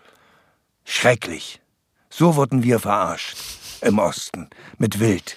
Schrecklich. 0.85 1.61
So 2.11 2.37
wurden 2.37 2.63
wir 2.63 2.79
verarscht 2.79 3.37
im 3.81 3.99
Osten 3.99 4.49
mit 4.79 5.01
Wild. 5.01 5.37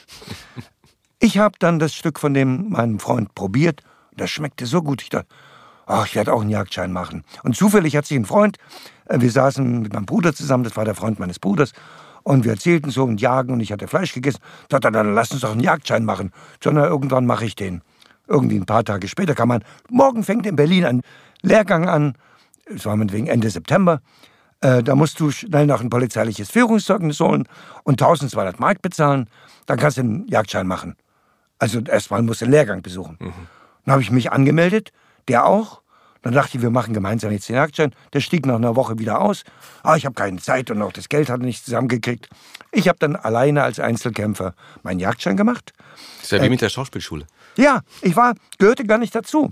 Ich 1.19 1.39
habe 1.39 1.55
dann 1.57 1.79
das 1.79 1.95
Stück 1.95 2.19
von 2.19 2.33
dem 2.35 2.69
meinem 2.69 2.99
Freund 2.99 3.33
probiert. 3.33 3.81
Das 4.15 4.29
schmeckte 4.29 4.67
so 4.67 4.83
gut. 4.83 5.01
Ich 5.01 5.09
dachte, 5.09 5.27
ach, 5.87 6.05
ich 6.05 6.15
werde 6.15 6.33
auch 6.33 6.41
einen 6.41 6.49
Jagdschein 6.49 6.91
machen. 6.91 7.23
Und 7.43 7.55
zufällig 7.55 7.95
hat 7.95 8.05
sich 8.05 8.17
ein 8.17 8.25
Freund, 8.25 8.57
äh, 9.05 9.19
wir 9.19 9.31
saßen 9.31 9.81
mit 9.81 9.93
meinem 9.93 10.05
Bruder 10.05 10.33
zusammen, 10.33 10.63
das 10.63 10.75
war 10.77 10.85
der 10.85 10.95
Freund 10.95 11.19
meines 11.19 11.39
Bruders, 11.39 11.71
und 12.23 12.43
wir 12.43 12.51
erzählten 12.51 12.91
so 12.91 13.05
und 13.05 13.21
jagen 13.21 13.53
und 13.53 13.61
ich 13.61 13.71
hatte 13.71 13.87
Fleisch 13.87 14.13
gegessen. 14.13 14.39
Da 14.67 14.79
er, 14.83 14.91
dann 14.91 15.15
lass 15.15 15.31
uns 15.31 15.41
doch 15.41 15.51
einen 15.51 15.61
Jagdschein 15.61 16.03
machen. 16.03 16.33
Sondern 16.61 16.83
irgendwann 16.83 17.25
mache 17.25 17.45
ich 17.45 17.55
den. 17.55 17.81
Irgendwie 18.27 18.57
ein 18.57 18.65
paar 18.65 18.83
Tage 18.83 19.07
später 19.07 19.33
kann 19.33 19.47
man, 19.47 19.63
morgen 19.89 20.23
fängt 20.25 20.45
in 20.45 20.57
Berlin 20.57 20.83
ein 20.83 21.01
Lehrgang 21.41 21.87
an, 21.87 22.15
es 22.65 22.85
war 22.85 22.97
meinetwegen 22.97 23.27
Ende 23.27 23.49
September, 23.49 24.01
äh, 24.59 24.83
da 24.83 24.95
musst 24.95 25.21
du 25.21 25.31
schnell 25.31 25.67
noch 25.67 25.79
ein 25.79 25.89
polizeiliches 25.89 26.49
Führungszeugnis 26.49 27.19
holen 27.21 27.47
und 27.83 28.01
1200 28.01 28.59
Mark 28.59 28.81
bezahlen, 28.81 29.29
dann 29.65 29.79
kannst 29.79 29.95
du 29.95 30.01
einen 30.01 30.27
Jagdschein 30.27 30.67
machen. 30.67 30.97
Also 31.59 31.79
erstmal 31.79 32.21
musste 32.23 32.43
einen 32.43 32.51
Lehrgang 32.51 32.81
besuchen. 32.81 33.17
Dann 33.85 33.93
habe 33.93 34.01
ich 34.01 34.11
mich 34.11 34.33
angemeldet, 34.33 34.91
der 35.27 35.45
auch. 35.45 35.81
Dann 36.23 36.33
dachte 36.33 36.57
ich, 36.57 36.61
wir 36.61 36.71
machen 36.71 36.93
gemeinsam 36.93 37.31
jetzt 37.31 37.47
den 37.47 37.55
Jagdschein. 37.55 37.93
Der 38.11 38.19
stieg 38.19 38.45
nach 38.45 38.55
einer 38.55 38.75
Woche 38.75 38.99
wieder 38.99 39.21
aus. 39.21 39.43
Ah, 39.83 39.95
ich 39.95 40.05
habe 40.05 40.15
keine 40.15 40.37
Zeit 40.37 40.69
und 40.71 40.81
auch 40.81 40.91
das 40.91 41.09
Geld 41.09 41.29
hatte 41.29 41.43
nicht 41.43 41.63
zusammengekriegt. 41.63 42.27
Ich 42.71 42.87
habe 42.87 42.99
dann 42.99 43.15
alleine 43.15 43.63
als 43.63 43.79
Einzelkämpfer 43.79 44.53
meinen 44.83 44.99
Jagdschein 44.99 45.37
gemacht. 45.37 45.73
Das 46.17 46.25
ist 46.25 46.31
ja 46.31 46.43
wie 46.43 46.49
mit 46.49 46.61
der 46.61 46.69
Schauspielschule. 46.69 47.25
Ja, 47.55 47.81
ich 48.01 48.15
war, 48.15 48.35
gehörte 48.57 48.85
gar 48.85 48.97
nicht 48.97 49.15
dazu. 49.15 49.51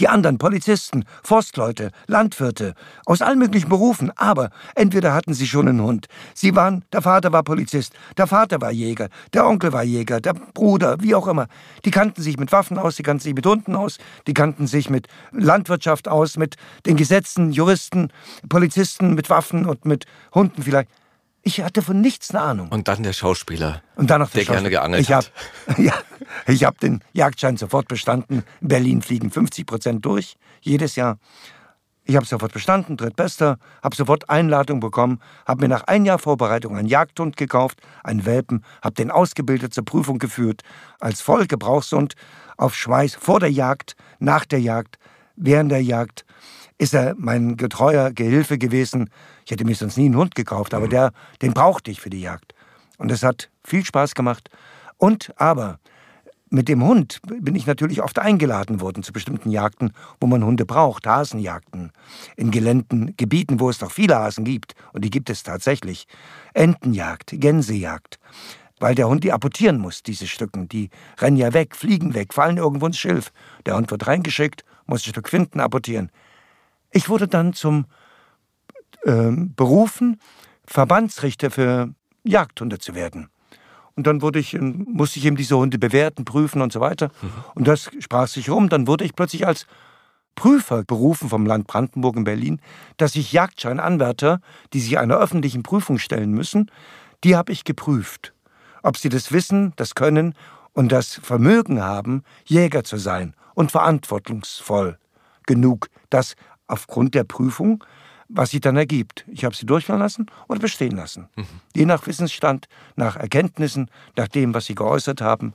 Die 0.00 0.08
anderen, 0.08 0.38
Polizisten, 0.38 1.04
Forstleute, 1.22 1.90
Landwirte, 2.06 2.74
aus 3.04 3.22
allen 3.22 3.38
möglichen 3.38 3.68
Berufen, 3.68 4.10
aber 4.16 4.50
entweder 4.74 5.14
hatten 5.14 5.34
sie 5.34 5.46
schon 5.46 5.68
einen 5.68 5.82
Hund. 5.82 6.06
Sie 6.34 6.54
waren, 6.54 6.84
der 6.92 7.02
Vater 7.02 7.32
war 7.32 7.42
Polizist, 7.42 7.92
der 8.16 8.26
Vater 8.26 8.60
war 8.60 8.70
Jäger, 8.70 9.08
der 9.32 9.46
Onkel 9.46 9.72
war 9.72 9.82
Jäger, 9.82 10.20
der 10.20 10.34
Bruder, 10.34 10.96
wie 11.00 11.14
auch 11.14 11.26
immer. 11.26 11.48
Die 11.84 11.90
kannten 11.90 12.22
sich 12.22 12.38
mit 12.38 12.52
Waffen 12.52 12.78
aus, 12.78 12.96
die 12.96 13.02
kannten 13.02 13.22
sich 13.22 13.34
mit 13.34 13.46
Hunden 13.46 13.74
aus, 13.76 13.98
die 14.26 14.34
kannten 14.34 14.66
sich 14.66 14.90
mit 14.90 15.06
Landwirtschaft 15.32 16.08
aus, 16.08 16.36
mit 16.36 16.56
den 16.84 16.96
Gesetzen, 16.96 17.52
Juristen, 17.52 18.12
Polizisten 18.48 19.14
mit 19.14 19.30
Waffen 19.30 19.66
und 19.66 19.84
mit 19.84 20.06
Hunden 20.34 20.62
vielleicht. 20.62 20.88
Ich 21.46 21.62
hatte 21.62 21.80
von 21.80 22.00
nichts 22.00 22.34
eine 22.34 22.42
Ahnung. 22.42 22.68
Und 22.70 22.88
dann 22.88 23.04
der 23.04 23.12
Schauspieler, 23.12 23.80
Und 23.94 24.10
dann 24.10 24.20
noch 24.20 24.30
der 24.30 24.44
gerne 24.44 24.68
geangelt 24.68 25.00
ich 25.00 25.12
hab, 25.12 25.26
hat. 25.68 25.78
Ja, 25.78 25.94
ich 26.48 26.64
habe 26.64 26.76
den 26.82 27.04
Jagdschein 27.12 27.56
sofort 27.56 27.86
bestanden. 27.86 28.42
In 28.60 28.66
Berlin 28.66 29.00
fliegen 29.00 29.30
50 29.30 29.64
Prozent 29.64 30.04
durch, 30.04 30.34
jedes 30.60 30.96
Jahr. 30.96 31.18
Ich 32.02 32.16
habe 32.16 32.26
sofort 32.26 32.52
bestanden, 32.52 32.96
drittbester, 32.96 33.58
habe 33.80 33.94
sofort 33.94 34.28
Einladung 34.28 34.80
bekommen, 34.80 35.20
habe 35.46 35.60
mir 35.60 35.68
nach 35.68 35.84
ein 35.84 36.04
Jahr 36.04 36.18
Vorbereitung 36.18 36.76
einen 36.76 36.88
Jagdhund 36.88 37.36
gekauft, 37.36 37.78
einen 38.02 38.26
Welpen, 38.26 38.64
habe 38.82 38.96
den 38.96 39.12
ausgebildet 39.12 39.72
zur 39.72 39.84
Prüfung 39.84 40.18
geführt, 40.18 40.62
als 40.98 41.20
Vollgebrauchshund, 41.20 42.14
auf 42.56 42.74
Schweiß, 42.74 43.14
vor 43.14 43.38
der 43.38 43.52
Jagd, 43.52 43.94
nach 44.18 44.46
der 44.46 44.60
Jagd, 44.60 44.98
während 45.36 45.70
der 45.70 45.84
Jagd. 45.84 46.24
Ist 46.78 46.94
er 46.94 47.14
mein 47.16 47.56
getreuer 47.56 48.12
Gehilfe 48.12 48.58
gewesen. 48.58 49.10
Ich 49.44 49.50
hätte 49.50 49.64
mir 49.64 49.74
sonst 49.74 49.96
nie 49.96 50.06
einen 50.06 50.16
Hund 50.16 50.34
gekauft, 50.34 50.74
aber 50.74 50.88
der, 50.88 51.12
den 51.40 51.54
brauchte 51.54 51.90
ich 51.90 52.00
für 52.00 52.10
die 52.10 52.20
Jagd. 52.20 52.54
Und 52.98 53.10
es 53.10 53.22
hat 53.22 53.50
viel 53.64 53.84
Spaß 53.84 54.14
gemacht. 54.14 54.50
Und 54.98 55.32
aber 55.36 55.78
mit 56.48 56.68
dem 56.68 56.84
Hund 56.84 57.20
bin 57.26 57.56
ich 57.56 57.66
natürlich 57.66 58.02
oft 58.02 58.18
eingeladen 58.18 58.80
worden 58.80 59.02
zu 59.02 59.12
bestimmten 59.12 59.50
Jagden, 59.50 59.92
wo 60.20 60.26
man 60.26 60.44
Hunde 60.44 60.64
braucht, 60.64 61.06
Hasenjagden, 61.06 61.90
in 62.36 62.50
gelenden 62.50 63.16
Gebieten, 63.16 63.58
wo 63.58 63.68
es 63.68 63.80
noch 63.80 63.90
viele 63.90 64.16
Hasen 64.16 64.44
gibt, 64.44 64.74
und 64.92 65.04
die 65.04 65.10
gibt 65.10 65.28
es 65.28 65.42
tatsächlich, 65.42 66.06
Entenjagd, 66.54 67.32
Gänsejagd, 67.32 68.20
weil 68.78 68.94
der 68.94 69.08
Hund 69.08 69.24
die 69.24 69.32
apportieren 69.32 69.78
muss, 69.78 70.04
diese 70.04 70.28
Stücken, 70.28 70.68
die 70.68 70.90
rennen 71.18 71.36
ja 71.36 71.52
weg, 71.52 71.74
fliegen 71.74 72.14
weg, 72.14 72.32
fallen 72.32 72.58
irgendwo 72.58 72.86
ins 72.86 72.98
Schilf. 72.98 73.32
Der 73.64 73.76
Hund 73.76 73.90
wird 73.90 74.06
reingeschickt, 74.06 74.64
muss 74.86 75.04
ein 75.04 75.10
Stück 75.10 75.28
finden, 75.28 75.58
apportieren. 75.58 76.10
Ich 76.90 77.08
wurde 77.08 77.28
dann 77.28 77.52
zum 77.52 77.86
ähm, 79.04 79.54
berufen, 79.54 80.20
Verbandsrichter 80.66 81.50
für 81.50 81.94
Jagdhunde 82.24 82.78
zu 82.78 82.94
werden. 82.94 83.28
Und 83.94 84.06
dann 84.06 84.20
wurde 84.20 84.38
ich, 84.38 84.54
ähm, 84.54 84.86
musste 84.88 85.18
ich 85.18 85.24
eben 85.24 85.36
diese 85.36 85.56
Hunde 85.56 85.78
bewerten, 85.78 86.24
prüfen 86.24 86.60
und 86.60 86.72
so 86.72 86.80
weiter. 86.80 87.10
Und 87.54 87.66
das 87.66 87.90
sprach 88.00 88.28
sich 88.28 88.50
rum. 88.50 88.68
Dann 88.68 88.86
wurde 88.86 89.04
ich 89.04 89.14
plötzlich 89.14 89.46
als 89.46 89.66
Prüfer 90.34 90.84
berufen 90.84 91.28
vom 91.28 91.46
Land 91.46 91.66
Brandenburg 91.66 92.16
in 92.16 92.24
Berlin, 92.24 92.60
dass 92.98 93.16
ich 93.16 93.32
Jagdscheinanwärter, 93.32 94.40
die 94.72 94.80
sich 94.80 94.98
einer 94.98 95.16
öffentlichen 95.16 95.62
Prüfung 95.62 95.98
stellen 95.98 96.30
müssen, 96.30 96.70
die 97.24 97.34
habe 97.34 97.52
ich 97.52 97.64
geprüft. 97.64 98.34
Ob 98.82 98.98
sie 98.98 99.08
das 99.08 99.32
Wissen, 99.32 99.72
das 99.76 99.94
Können 99.94 100.34
und 100.74 100.92
das 100.92 101.14
Vermögen 101.22 101.82
haben, 101.82 102.22
Jäger 102.44 102.84
zu 102.84 102.98
sein 102.98 103.34
und 103.54 103.72
verantwortungsvoll 103.72 104.98
genug, 105.46 105.88
das 106.10 106.36
aufgrund 106.66 107.14
der 107.14 107.24
Prüfung, 107.24 107.84
was 108.28 108.50
sich 108.50 108.60
dann 108.60 108.76
ergibt. 108.76 109.24
Ich 109.28 109.44
habe 109.44 109.54
sie 109.54 109.66
durchfallen 109.66 110.00
lassen 110.00 110.26
oder 110.48 110.58
bestehen 110.58 110.96
lassen. 110.96 111.28
Je 111.74 111.86
nach 111.86 112.06
Wissensstand, 112.06 112.68
nach 112.96 113.16
Erkenntnissen, 113.16 113.90
nach 114.16 114.28
dem, 114.28 114.54
was 114.54 114.66
sie 114.66 114.74
geäußert 114.74 115.20
haben. 115.20 115.54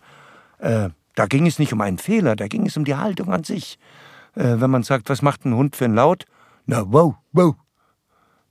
Äh, 0.60 0.90
da 1.16 1.26
ging 1.26 1.46
es 1.48 1.60
nicht 1.60 1.74
um 1.74 1.82
einen 1.82 1.98
Fehler, 1.98 2.36
da 2.36 2.48
ging 2.48 2.66
es 2.66 2.78
um 2.78 2.86
die 2.86 2.96
Haltung 2.96 3.34
an 3.34 3.44
sich. 3.44 3.78
Äh, 4.36 4.62
wenn 4.62 4.70
man 4.70 4.84
sagt, 4.84 5.10
was 5.10 5.22
macht 5.22 5.46
ein 5.46 5.56
Hund 5.56 5.76
für 5.76 5.86
ein 5.86 5.96
Laut? 5.96 6.26
Na, 6.66 6.84
wow, 6.88 7.16
wow. 7.34 7.56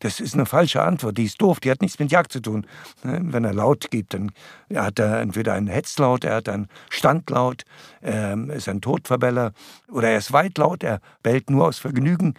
Das 0.01 0.19
ist 0.19 0.35
eine 0.35 0.47
falsche 0.47 0.83
Antwort, 0.83 1.19
die 1.19 1.25
ist 1.25 1.41
doof, 1.41 1.61
die 1.61 1.71
hat 1.71 1.83
nichts 1.83 1.99
mit 1.99 2.11
Jagd 2.11 2.33
zu 2.33 2.41
tun. 2.41 2.67
Ne, 3.05 3.21
Wenn 3.23 3.45
er 3.45 3.53
Laut 3.55 3.91
gibt, 3.91 4.15
dann 4.15 4.33
hat 4.75 4.99
er 4.99 5.21
entweder 5.21 5.53
einen 5.53 5.69
Hetzlaut, 5.69 6.25
er 6.25 6.37
hat 6.37 6.49
einen 6.49 6.69
Standlaut, 6.89 7.65
ähm, 8.03 8.51
ist 8.51 8.69
ein 8.69 8.81
Todverbeller 8.81 9.53
oder 9.89 10.09
er 10.09 10.19
ist 10.19 10.33
weitlaut, 10.33 10.83
er 10.83 11.01
bellt 11.23 11.51
nur 11.51 11.67
aus 11.67 11.79
Vergnügen 11.79 12.35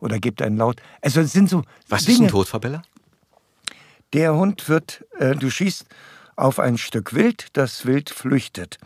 oder 0.00 0.18
gibt 0.18 0.42
einen 0.42 0.56
Laut. 0.56 0.82
Also 1.00 1.20
es 1.20 1.32
sind 1.32 1.48
so 1.48 1.62
Was 1.88 2.04
Dinge. 2.04 2.16
ist 2.18 2.22
ein 2.24 2.28
Todverbeller? 2.28 2.82
Der 4.12 4.34
Hund 4.34 4.68
wird, 4.68 5.04
äh, 5.18 5.34
du 5.34 5.50
schießt 5.50 5.86
auf 6.36 6.58
ein 6.58 6.78
Stück 6.78 7.14
Wild, 7.14 7.46
das 7.52 7.86
Wild 7.86 8.10
flüchtet. 8.10 8.78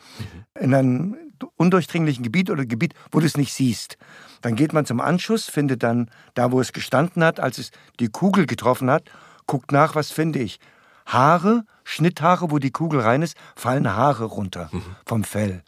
In 0.58 0.74
einem 0.74 1.16
undurchdringlichen 1.57 2.22
Gebiet 2.22 2.51
oder 2.51 2.66
Gebiet, 2.66 2.94
wo 3.11 3.20
du 3.20 3.27
es 3.27 3.37
nicht 3.37 3.53
siehst. 3.53 3.96
Dann 4.40 4.57
geht 4.57 4.72
man 4.72 4.87
zum 4.87 5.01
Anschuss, 5.01 5.46
findet 5.46 5.83
dann 5.83 6.11
da, 6.35 6.53
wo 6.53 6.61
es 6.61 6.72
gestanden 6.72 7.24
hat, 7.24 7.40
als 7.40 7.59
es 7.59 7.70
die 8.01 8.09
Kugel 8.09 8.46
getroffen 8.46 8.90
hat, 8.90 9.05
guckt 9.46 9.72
nach, 9.72 9.94
was 9.94 10.11
finde 10.11 10.40
ich. 10.40 10.61
Haare, 11.07 11.64
Schnitthaare, 11.85 12.51
wo 12.51 12.59
die 12.59 12.70
Kugel 12.70 13.01
rein 13.01 13.22
ist, 13.22 13.37
fallen 13.57 13.94
Haare 13.94 14.24
runter 14.24 14.70
vom 15.07 15.24
Fell. 15.24 15.62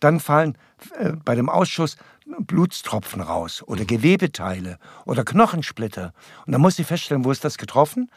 Dann 0.00 0.20
fallen 0.20 0.56
äh, 0.98 1.12
bei 1.12 1.34
dem 1.34 1.48
Ausschuss 1.48 1.96
Blutstropfen 2.26 3.20
raus 3.20 3.62
oder 3.62 3.84
Gewebeteile 3.84 4.78
oder 5.04 5.24
Knochensplitter. 5.24 6.12
Und 6.44 6.52
dann 6.52 6.60
muss 6.60 6.78
ich 6.78 6.86
feststellen, 6.86 7.24
wo 7.24 7.30
ist 7.30 7.44
das 7.44 7.56
getroffen? 7.56 8.10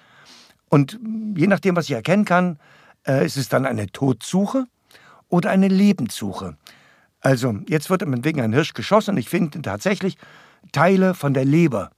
Und 0.70 1.00
je 1.36 1.48
nachdem, 1.48 1.76
was 1.76 1.86
ich 1.86 1.96
erkennen 1.96 2.26
kann, 2.26 2.60
äh, 3.08 3.26
ist 3.26 3.38
es 3.38 3.50
dann 3.50 3.66
eine 3.66 3.88
Todsuche 3.88 4.66
oder 5.28 5.50
eine 5.52 5.68
Lebenssuche. 5.68 6.58
Also, 7.22 7.60
jetzt 7.68 7.90
wird 7.90 8.06
meinetwegen 8.06 8.42
ein 8.42 8.54
Hirsch 8.54 8.74
geschossen 8.74 9.12
und 9.12 9.18
ich 9.18 9.30
finde 9.30 9.62
tatsächlich 9.62 10.18
Teile 10.72 11.14
von 11.14 11.34
der 11.34 11.46
Leber, 11.46 11.92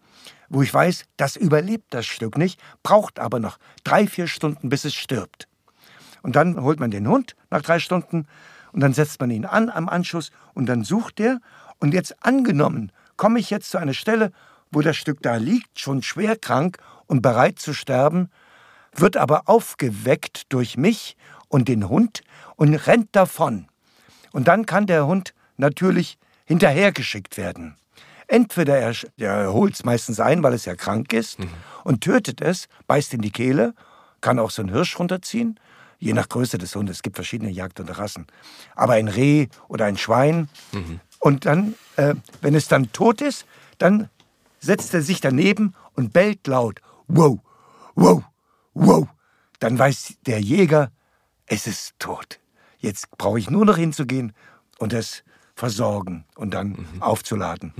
wo 0.49 0.61
ich 0.61 0.73
weiß, 0.73 1.05
das 1.17 1.35
überlebt 1.35 1.93
das 1.93 2.05
Stück 2.05 2.37
nicht, 2.37 2.59
braucht 2.83 3.19
aber 3.19 3.39
noch 3.39 3.57
drei, 3.83 4.07
vier 4.07 4.27
Stunden, 4.27 4.69
bis 4.69 4.85
es 4.85 4.95
stirbt. 4.95 5.47
Und 6.23 6.35
dann 6.35 6.61
holt 6.61 6.79
man 6.79 6.91
den 6.91 7.07
Hund 7.07 7.35
nach 7.49 7.61
drei 7.61 7.79
Stunden 7.79 8.27
und 8.71 8.79
dann 8.79 8.93
setzt 8.93 9.19
man 9.19 9.31
ihn 9.31 9.45
an 9.45 9.69
am 9.69 9.89
Anschuss 9.89 10.31
und 10.53 10.67
dann 10.67 10.83
sucht 10.83 11.19
er. 11.19 11.39
Und 11.79 11.93
jetzt 11.93 12.23
angenommen, 12.23 12.91
komme 13.17 13.39
ich 13.39 13.49
jetzt 13.49 13.71
zu 13.71 13.77
einer 13.77 13.93
Stelle, 13.93 14.31
wo 14.71 14.81
das 14.81 14.97
Stück 14.97 15.21
da 15.21 15.35
liegt, 15.35 15.79
schon 15.79 16.03
schwer 16.03 16.35
krank 16.35 16.77
und 17.07 17.21
bereit 17.21 17.59
zu 17.59 17.73
sterben, 17.73 18.29
wird 18.95 19.17
aber 19.17 19.43
aufgeweckt 19.47 20.51
durch 20.53 20.77
mich 20.77 21.17
und 21.47 21.67
den 21.67 21.89
Hund 21.89 22.21
und 22.55 22.73
rennt 22.73 23.15
davon. 23.15 23.67
Und 24.31 24.47
dann 24.47 24.65
kann 24.65 24.87
der 24.87 25.07
Hund 25.07 25.33
natürlich 25.57 26.17
hinterhergeschickt 26.45 27.37
werden. 27.37 27.75
Entweder 28.27 28.77
er, 28.77 28.95
er 29.17 29.51
holt 29.53 29.73
es 29.73 29.83
meistens 29.83 30.19
ein, 30.19 30.41
weil 30.41 30.53
es 30.53 30.65
ja 30.65 30.75
krank 30.75 31.13
ist, 31.13 31.37
und 31.83 32.01
tötet 32.01 32.41
es, 32.41 32.67
beißt 32.87 33.13
in 33.13 33.21
die 33.21 33.31
Kehle, 33.31 33.73
kann 34.21 34.39
auch 34.39 34.51
so 34.51 34.61
ein 34.61 34.69
Hirsch 34.69 34.97
runterziehen, 34.99 35.59
je 35.99 36.13
nach 36.13 36.29
Größe 36.29 36.57
des 36.57 36.75
Hundes. 36.75 36.97
Es 36.97 37.03
gibt 37.03 37.15
verschiedene 37.15 37.51
Jagdhunde-Rassen. 37.51 38.27
Aber 38.75 38.93
ein 38.93 39.07
Reh 39.07 39.47
oder 39.67 39.85
ein 39.85 39.97
Schwein. 39.97 40.49
Und 41.19 41.45
dann, 41.45 41.75
äh, 41.97 42.15
wenn 42.41 42.55
es 42.55 42.67
dann 42.67 42.91
tot 42.91 43.21
ist, 43.21 43.45
dann 43.77 44.09
setzt 44.59 44.93
er 44.93 45.01
sich 45.01 45.21
daneben 45.21 45.75
und 45.95 46.13
bellt 46.13 46.47
laut. 46.47 46.81
Wow, 47.07 47.39
wow, 47.95 48.23
wow. 48.73 49.07
Dann 49.59 49.77
weiß 49.77 50.15
der 50.25 50.39
Jäger, 50.39 50.91
es 51.45 51.67
ist 51.67 51.93
tot. 51.99 52.40
Jetzt 52.81 53.15
brauche 53.17 53.39
ich 53.39 53.49
nur 53.49 53.65
noch 53.65 53.77
hinzugehen 53.77 54.33
und 54.79 54.91
es 54.91 55.23
versorgen 55.55 56.25
und 56.35 56.53
dann 56.53 56.87
aufzuladen. 56.99 57.73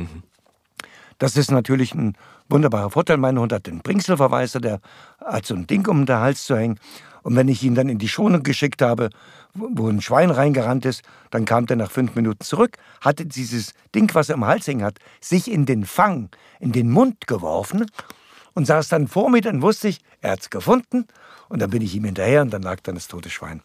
Das 1.18 1.36
ist 1.36 1.52
natürlich 1.52 1.94
ein 1.94 2.16
wunderbarer 2.50 2.92
Vorteil. 2.92 3.18
Mein 3.18 3.40
Hund 3.40 3.52
hat 3.52 3.66
den 3.66 3.80
Bringselverweiser, 3.80 4.60
der 4.60 4.80
hat 5.20 5.46
so 5.46 5.56
ein 5.56 5.68
Ding 5.68 5.88
um 5.88 6.06
den 6.06 6.18
Hals 6.18 6.46
zu 6.46 6.56
hängen. 6.56 6.80
Und 7.24 7.36
wenn 7.36 7.48
ich 7.48 7.64
ihn 7.64 7.76
dann 7.76 7.90
in 7.90 7.98
die 7.98 8.08
Schonung 8.08 8.44
geschickt 8.44 8.82
habe, 8.82 9.10
wo 9.54 9.88
ein 9.88 10.02
Schwein 10.02 10.32
reingerannt 10.32 10.86
ist, 10.86 11.04
dann 11.30 11.46
kam 11.46 11.66
der 11.66 11.78
nach 11.78 11.92
fünf 11.92 12.16
Minuten 12.16 12.44
zurück, 12.44 12.78
hatte 13.02 13.26
dieses 13.26 13.74
Ding, 13.94 14.10
was 14.14 14.30
er 14.30 14.36
im 14.36 14.46
Hals 14.46 14.68
hängen 14.68 14.84
hat, 14.84 14.98
sich 15.20 15.52
in 15.52 15.66
den 15.66 15.86
Fang, 15.86 16.30
in 16.60 16.72
den 16.72 16.90
Mund 16.90 17.28
geworfen 17.28 17.86
und 18.54 18.66
saß 18.66 18.90
dann 18.90 19.08
vor 19.08 19.30
mir, 19.30 19.42
dann 19.42 19.62
wusste 19.62 19.88
ich, 19.88 20.00
er 20.22 20.32
hat's 20.32 20.50
gefunden 20.50 21.06
und 21.50 21.62
dann 21.62 21.70
bin 21.70 21.82
ich 21.82 21.96
ihm 21.96 22.06
hinterher 22.06 22.42
und 22.42 22.52
dann 22.52 22.62
lag 22.62 22.80
dann 22.82 22.96
das 22.96 23.08
tote 23.08 23.30
Schwein. 23.30 23.62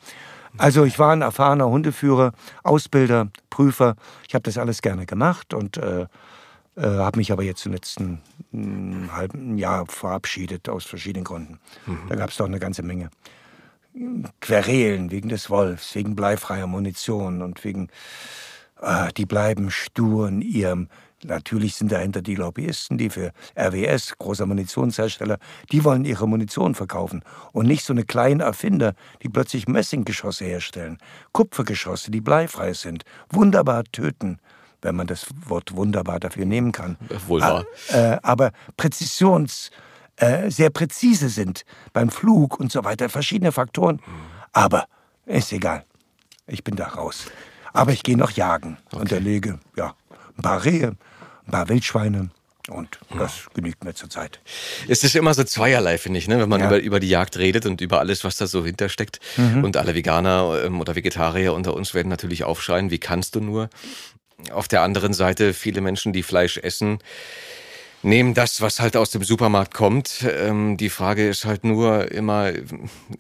Also 0.59 0.85
ich 0.85 0.99
war 0.99 1.13
ein 1.13 1.23
erfahrener 1.23 1.69
Hundeführer, 1.69 2.33
Ausbilder, 2.63 3.29
Prüfer. 3.51 3.97
Ich 4.29 4.35
habe 4.35 4.43
das 4.43 4.59
alles 4.59 4.83
gerne 4.83 5.07
gemacht 5.07 5.55
und 5.55 5.77
äh, 5.77 6.07
äh, 6.77 6.83
habe 6.83 7.19
mich 7.19 7.33
aber 7.33 7.43
jetzt 7.43 7.65
im 7.67 7.73
letzten 7.73 8.21
mm, 8.53 9.13
halben 9.13 9.59
Jahr 9.59 9.87
verabschiedet 9.87 10.69
aus 10.69 10.85
verschiedenen 10.85 11.25
Gründen. 11.25 11.59
Da 12.09 12.17
gab 12.17 12.31
es 12.31 12.37
doch 12.37 12.47
eine 12.47 12.59
ganze 12.59 12.83
Menge 12.83 13.11
Querelen 14.41 15.11
wegen 15.11 15.31
des 15.31 15.49
Wolfs, 15.49 15.95
wegen 15.95 16.15
bleifreier 16.17 16.67
Munition 16.67 17.43
und 17.43 17.65
wegen. 17.65 17.89
Ah, 18.79 19.09
die 19.17 19.25
bleiben 19.25 19.71
stur 19.71 20.29
in 20.29 20.43
ihrem. 20.43 20.89
Natürlich 21.25 21.77
sind 21.77 21.93
dahinter 21.93 22.21
die 22.21 22.35
Lobbyisten, 22.35 22.99
die 22.99 23.09
für 23.09 23.33
RWS, 23.59 24.19
großer 24.19 24.45
Munitionshersteller, 24.45 25.39
die 25.73 25.83
wollen 25.83 26.05
ihre 26.05 26.29
Munition 26.29 26.75
verkaufen 26.75 27.23
und 27.53 27.67
nicht 27.67 27.85
so 27.85 27.95
eine 27.95 28.05
kleinen 28.05 28.41
Erfinder, 28.41 28.95
die 29.23 29.29
plötzlich 29.29 29.67
Messinggeschosse 29.67 30.45
herstellen, 30.45 30.99
Kupfergeschosse, 31.33 32.11
die 32.11 32.21
bleifrei 32.21 32.75
sind, 32.75 33.05
wunderbar 33.31 33.85
töten, 33.85 34.39
wenn 34.83 34.95
man 34.95 35.07
das 35.07 35.27
Wort 35.47 35.75
wunderbar 35.75 36.21
dafür 36.21 36.45
nehmen 36.45 36.73
kann. 36.73 36.99
Wohl 37.27 37.41
wahr. 37.41 37.65
Äh, 37.89 38.19
aber 38.23 38.53
Präzisions, 38.77 39.71
äh, 40.17 40.51
sehr 40.51 40.71
präzise 40.71 41.31
sind 41.31 41.65
beim 41.95 42.11
Flug 42.11 42.61
und 42.61 42.71
so 42.71 42.85
weiter, 42.85 43.09
verschiedene 43.09 43.53
Faktoren. 43.53 44.01
Aber 44.53 44.87
ist 45.25 45.53
egal. 45.53 45.85
Ich 46.47 46.63
bin 46.63 46.77
da 46.77 46.89
raus. 46.89 47.27
Aber 47.73 47.93
ich 47.93 48.03
gehe 48.03 48.17
noch 48.17 48.31
jagen 48.31 48.79
und 48.93 49.13
erlege, 49.13 49.59
ja, 49.77 49.95
ein 50.39 50.43
paar 50.43 50.65
Rehe, 50.65 50.97
ein 51.47 51.51
paar 51.51 51.69
Wildschweine 51.69 52.31
und 52.69 52.99
das 53.17 53.47
genügt 53.55 53.85
mir 53.85 53.95
zurzeit. 53.95 54.41
Es 54.89 55.05
ist 55.05 55.15
immer 55.15 55.35
so 55.35 55.45
zweierlei, 55.45 55.99
finde 55.99 56.19
ich, 56.19 56.27
ne? 56.27 56.41
wenn 56.41 56.49
man 56.49 56.61
Ja. 56.61 56.67
über, 56.67 56.79
über 56.79 57.01
die 57.01 57.09
Jagd 57.09 57.37
redet 57.39 57.65
und 57.65 57.81
über 57.81 58.01
alles, 58.01 58.25
was 58.25 58.37
da 58.37 58.47
so 58.49 58.65
hintersteckt. 58.65 59.21
Und 59.37 59.77
alle 59.77 59.95
Veganer 59.95 60.63
ähm, 60.65 60.81
oder 60.81 60.97
Vegetarier 60.97 61.55
unter 61.55 61.75
uns 61.75 61.95
werden 61.95 62.09
natürlich 62.09 62.43
aufschreien, 62.45 62.91
wie 62.91 62.99
kannst 62.99 63.37
du 63.37 63.41
nur? 63.41 63.71
Auf 64.51 64.67
der 64.69 64.83
anderen 64.83 65.13
Seite, 65.15 65.55
viele 65.55 65.81
Menschen, 65.81 66.13
die 66.13 66.23
Fleisch 66.25 66.59
essen, 66.59 66.99
nehmen 68.03 68.35
das, 68.35 68.61
was 68.61 68.81
halt 68.81 68.97
aus 68.97 69.11
dem 69.11 69.23
Supermarkt 69.23 69.73
kommt. 69.73 70.25
Ähm, 70.29 70.77
die 70.77 70.91
Frage 70.91 71.29
ist 71.29 71.45
halt 71.45 71.65
nur 71.65 72.11
immer, 72.13 72.53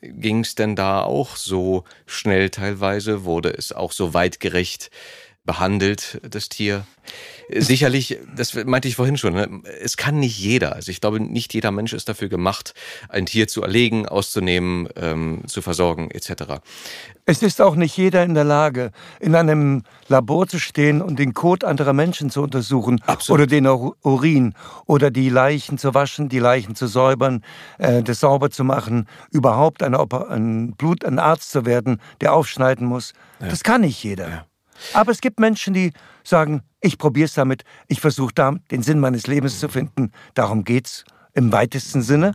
ging 0.02 0.40
es 0.40 0.54
denn 0.56 0.74
da 0.76 1.02
auch 1.02 1.36
so 1.36 1.84
schnell 2.06 2.50
teilweise? 2.50 3.24
Wurde 3.24 3.50
es 3.50 3.72
auch 3.72 3.92
so 3.92 4.12
weitgerecht 4.12 4.90
behandelt, 5.46 6.20
das 6.28 6.48
Tier? 6.48 6.84
Sicherlich, 7.48 8.18
das 8.34 8.54
meinte 8.64 8.88
ich 8.88 8.96
vorhin 8.96 9.16
schon, 9.16 9.34
ne? 9.34 9.62
es 9.80 9.96
kann 9.96 10.18
nicht 10.18 10.36
jeder. 10.36 10.74
Also 10.74 10.90
ich 10.90 11.00
glaube, 11.00 11.20
nicht 11.20 11.54
jeder 11.54 11.70
Mensch 11.70 11.92
ist 11.92 12.08
dafür 12.08 12.28
gemacht, 12.28 12.74
ein 13.08 13.26
Tier 13.26 13.46
zu 13.46 13.62
erlegen, 13.62 14.08
auszunehmen, 14.08 14.88
ähm, 14.96 15.42
zu 15.46 15.62
versorgen 15.62 16.10
etc. 16.10 16.60
Es 17.24 17.42
ist 17.42 17.60
auch 17.62 17.76
nicht 17.76 17.96
jeder 17.96 18.24
in 18.24 18.34
der 18.34 18.42
Lage, 18.42 18.90
in 19.20 19.36
einem 19.36 19.84
Labor 20.08 20.48
zu 20.48 20.58
stehen 20.58 21.00
und 21.00 21.20
den 21.20 21.34
Kot 21.34 21.62
anderer 21.62 21.92
Menschen 21.92 22.30
zu 22.30 22.42
untersuchen 22.42 23.00
Absolut. 23.06 23.42
oder 23.42 23.46
den 23.46 23.66
Ur- 23.66 23.96
Urin 24.02 24.54
oder 24.86 25.12
die 25.12 25.28
Leichen 25.28 25.78
zu 25.78 25.94
waschen, 25.94 26.28
die 26.28 26.40
Leichen 26.40 26.74
zu 26.74 26.88
säubern, 26.88 27.44
äh, 27.78 28.02
das 28.02 28.18
sauber 28.20 28.50
zu 28.50 28.64
machen, 28.64 29.06
überhaupt 29.30 29.82
Oper 29.82 30.30
ein 30.30 30.72
Blut, 30.72 31.04
ein 31.04 31.20
Arzt 31.20 31.52
zu 31.52 31.64
werden, 31.64 32.00
der 32.20 32.32
aufschneiden 32.32 32.86
muss. 32.88 33.12
Das 33.38 33.62
kann 33.62 33.82
nicht 33.82 34.02
jeder. 34.02 34.46
Aber 34.92 35.12
es 35.12 35.20
gibt 35.20 35.40
Menschen, 35.40 35.74
die 35.74 35.92
sagen, 36.24 36.62
ich 36.80 36.98
probiere 36.98 37.26
es 37.26 37.34
damit, 37.34 37.64
ich 37.88 38.00
versuche 38.00 38.32
da 38.34 38.54
den 38.70 38.82
Sinn 38.82 39.00
meines 39.00 39.26
Lebens 39.26 39.60
zu 39.60 39.68
finden. 39.68 40.12
Darum 40.34 40.64
geht's 40.64 41.04
im 41.34 41.52
weitesten 41.52 42.00
Sinne 42.00 42.32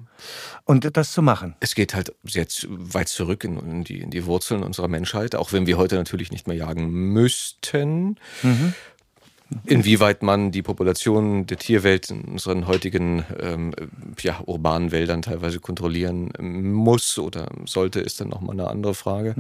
und 0.65 0.95
das 0.95 1.11
zu 1.11 1.23
machen. 1.23 1.55
Es 1.59 1.73
geht 1.73 1.95
halt 1.95 2.13
sehr 2.23 2.47
zu- 2.47 2.67
weit 2.69 3.07
zurück 3.07 3.43
in, 3.43 3.83
die, 3.83 3.99
in 3.99 4.11
die 4.11 4.25
Wurzeln 4.27 4.61
unserer 4.61 4.87
Menschheit, 4.87 5.35
auch 5.35 5.51
wenn 5.53 5.65
wir 5.65 5.77
heute 5.77 5.95
natürlich 5.95 6.31
nicht 6.31 6.47
mehr 6.47 6.55
jagen 6.57 6.87
müssten. 6.89 8.17
Inwieweit 9.65 10.23
man 10.23 10.51
die 10.51 10.61
Population 10.61 11.45
der 11.45 11.57
Tierwelt 11.57 12.09
in 12.09 12.21
unseren 12.21 12.67
heutigen 12.67 13.25
ähm, 13.39 13.73
ja, 14.21 14.39
urbanen 14.45 14.91
Wäldern 14.91 15.23
teilweise 15.23 15.59
kontrollieren 15.59 16.31
muss 16.39 17.17
oder 17.17 17.49
sollte, 17.65 17.99
ist 17.99 18.21
dann 18.21 18.29
nochmal 18.29 18.53
eine 18.53 18.69
andere 18.69 18.93
Frage. 18.93 19.35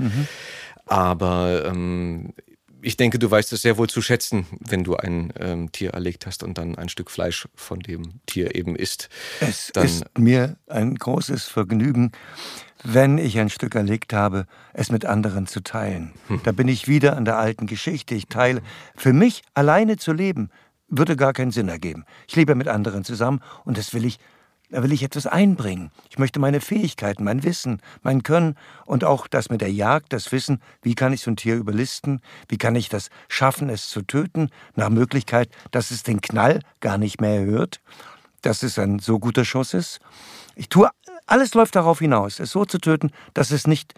Aber 0.85 1.63
ähm, 1.65 2.33
ich 2.81 2.97
denke, 2.97 3.19
du 3.19 3.29
weißt 3.29 3.53
es 3.53 3.61
sehr 3.61 3.77
wohl 3.77 3.89
zu 3.89 4.01
schätzen, 4.01 4.45
wenn 4.59 4.83
du 4.83 4.95
ein 4.95 5.31
ähm, 5.39 5.71
Tier 5.71 5.91
erlegt 5.91 6.25
hast 6.25 6.43
und 6.43 6.57
dann 6.57 6.75
ein 6.77 6.89
Stück 6.89 7.11
Fleisch 7.11 7.47
von 7.55 7.79
dem 7.79 8.21
Tier 8.25 8.55
eben 8.55 8.75
isst. 8.75 9.09
Es 9.39 9.71
Dann- 9.73 9.85
ist 9.85 10.05
mir 10.17 10.57
ein 10.67 10.95
großes 10.95 11.45
Vergnügen, 11.45 12.11
wenn 12.83 13.17
ich 13.19 13.37
ein 13.39 13.49
Stück 13.51 13.75
erlegt 13.75 14.11
habe, 14.13 14.47
es 14.73 14.91
mit 14.91 15.05
anderen 15.05 15.45
zu 15.45 15.61
teilen. 15.61 16.13
Da 16.43 16.51
bin 16.51 16.67
ich 16.67 16.87
wieder 16.87 17.15
an 17.15 17.25
der 17.25 17.37
alten 17.37 17.67
Geschichte. 17.67 18.15
Ich 18.15 18.25
teile. 18.27 18.61
Für 18.95 19.13
mich 19.13 19.43
alleine 19.53 19.97
zu 19.97 20.13
leben, 20.13 20.49
würde 20.87 21.15
gar 21.15 21.33
keinen 21.33 21.51
Sinn 21.51 21.69
ergeben. 21.69 22.05
Ich 22.27 22.35
lebe 22.35 22.55
mit 22.55 22.67
anderen 22.67 23.03
zusammen 23.03 23.41
und 23.65 23.77
das 23.77 23.93
will 23.93 24.03
ich, 24.05 24.17
da 24.71 24.81
will 24.83 24.91
ich 24.91 25.03
etwas 25.03 25.27
einbringen. 25.27 25.91
Ich 26.09 26.17
möchte 26.17 26.39
meine 26.39 26.61
Fähigkeiten, 26.61 27.23
mein 27.23 27.43
Wissen, 27.43 27.81
mein 28.01 28.23
Können 28.23 28.55
und 28.85 29.03
auch 29.03 29.27
das 29.27 29.49
mit 29.49 29.61
der 29.61 29.71
Jagd, 29.71 30.13
das 30.13 30.31
Wissen, 30.31 30.61
wie 30.81 30.95
kann 30.95 31.13
ich 31.13 31.21
so 31.21 31.31
ein 31.31 31.35
Tier 31.35 31.55
überlisten, 31.55 32.21
wie 32.47 32.57
kann 32.57 32.75
ich 32.75 32.89
das 32.89 33.09
schaffen, 33.27 33.69
es 33.69 33.89
zu 33.89 34.01
töten, 34.01 34.49
nach 34.75 34.89
Möglichkeit, 34.89 35.49
dass 35.71 35.91
es 35.91 36.03
den 36.03 36.21
Knall 36.21 36.61
gar 36.79 36.97
nicht 36.97 37.21
mehr 37.21 37.43
hört 37.43 37.81
dass 38.41 38.63
es 38.63 38.79
ein 38.79 38.99
so 38.99 39.19
guter 39.19 39.45
Schuss 39.45 39.73
ist. 39.73 39.99
Ich 40.55 40.69
tue, 40.69 40.89
alles 41.27 41.53
läuft 41.53 41.75
darauf 41.75 41.99
hinaus, 41.99 42.39
es 42.39 42.51
so 42.51 42.65
zu 42.65 42.79
töten, 42.79 43.11
dass 43.33 43.51
es 43.51 43.67
nicht 43.67 43.93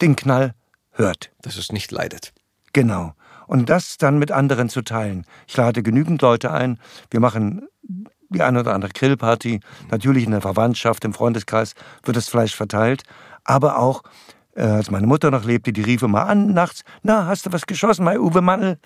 den 0.00 0.16
Knall 0.16 0.54
hört. 0.92 1.30
Dass 1.42 1.56
es 1.56 1.72
nicht 1.72 1.90
leidet. 1.90 2.32
Genau. 2.72 3.14
Und 3.46 3.68
das 3.68 3.98
dann 3.98 4.18
mit 4.18 4.30
anderen 4.30 4.68
zu 4.68 4.82
teilen. 4.82 5.26
Ich 5.48 5.56
lade 5.56 5.82
genügend 5.82 6.22
Leute 6.22 6.52
ein. 6.52 6.78
Wir 7.10 7.20
machen 7.20 7.66
die 8.30 8.42
eine 8.42 8.60
oder 8.60 8.74
andere 8.74 8.92
Grillparty. 8.92 9.60
Natürlich 9.90 10.24
in 10.24 10.30
der 10.30 10.40
Verwandtschaft, 10.40 11.04
im 11.04 11.12
Freundeskreis 11.12 11.74
wird 12.04 12.16
das 12.16 12.28
Fleisch 12.28 12.54
verteilt. 12.54 13.02
Aber 13.44 13.78
auch, 13.78 14.02
äh, 14.54 14.62
als 14.62 14.90
meine 14.90 15.06
Mutter 15.06 15.30
noch 15.30 15.44
lebte, 15.44 15.72
die 15.72 15.82
rief 15.82 16.02
immer 16.02 16.26
an 16.26 16.52
nachts, 16.52 16.82
na, 17.02 17.26
hast 17.26 17.46
du 17.46 17.52
was 17.52 17.66
geschossen, 17.66 18.04
mein 18.04 18.18
Uwe 18.18 18.40
Mannel? 18.40 18.78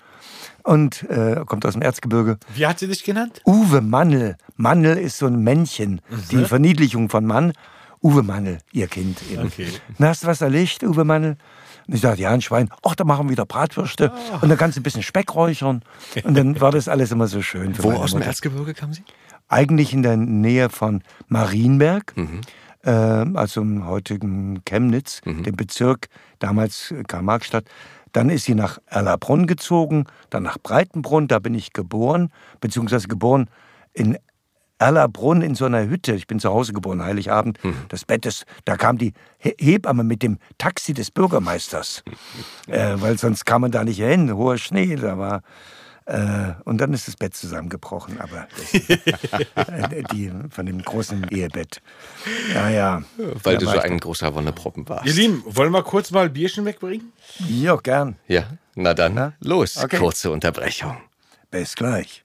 Und 0.63 1.03
äh, 1.09 1.43
kommt 1.45 1.65
aus 1.65 1.73
dem 1.73 1.81
Erzgebirge. 1.81 2.37
Wie 2.53 2.65
hat 2.65 2.79
sie 2.79 2.87
dich 2.87 3.03
genannt? 3.03 3.41
Uwe 3.45 3.81
Mannel. 3.81 4.35
Mannel 4.55 4.97
ist 4.97 5.19
so 5.19 5.27
ein 5.27 5.39
Männchen, 5.39 6.01
die 6.31 6.43
Verniedlichung 6.45 7.09
von 7.09 7.25
Mann. 7.25 7.53
Uwe 8.01 8.23
Mannel, 8.23 8.59
ihr 8.71 8.87
Kind 8.87 9.19
eben. 9.31 9.45
Okay. 9.45 9.67
Na, 9.97 10.09
hast 10.09 10.23
du 10.23 10.27
was 10.27 10.41
erlegt, 10.41 10.83
Uwe 10.83 11.03
Mannel? 11.03 11.37
Und 11.87 11.93
ich 11.93 12.01
sagte, 12.01 12.21
ja, 12.21 12.31
ein 12.31 12.41
Schwein. 12.41 12.69
Ach, 12.83 12.95
da 12.95 13.03
machen 13.03 13.27
wir 13.27 13.31
wieder 13.31 13.45
Bratwürste. 13.45 14.11
Und 14.41 14.49
dann 14.49 14.57
kannst 14.57 14.75
du 14.75 14.81
ein 14.81 14.83
bisschen 14.83 15.03
Speck 15.03 15.35
räuchern. 15.35 15.83
Und 16.23 16.35
dann 16.35 16.59
war 16.59 16.71
das 16.71 16.87
alles 16.87 17.11
immer 17.11 17.27
so 17.27 17.43
schön. 17.43 17.75
Wo 17.77 17.91
aus 17.91 18.11
dem. 18.11 18.23
Erzgebirge 18.23 18.73
kam 18.73 18.93
sie? 18.93 19.03
Eigentlich 19.47 19.93
in 19.93 20.01
der 20.03 20.17
Nähe 20.17 20.69
von 20.69 21.01
Marienberg, 21.27 22.13
Mhm. 22.17 22.41
äh, 22.83 22.89
also 22.91 23.61
im 23.61 23.85
heutigen 23.85 24.61
Chemnitz, 24.65 25.21
Mhm. 25.25 25.43
dem 25.43 25.55
Bezirk, 25.55 26.07
damals 26.39 26.93
Karl-Marx-Stadt. 27.07 27.65
Dann 28.11 28.29
ist 28.29 28.45
sie 28.45 28.55
nach 28.55 28.79
Erlabrunn 28.87 29.45
gezogen, 29.45 30.05
dann 30.29 30.43
nach 30.43 30.57
Breitenbrunn, 30.57 31.27
da 31.27 31.39
bin 31.39 31.53
ich 31.53 31.73
geboren, 31.73 32.29
beziehungsweise 32.61 33.07
geboren 33.07 33.49
in 33.93 34.17
Erlabrunn 34.77 35.41
in 35.41 35.55
so 35.55 35.65
einer 35.65 35.87
Hütte. 35.87 36.15
Ich 36.15 36.27
bin 36.27 36.39
zu 36.39 36.49
Hause 36.49 36.73
geboren, 36.73 37.01
Heiligabend. 37.03 37.63
Mhm. 37.63 37.75
Das 37.89 38.03
Bett 38.03 38.25
ist, 38.25 38.45
da 38.65 38.75
kam 38.75 38.97
die 38.97 39.13
He- 39.37 39.55
Hebamme 39.57 40.03
mit 40.03 40.21
dem 40.23 40.37
Taxi 40.57 40.93
des 40.93 41.11
Bürgermeisters. 41.11 42.03
äh, 42.67 42.95
weil 42.97 43.17
sonst 43.17 43.45
kam 43.45 43.61
man 43.61 43.71
da 43.71 43.83
nicht 43.83 43.99
hin. 43.99 44.33
Hoher 44.35 44.57
Schnee, 44.57 44.95
da 44.95 45.17
war. 45.17 45.41
Äh, 46.07 46.53
und 46.65 46.77
dann 46.79 46.93
ist 46.93 47.07
das 47.07 47.15
Bett 47.15 47.35
zusammengebrochen, 47.35 48.21
aber 48.21 48.47
das, 48.57 48.71
die 50.13 50.31
von 50.51 50.65
dem 50.67 50.83
großen 50.83 51.29
Ehebett. 51.29 51.81
Ja, 52.53 52.69
ja. 52.69 53.03
Weil 53.17 53.57
Da 53.57 53.65
du 53.65 53.65
so 53.65 53.79
ein 53.79 53.99
großer 53.99 54.33
Wonneproppen 54.35 54.87
warst. 54.87 55.07
Ihr 55.07 55.13
Lieben, 55.13 55.43
wollen 55.47 55.71
wir 55.71 55.81
kurz 55.83 56.11
mal 56.11 56.29
Bierchen 56.29 56.63
wegbringen? 56.65 57.11
Ja, 57.47 57.75
gern. 57.77 58.17
Ja, 58.27 58.43
na 58.75 58.93
dann, 58.93 59.15
Na? 59.15 59.33
los. 59.39 59.77
Okay. 59.77 59.97
Kurze 59.97 60.29
Unterbrechung. 60.29 60.97
Bis 61.49 61.75
gleich. 61.75 62.21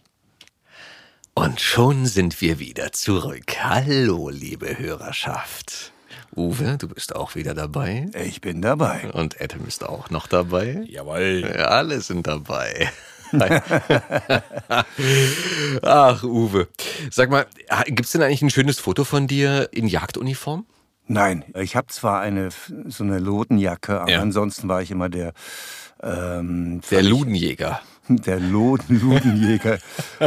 Und 1.33 1.61
schon 1.61 2.05
sind 2.05 2.39
wir 2.43 2.59
wieder 2.59 2.93
zurück. 2.93 3.57
Hallo, 3.63 4.29
liebe 4.29 4.79
Hörerschaft. 4.79 5.93
Uwe, 6.37 6.77
du 6.77 6.89
bist 6.89 7.15
auch 7.17 7.35
wieder 7.35 7.55
dabei. 7.55 8.09
Ich 8.15 8.41
bin 8.41 8.61
dabei. 8.61 9.11
Und 9.13 9.41
Adam 9.41 9.67
ist 9.67 9.85
auch 9.85 10.11
noch 10.11 10.27
dabei. 10.27 10.85
Jawohl. 10.87 11.51
Ja, 11.57 11.67
Alle 11.69 12.01
sind 12.03 12.27
dabei. 12.27 12.91
Ach, 15.83 16.23
Uwe. 16.23 16.69
Sag 17.11 17.31
mal, 17.31 17.47
gibt's 17.87 18.13
denn 18.13 18.23
eigentlich 18.23 18.43
ein 18.43 18.51
schönes 18.51 18.79
Foto 18.79 19.05
von 19.05 19.27
dir 19.27 19.69
in 19.73 19.87
Jagduniform? 19.87 20.67
Nein, 21.07 21.45
ich 21.59 21.75
habe 21.77 21.89
zwar 21.89 22.21
eine 22.21 22.51
so 22.87 23.05
eine 23.05 23.19
Lodenjacke, 23.19 24.01
aber 24.01 24.11
Ja. 24.11 24.21
ansonsten 24.21 24.69
war 24.69 24.81
ich 24.83 24.91
immer 24.93 25.09
der 25.09 25.33
ähm, 26.03 26.81
Der 26.91 27.03
Ludenjäger. 27.03 27.81
Der 28.19 28.41
Ludenjäger, 28.41 29.79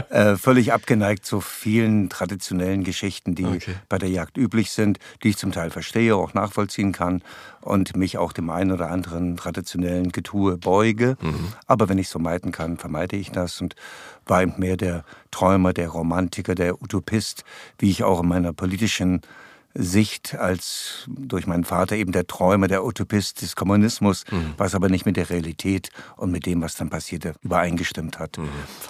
äh, 0.10 0.36
völlig 0.36 0.74
abgeneigt 0.74 1.26
zu 1.26 1.42
vielen 1.42 2.10
traditionellen 2.10 2.84
Geschichten, 2.84 3.36
die 3.36 3.46
Okay. 3.46 3.76
bei 3.90 3.98
der 3.98 4.10
Jagd 4.10 4.38
üblich 4.38 4.72
sind, 4.72 5.00
die 5.24 5.30
ich 5.30 5.38
zum 5.38 5.52
Teil 5.52 5.70
verstehe, 5.70 6.16
auch 6.16 6.34
nachvollziehen 6.34 6.92
kann 6.92 7.22
und 7.62 7.96
mich 7.96 8.18
auch 8.18 8.34
dem 8.34 8.50
einen 8.50 8.72
oder 8.72 8.90
anderen 8.92 9.38
traditionellen 9.38 10.12
Getue 10.12 10.58
beuge. 10.58 11.18
Aber 11.68 11.90
wenn 11.90 11.98
ich 11.98 12.08
es 12.08 12.12
vermeiden 12.12 12.52
kann, 12.52 12.78
vermeide 12.78 13.16
ich 13.16 13.32
das 13.32 13.62
und 13.62 13.76
war 14.26 14.42
eben 14.42 14.54
mehr 14.58 14.78
der 14.78 15.04
Träumer, 15.32 15.74
der 15.74 15.90
Romantiker, 15.90 16.56
der 16.56 16.82
Utopist, 16.82 17.44
wie 17.80 17.90
ich 17.90 18.04
auch 18.04 18.22
in 18.22 18.28
meiner 18.30 18.54
politischen 18.54 19.22
Sicht 19.76 20.36
als 20.36 21.06
durch 21.08 21.48
meinen 21.48 21.64
Vater 21.64 21.96
eben 21.96 22.12
der 22.12 22.28
Träumer, 22.28 22.68
der 22.68 22.86
Utopist 22.86 23.42
des 23.42 23.56
Kommunismus, 23.56 24.24
mhm. 24.30 24.54
was 24.58 24.76
aber 24.76 24.90
nicht 24.90 25.06
mit 25.06 25.18
der 25.18 25.30
Realität 25.30 25.90
und 26.16 26.32
mit 26.32 26.46
dem, 26.46 26.62
was 26.62 26.76
dann 26.76 26.90
passierte, 26.90 27.34
übereingestimmt 27.42 28.20
hat. 28.20 28.38
Mhm, 28.38 28.50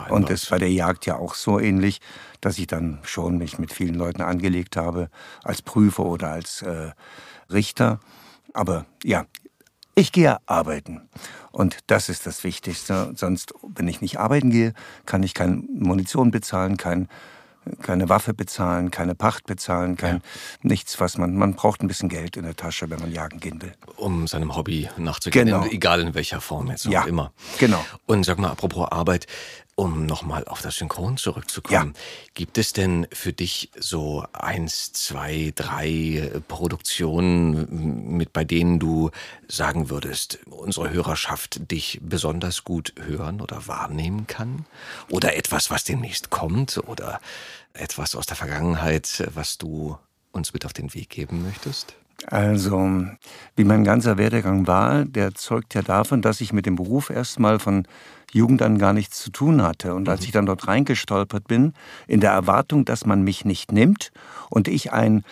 und 0.09 0.29
es 0.29 0.47
bei 0.47 0.57
der 0.57 0.71
Jagd 0.71 1.05
ja 1.05 1.15
auch 1.15 1.35
so 1.35 1.59
ähnlich, 1.59 2.01
dass 2.41 2.57
ich 2.57 2.67
dann 2.67 2.99
schon 3.03 3.37
mich 3.37 3.59
mit 3.59 3.71
vielen 3.71 3.95
Leuten 3.95 4.21
angelegt 4.21 4.75
habe, 4.75 5.09
als 5.43 5.61
Prüfer 5.61 6.05
oder 6.05 6.29
als 6.29 6.61
äh, 6.61 6.91
Richter. 7.49 7.99
Aber 8.53 8.85
ja, 9.03 9.25
ich 9.95 10.11
gehe 10.11 10.37
arbeiten. 10.47 11.07
Und 11.51 11.77
das 11.87 12.09
ist 12.09 12.25
das 12.25 12.43
Wichtigste. 12.43 13.13
Sonst, 13.15 13.53
wenn 13.61 13.87
ich 13.87 14.01
nicht 14.01 14.19
arbeiten 14.19 14.49
gehe, 14.49 14.73
kann 15.05 15.23
ich 15.23 15.33
keine 15.33 15.63
Munition 15.71 16.31
bezahlen, 16.31 16.77
kein 16.77 17.07
keine 17.81 18.09
Waffe 18.09 18.33
bezahlen, 18.33 18.91
keine 18.91 19.15
Pacht 19.15 19.45
bezahlen, 19.45 19.95
kein 19.97 20.15
ja. 20.15 20.21
nichts, 20.61 20.99
was 20.99 21.17
man 21.17 21.35
man 21.35 21.53
braucht 21.53 21.81
ein 21.81 21.87
bisschen 21.87 22.09
Geld 22.09 22.37
in 22.37 22.43
der 22.43 22.55
Tasche, 22.55 22.89
wenn 22.89 22.99
man 22.99 23.11
jagen 23.11 23.39
gehen 23.39 23.61
will. 23.61 23.73
Um 23.97 24.27
seinem 24.27 24.55
Hobby 24.55 24.89
nachzugehen, 24.97 25.45
genau. 25.45 25.65
egal 25.65 26.01
in 26.01 26.13
welcher 26.13 26.41
Form 26.41 26.69
jetzt 26.69 26.85
ja. 26.85 27.03
auch 27.03 27.07
immer. 27.07 27.31
Genau. 27.59 27.83
Und 28.05 28.25
sag 28.25 28.39
mal, 28.39 28.49
apropos 28.49 28.91
Arbeit, 28.91 29.27
um 29.75 30.05
nochmal 30.05 30.45
auf 30.45 30.61
das 30.61 30.75
Synchron 30.77 31.17
zurückzukommen, 31.17 31.93
ja. 31.95 32.01
gibt 32.35 32.57
es 32.57 32.73
denn 32.73 33.07
für 33.11 33.33
dich 33.33 33.71
so 33.77 34.23
eins, 34.31 34.93
zwei, 34.93 35.51
drei 35.55 36.31
Produktionen, 36.47 38.15
mit 38.17 38.33
bei 38.33 38.43
denen 38.43 38.79
du 38.79 39.09
sagen 39.47 39.89
würdest, 39.89 40.39
unsere 40.45 40.91
Hörerschaft 40.91 41.71
dich 41.71 41.99
besonders 42.03 42.63
gut 42.63 42.93
hören 42.99 43.41
oder 43.41 43.67
wahrnehmen 43.67 44.27
kann? 44.27 44.65
Oder 45.09 45.35
etwas, 45.35 45.71
was 45.71 45.83
demnächst 45.83 46.29
kommt? 46.29 46.77
Oder 46.77 47.19
etwas 47.73 48.15
aus 48.15 48.27
der 48.27 48.35
Vergangenheit, 48.35 49.27
was 49.33 49.57
du 49.57 49.97
uns 50.31 50.53
mit 50.53 50.65
auf 50.65 50.73
den 50.73 50.93
Weg 50.93 51.09
geben 51.09 51.43
möchtest? 51.43 51.95
Also, 52.27 53.05
wie 53.55 53.63
mein 53.63 53.83
ganzer 53.83 54.17
Werdegang 54.17 54.67
war, 54.67 55.05
der 55.05 55.35
zeugt 55.35 55.75
ja 55.75 55.81
davon, 55.81 56.21
dass 56.21 56.41
ich 56.41 56.53
mit 56.53 56.65
dem 56.65 56.75
Beruf 56.75 57.09
erstmal 57.09 57.59
von 57.59 57.85
Jugend 58.31 58.61
an 58.61 58.77
gar 58.77 58.93
nichts 58.93 59.21
zu 59.21 59.29
tun 59.29 59.61
hatte. 59.61 59.93
Und 59.93 60.09
als 60.09 60.21
mhm. 60.21 60.25
ich 60.25 60.31
dann 60.31 60.45
dort 60.45 60.67
reingestolpert 60.67 61.47
bin, 61.47 61.73
in 62.07 62.19
der 62.19 62.31
Erwartung, 62.31 62.85
dass 62.85 63.05
man 63.05 63.23
mich 63.23 63.45
nicht 63.45 63.71
nimmt 63.71 64.11
und 64.49 64.67
ich 64.67 64.93
ein, 64.93 65.23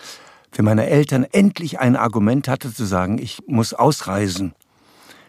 für 0.50 0.62
meine 0.62 0.86
Eltern 0.86 1.26
endlich 1.32 1.80
ein 1.80 1.96
Argument 1.96 2.46
hatte 2.46 2.72
zu 2.72 2.84
sagen, 2.84 3.18
ich 3.18 3.40
muss 3.46 3.74
ausreisen. 3.74 4.54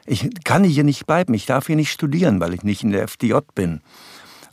Ich 0.06 0.30
kann 0.44 0.66
hier 0.66 0.84
nicht 0.84 1.06
bleiben, 1.06 1.34
ich 1.34 1.46
darf 1.46 1.68
hier 1.68 1.78
nicht 1.78 1.92
studieren, 1.92 2.42
weil 2.42 2.54
ich 2.54 2.64
nicht 2.64 2.84
in 2.84 2.92
der 2.92 3.04
FDJ 3.04 3.36
bin. 3.56 3.82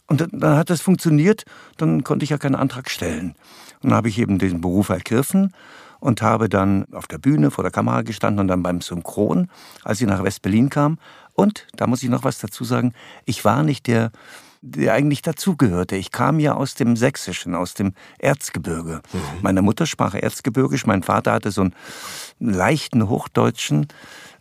Und 0.06 0.28
dann 0.32 0.56
hat 0.56 0.70
das 0.70 0.80
funktioniert, 0.80 1.44
dann 1.76 2.04
konnte 2.04 2.24
ich 2.24 2.30
ja 2.30 2.38
keinen 2.38 2.54
Antrag 2.54 2.88
stellen. 2.88 3.34
Und 3.82 3.90
dann 3.90 3.94
habe 3.94 4.08
ich 4.08 4.18
eben 4.18 4.38
diesen 4.38 4.61
Beruf 4.61 4.88
ergriffen 4.88 5.52
und 6.01 6.22
habe 6.22 6.48
dann 6.48 6.86
auf 6.92 7.07
der 7.07 7.18
Bühne 7.18 7.51
vor 7.51 7.62
der 7.62 7.70
Kamera 7.70 8.03
gestanden 8.03 8.40
und 8.40 8.48
dann 8.48 8.62
beim 8.62 8.80
Synchron, 8.80 9.48
als 9.84 10.01
ich 10.01 10.07
nach 10.07 10.24
West-Berlin 10.24 10.70
kam. 10.70 10.98
Und, 11.34 11.66
da 11.76 11.86
muss 11.86 12.03
ich 12.03 12.09
noch 12.09 12.24
was 12.24 12.38
dazu 12.38 12.64
sagen, 12.64 12.92
ich 13.24 13.44
war 13.44 13.62
nicht 13.62 13.86
der, 13.86 14.11
der 14.62 14.92
eigentlich 14.92 15.22
dazugehörte. 15.22 15.96
Ich 15.96 16.11
kam 16.11 16.38
ja 16.38 16.55
aus 16.55 16.74
dem 16.74 16.96
Sächsischen, 16.96 17.55
aus 17.55 17.74
dem 17.74 17.94
Erzgebirge. 18.18 19.01
Mhm. 19.12 19.18
Meine 19.42 19.62
Mutter 19.62 19.86
sprach 19.86 20.14
Erzgebirgisch, 20.14 20.86
mein 20.86 21.03
Vater 21.03 21.32
hatte 21.32 21.51
so 21.51 21.62
einen 21.62 21.74
leichten 22.38 23.09
Hochdeutschen, 23.09 23.88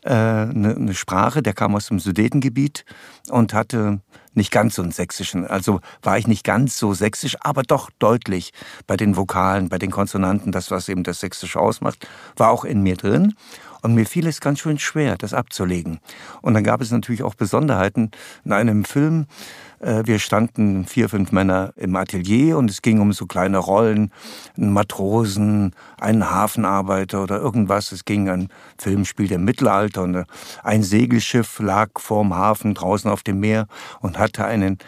eine, 0.08 0.76
eine 0.76 0.94
Sprache, 0.94 1.42
der 1.42 1.54
kam 1.54 1.76
aus 1.76 1.88
dem 1.88 2.00
Sudetengebiet 2.00 2.86
und 3.30 3.54
hatte 3.54 4.02
nicht 4.34 4.52
ganz 4.52 4.76
so 4.76 4.82
einen 4.82 4.92
sächsischen. 4.92 5.46
Also 5.46 5.82
war 6.02 6.18
ich 6.18 6.28
nicht 6.28 6.44
ganz 6.44 6.78
so 6.78 6.94
sächsisch, 6.94 7.36
aber 7.42 7.64
doch 7.64 7.90
deutlich 8.00 8.54
bei 8.88 8.98
den 8.98 9.18
Vokalen, 9.18 9.70
bei 9.70 9.78
den 9.78 9.92
Konsonanten, 9.92 10.52
das, 10.52 10.72
was 10.72 10.90
eben 10.90 11.04
das 11.04 11.20
Sächsische 11.20 11.60
ausmacht, 11.60 12.08
war 12.36 12.50
auch 12.52 12.64
in 12.64 12.82
mir 12.82 12.96
drin. 12.96 13.34
Und 13.82 13.94
mir 13.94 14.06
fiel 14.06 14.28
es 14.28 14.42
ganz 14.42 14.60
schön 14.60 14.78
schwer, 14.78 15.16
das 15.18 15.34
abzulegen. 15.34 16.00
Und 16.42 16.54
dann 16.54 16.64
gab 16.64 16.82
es 16.82 16.92
natürlich 16.92 17.24
auch 17.24 17.36
Besonderheiten 17.36 18.12
in 18.44 18.52
einem 18.52 18.84
Film, 18.84 19.22
äh, 19.22 19.69
wir 19.80 20.20
standen 20.20 20.86
vier, 20.86 21.10
fünf 21.10 21.32
Männer 21.32 21.72
im 21.76 21.96
Atelier 21.96 22.58
und 22.58 22.70
es 22.70 22.82
ging 22.82 23.00
um 23.00 23.14
so 23.14 23.26
kleine 23.26 23.58
Rollen, 23.58 24.12
einen 24.58 24.74
Matrosen, 24.74 25.74
einen 26.00 26.30
Hafenarbeiter 26.30 27.24
oder 27.24 27.40
irgendwas. 27.40 27.92
Es 27.92 28.06
ging 28.06 28.30
ein 28.30 28.50
Filmspiel 28.78 29.32
im 29.32 29.46
Mittelalter 29.46 30.04
und 30.04 30.26
ein 30.64 30.84
Segelschiff 30.84 31.60
lag 31.60 31.90
vorm 31.98 32.36
Hafen 32.36 32.74
draußen 32.74 33.10
auf 33.10 33.24
dem 33.24 33.40
Meer 33.40 33.68
und 34.02 34.18
hatte 34.20 34.46
einen 34.46 34.80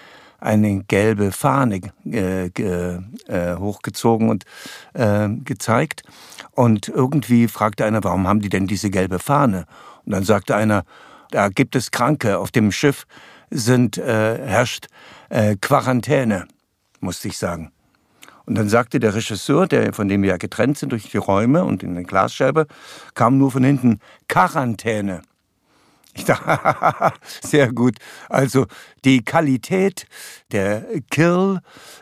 eine 0.42 0.84
gelbe 0.84 1.32
Fahne 1.32 1.82
äh, 2.06 2.48
äh, 2.48 3.56
hochgezogen 3.58 4.30
und 4.30 4.44
äh, 4.94 5.30
gezeigt. 5.30 6.04
Und 6.52 6.90
irgendwie 6.90 7.48
fragte 7.48 7.86
einer, 7.86 8.04
warum 8.04 8.28
haben 8.28 8.42
die 8.42 8.50
denn 8.50 8.68
diese 8.68 8.90
gelbe 8.90 9.20
Fahne? 9.20 9.66
Und 10.06 10.14
dann 10.14 10.24
sagte 10.24 10.56
einer, 10.56 10.84
da 11.30 11.48
gibt 11.50 11.76
es 11.76 11.92
Kranke 11.92 12.40
auf 12.40 12.52
dem 12.52 12.72
Schiff, 12.72 13.06
sind, 13.52 13.98
äh, 13.98 14.48
herrscht 14.48 14.88
äh, 15.30 15.56
Quarantäne, 15.62 16.48
musste 17.00 17.28
ich 17.28 17.38
sagen. 17.38 17.72
Und 18.46 18.56
dann 18.56 18.70
sagte 18.70 19.00
der 19.00 19.14
Regisseur, 19.14 19.68
der, 19.68 19.94
von 19.94 20.08
dem 20.08 20.24
wir 20.24 20.32
ja 20.32 20.38
getrennt 20.38 20.78
sind 20.78 20.92
durch 20.92 21.10
die 21.10 21.18
Räume 21.18 21.64
und 21.64 21.84
in 21.84 21.96
den 21.96 22.06
Glasscheibe, 22.06 22.68
kam 23.14 23.38
nur 23.38 23.52
von 23.52 23.64
hinten 23.64 24.00
Quarantäne. 24.28 25.22
Ich 26.14 26.26
dachte, 26.26 27.14
sehr 27.42 27.72
gut. 27.72 27.96
Also 28.30 28.66
die 29.06 29.24
Qualität 29.24 30.06
der 30.52 30.86
Kill, 31.10 31.60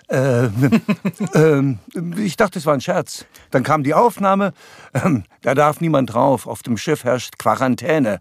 äh, 0.07 0.45
äh, 1.35 1.75
ich 2.17 2.35
dachte, 2.37 2.59
es 2.59 2.65
war 2.65 2.73
ein 2.73 2.81
Scherz. 2.81 3.25
Dann 3.51 3.63
kam 3.63 3.83
die 3.83 3.93
Aufnahme, 3.93 4.53
äh, 4.93 5.19
da 5.41 5.53
darf 5.53 5.81
niemand 5.81 6.13
drauf, 6.13 6.47
auf 6.47 6.63
dem 6.63 6.77
Schiff 6.77 7.03
herrscht 7.03 7.37
Quarantäne. 7.37 8.19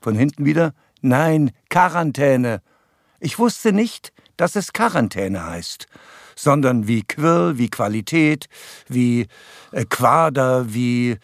Von 0.00 0.14
hinten 0.14 0.44
wieder, 0.44 0.74
Nein, 1.00 1.52
Quarantäne. 1.70 2.60
Ich 3.20 3.38
wusste 3.38 3.72
nicht, 3.72 4.12
dass 4.36 4.56
es 4.56 4.72
Quarantäne 4.72 5.44
heißt, 5.44 5.86
sondern 6.34 6.86
wie 6.86 7.02
Quirl, 7.02 7.58
wie 7.58 7.68
Qualität, 7.68 8.48
wie 8.88 9.26
äh, 9.72 9.84
Quader, 9.84 10.72
wie 10.72 11.16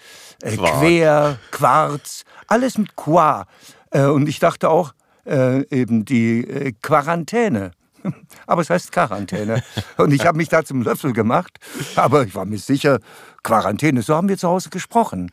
äh, 0.43 0.57
Quer, 0.57 1.39
Quarz, 1.51 2.25
alles 2.47 2.79
mit 2.79 2.97
Qua. 2.97 3.47
Äh, 3.91 4.07
und 4.07 4.29
ich 4.29 4.39
dachte 4.39 4.71
auch 4.71 4.95
äh, 5.27 5.67
eben 5.69 6.05
die 6.05 6.41
äh, 6.41 6.73
Quarantäne. 6.83 7.73
Aber 8.47 8.63
es 8.63 8.71
heißt 8.71 8.93
Quarantäne. 8.93 9.63
Und 9.97 10.13
ich 10.13 10.27
habe 10.27 10.37
mich 10.37 10.49
da 10.49 10.65
zum 10.65 10.83
Löffel 10.83 11.13
gemacht. 11.13 11.59
Aber 11.97 12.25
ich 12.25 12.35
war 12.35 12.45
mir 12.45 12.59
sicher, 12.59 13.01
Quarantäne, 13.43 14.03
so 14.03 14.15
haben 14.15 14.29
wir 14.29 14.39
zu 14.39 14.49
Hause 14.49 14.71
gesprochen. 14.71 15.31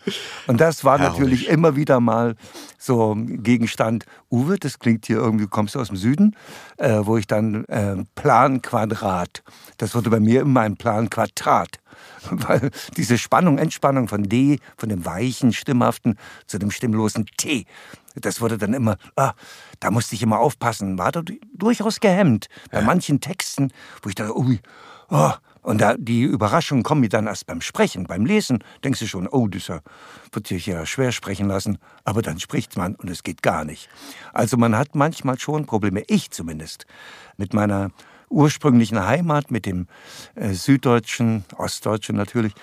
Und 0.48 0.60
das 0.60 0.84
war 0.84 1.00
Herrlich. 1.00 1.14
natürlich 1.14 1.48
immer 1.48 1.76
wieder 1.76 2.00
mal 2.00 2.36
so 2.78 3.16
Gegenstand. 3.18 4.06
Uwe, 4.30 4.58
das 4.60 4.80
klingt 4.80 5.06
hier 5.06 5.18
irgendwie, 5.18 5.46
du 5.46 5.50
kommst 5.50 5.78
aus 5.78 5.88
dem 5.88 5.96
Süden, 5.96 6.36
äh, 6.78 7.00
wo 7.04 7.18
ich 7.18 7.26
dann 7.26 7.64
äh, 7.66 8.04
Plan 8.16 8.62
Quadrat. 8.62 9.44
Das 9.78 9.96
wurde 9.96 10.10
bei 10.10 10.20
mir 10.20 10.42
immer 10.42 10.62
ein 10.62 10.76
Plan 10.76 11.10
Quadrat. 11.10 11.80
Weil 12.30 12.72
diese 12.98 13.18
Spannung, 13.18 13.58
Entspannung 13.58 14.08
von 14.08 14.24
D, 14.24 14.60
von 14.78 14.90
dem 14.90 15.06
weichen, 15.06 15.54
stimmhaften 15.54 16.18
zu 16.48 16.60
dem 16.60 16.72
stimmlosen 16.72 17.26
T, 17.38 17.66
das 18.16 18.42
wurde 18.42 18.58
dann 18.58 18.74
immer, 18.74 18.98
ah, 19.16 19.34
da 19.82 19.92
musste 19.92 20.16
ich 20.16 20.24
immer 20.24 20.40
aufpassen, 20.40 20.98
war 20.98 21.12
da 21.12 21.22
durchaus 21.54 22.00
gehemmt. 22.00 22.48
Bei 22.72 22.80
ja. 22.80 22.86
manchen 22.86 23.20
Texten, 23.20 23.74
wo 24.02 24.10
ich 24.10 24.16
dachte, 24.16 24.38
ui, 24.38 24.62
oh, 25.10 25.32
und 25.64 25.82
da, 25.82 25.96
die 25.98 26.24
Überraschungen 26.24 26.84
kommen 26.84 27.02
mir 27.02 27.10
dann 27.10 27.28
erst 27.28 27.46
beim 27.46 27.62
Sprechen, 27.62 28.06
beim 28.06 28.26
Lesen, 28.26 28.64
denkst 28.84 29.00
du 29.00 29.08
schon, 29.08 29.28
oh, 29.28 29.48
das 29.48 29.70
wird 30.32 30.48
sich 30.48 30.66
ja 30.66 30.86
schwer 30.86 31.12
sprechen 31.12 31.48
lassen, 31.48 31.78
aber 32.04 32.22
dann 32.22 32.40
spricht 32.40 32.78
man 32.78 32.96
und 32.96 33.10
es 33.10 33.24
geht 33.24 33.44
gar 33.44 33.66
nicht. 33.66 33.90
Also 34.34 34.58
man 34.58 34.76
hat 34.76 34.96
manchmal 34.96 35.38
schon 35.40 35.66
Probleme, 35.66 36.04
ich 36.08 36.32
zumindest, 36.32 36.86
mit 37.38 37.54
meiner 37.54 37.92
ursprünglichen 38.30 39.06
Heimat, 39.06 39.52
mit 39.52 39.66
dem 39.66 39.88
äh, 40.36 40.54
Süddeutschen, 40.54 41.44
Ostdeutschen 41.58 42.16
natürlich, 42.16 42.54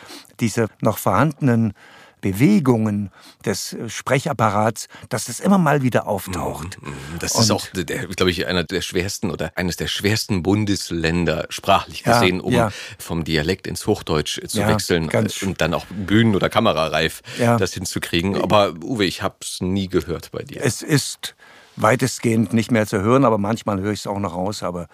diese 0.41 0.69
noch 0.81 0.99
vorhandenen 0.99 1.75
Bewegungen 2.21 3.11
des 3.45 3.73
äh, 3.73 3.89
Sprechapparats, 3.89 4.89
dass 5.09 5.25
das 5.25 5.41
immer 5.41 5.59
mal 5.59 5.83
wieder 5.83 6.07
auftaucht. 6.07 6.81
Mhm, 6.81 6.91
mhm. 6.91 7.19
Das 7.21 7.35
ist 7.39 7.51
auch, 7.51 7.67
glaube 7.73 8.31
ich, 8.31 8.47
einer 8.47 8.65
der 8.65 8.81
schwersten 8.81 9.31
oder 9.31 9.53
eines 9.55 9.77
der 9.77 9.87
schwersten 9.87 10.43
Bundesländer 10.43 11.47
sprachlich 11.51 12.03
gesehen, 12.03 12.37
ja, 12.37 12.43
um 12.43 12.53
ja. 12.53 12.71
vom 12.99 13.25
Dialekt 13.25 13.67
ins 13.67 13.87
Hochdeutsch 13.87 14.41
zu 14.47 14.61
ja, 14.61 14.69
wechseln 14.69 15.11
und 15.43 15.61
dann 15.61 15.75
auch 15.75 15.87
Bühnen- 15.87 16.35
oder 16.35 16.49
Kamerareif 16.49 17.23
das 17.39 17.75
hinzukriegen. 17.75 18.41
Aber 18.41 18.75
Uwe, 18.83 19.05
ich 19.05 19.23
habe 19.23 19.37
es 19.41 19.61
nie 19.61 19.89
gehört 19.89 20.31
bei 20.33 20.43
dir. 20.43 20.63
Es 20.63 20.83
ist 20.83 21.35
weitestgehend 21.81 22.53
nicht 22.53 22.71
mehr 22.71 22.87
zu 22.87 23.01
hören, 23.01 23.25
aber 23.25 23.39
manchmal 23.39 23.81
höre 23.81 23.93
ich 23.93 24.01
es 24.01 24.07
auch 24.07 24.19
noch 24.19 24.35
raus. 24.35 24.63
Aber 24.63 24.89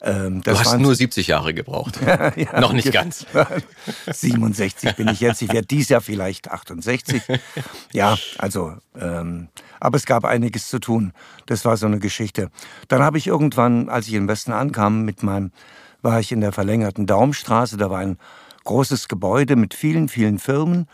ähm, 0.00 0.42
das 0.42 0.58
du 0.58 0.64
hast 0.64 0.78
nur 0.78 0.94
70 0.94 1.26
Jahre 1.26 1.54
gebraucht. 1.54 2.00
ja, 2.36 2.60
noch 2.60 2.72
nicht 2.72 2.92
ganz. 2.92 3.26
67 4.06 4.96
bin 4.96 5.08
ich 5.08 5.20
jetzt. 5.20 5.42
Ich 5.42 5.52
werde 5.52 5.66
dies 5.66 5.88
Jahr 5.88 6.00
vielleicht 6.00 6.50
68. 6.50 7.22
Ja, 7.92 8.16
also, 8.38 8.74
ähm, 8.98 9.48
aber 9.80 9.96
es 9.96 10.06
gab 10.06 10.24
einiges 10.24 10.68
zu 10.68 10.78
tun. 10.78 11.12
Das 11.46 11.64
war 11.64 11.76
so 11.76 11.86
eine 11.86 11.98
Geschichte. 11.98 12.50
Dann 12.88 13.02
habe 13.02 13.18
ich 13.18 13.26
irgendwann, 13.26 13.88
als 13.88 14.06
ich 14.06 14.14
im 14.14 14.28
Westen 14.28 14.52
ankam, 14.52 15.04
mit 15.04 15.22
meinem, 15.22 15.50
war 16.02 16.20
ich 16.20 16.30
in 16.30 16.40
der 16.40 16.52
verlängerten 16.52 17.06
Daumstraße. 17.06 17.76
Da 17.76 17.90
war 17.90 17.98
ein 17.98 18.18
großes 18.64 19.08
Gebäude 19.08 19.56
mit 19.56 19.74
vielen, 19.74 20.08
vielen 20.08 20.38
Firmen, 20.38 20.86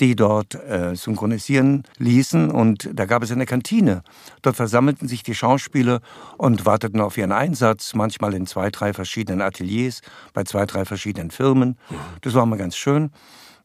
die 0.00 0.16
dort 0.16 0.54
äh, 0.54 0.94
synchronisieren 0.94 1.84
ließen. 1.98 2.50
Und 2.50 2.90
da 2.92 3.04
gab 3.04 3.22
es 3.22 3.30
eine 3.30 3.46
Kantine. 3.46 4.02
Dort 4.42 4.56
versammelten 4.56 5.08
sich 5.08 5.22
die 5.22 5.34
Schauspieler 5.34 6.00
und 6.38 6.66
warteten 6.66 7.00
auf 7.00 7.16
ihren 7.16 7.32
Einsatz, 7.32 7.94
manchmal 7.94 8.34
in 8.34 8.46
zwei, 8.46 8.70
drei 8.70 8.92
verschiedenen 8.92 9.40
Ateliers, 9.42 10.00
bei 10.32 10.44
zwei, 10.44 10.66
drei 10.66 10.84
verschiedenen 10.84 11.30
Firmen. 11.30 11.76
Das 12.22 12.34
war 12.34 12.46
mal 12.46 12.58
ganz 12.58 12.76
schön. 12.76 13.10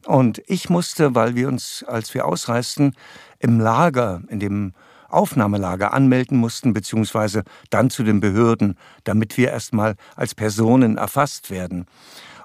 Und 0.06 0.42
ich 0.46 0.70
musste, 0.70 1.14
weil 1.14 1.34
wir 1.34 1.48
uns, 1.48 1.84
als 1.86 2.14
wir 2.14 2.26
ausreisten, 2.26 2.94
im 3.40 3.60
Lager, 3.60 4.22
in 4.28 4.40
dem 4.40 4.72
Aufnahmelager 5.08 5.92
anmelden 5.94 6.38
mussten, 6.38 6.72
beziehungsweise 6.72 7.42
dann 7.70 7.90
zu 7.90 8.02
den 8.04 8.20
Behörden, 8.20 8.76
damit 9.04 9.36
wir 9.36 9.48
erstmal 9.48 9.96
als 10.16 10.34
Personen 10.34 10.98
erfasst 10.98 11.50
werden. 11.50 11.86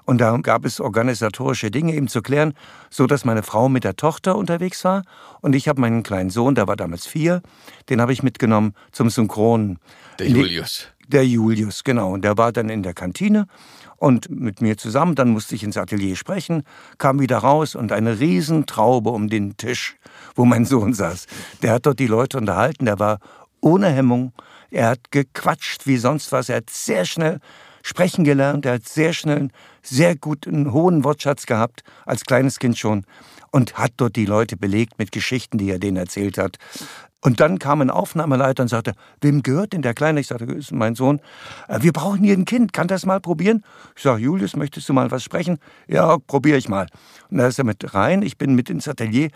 Und 0.04 0.18
da 0.18 0.36
gab 0.36 0.64
es 0.64 0.80
organisatorische 0.80 1.70
Dinge 1.70 1.94
eben 1.94 2.08
zu 2.08 2.20
klären, 2.20 2.54
so 2.90 3.06
dass 3.06 3.24
meine 3.24 3.42
Frau 3.42 3.68
mit 3.68 3.84
der 3.84 3.96
Tochter 3.96 4.36
unterwegs 4.36 4.84
war 4.84 5.02
und 5.40 5.54
ich 5.54 5.68
habe 5.68 5.80
meinen 5.80 6.02
kleinen 6.02 6.30
Sohn, 6.30 6.54
der 6.54 6.66
war 6.66 6.76
damals 6.76 7.06
vier, 7.06 7.42
den 7.88 8.00
habe 8.00 8.12
ich 8.12 8.22
mitgenommen 8.22 8.74
zum 8.92 9.10
Synchronen. 9.10 9.78
Der 10.18 10.28
Julius. 10.28 10.88
Der 11.08 11.26
Julius, 11.26 11.84
genau. 11.84 12.12
Und 12.12 12.24
der 12.24 12.38
war 12.38 12.52
dann 12.52 12.68
in 12.68 12.82
der 12.82 12.94
Kantine 12.94 13.46
und 13.96 14.30
mit 14.30 14.60
mir 14.60 14.76
zusammen. 14.76 15.14
Dann 15.14 15.30
musste 15.30 15.54
ich 15.54 15.62
ins 15.62 15.76
Atelier 15.76 16.16
sprechen, 16.16 16.62
kam 16.98 17.20
wieder 17.20 17.38
raus 17.38 17.74
und 17.74 17.92
eine 17.92 18.20
Riesentraube 18.20 19.10
um 19.10 19.28
den 19.28 19.56
Tisch, 19.56 19.96
wo 20.34 20.44
mein 20.44 20.64
Sohn 20.64 20.94
saß. 20.94 21.26
Der 21.62 21.72
hat 21.72 21.86
dort 21.86 21.98
die 21.98 22.06
Leute 22.06 22.38
unterhalten, 22.38 22.86
der 22.86 22.98
war 22.98 23.18
ohne 23.60 23.88
Hemmung. 23.88 24.32
Er 24.70 24.88
hat 24.88 25.10
gequatscht 25.10 25.86
wie 25.86 25.96
sonst 25.96 26.32
was. 26.32 26.48
Er 26.48 26.56
hat 26.56 26.70
sehr 26.70 27.04
schnell 27.04 27.40
sprechen 27.84 28.24
gelernt. 28.24 28.66
Er 28.66 28.74
hat 28.74 28.88
sehr 28.88 29.12
schnell 29.12 29.50
sehr 29.82 30.16
guten, 30.16 30.72
hohen 30.72 31.04
Wortschatz 31.04 31.46
gehabt, 31.46 31.84
als 32.06 32.24
kleines 32.24 32.58
Kind 32.58 32.76
schon. 32.76 33.04
Und 33.52 33.78
hat 33.78 33.92
dort 33.98 34.16
die 34.16 34.26
Leute 34.26 34.56
belegt 34.56 34.98
mit 34.98 35.12
Geschichten, 35.12 35.58
die 35.58 35.70
er 35.70 35.78
denen 35.78 35.98
erzählt 35.98 36.38
hat. 36.38 36.56
Und 37.20 37.40
dann 37.40 37.58
kam 37.58 37.80
ein 37.80 37.90
Aufnahmeleiter 37.90 38.62
und 38.62 38.68
sagte, 38.68 38.94
wem 39.20 39.42
gehört 39.42 39.72
denn 39.72 39.82
der 39.82 39.94
Kleine? 39.94 40.20
Ich 40.20 40.26
sagte, 40.26 40.46
das 40.46 40.56
ist 40.56 40.72
mein 40.72 40.94
Sohn. 40.94 41.20
«Äh, 41.68 41.78
wir 41.80 41.92
brauchen 41.92 42.22
hier 42.22 42.36
ein 42.36 42.44
Kind, 42.44 42.72
kann 42.72 42.86
das 42.86 43.06
mal 43.06 43.20
probieren? 43.20 43.64
Ich 43.96 44.02
sage, 44.02 44.20
Julius, 44.20 44.56
möchtest 44.56 44.88
du 44.88 44.92
mal 44.92 45.10
was 45.10 45.22
sprechen? 45.22 45.58
Ja, 45.86 46.18
probiere 46.18 46.58
ich 46.58 46.68
mal. 46.68 46.86
Und 47.30 47.38
da 47.38 47.46
ist 47.46 47.58
er 47.58 47.64
mit 47.64 47.94
rein, 47.94 48.20
ich 48.22 48.36
bin 48.36 48.54
mit 48.54 48.68
ins 48.68 48.88
Atelier. 48.88 49.30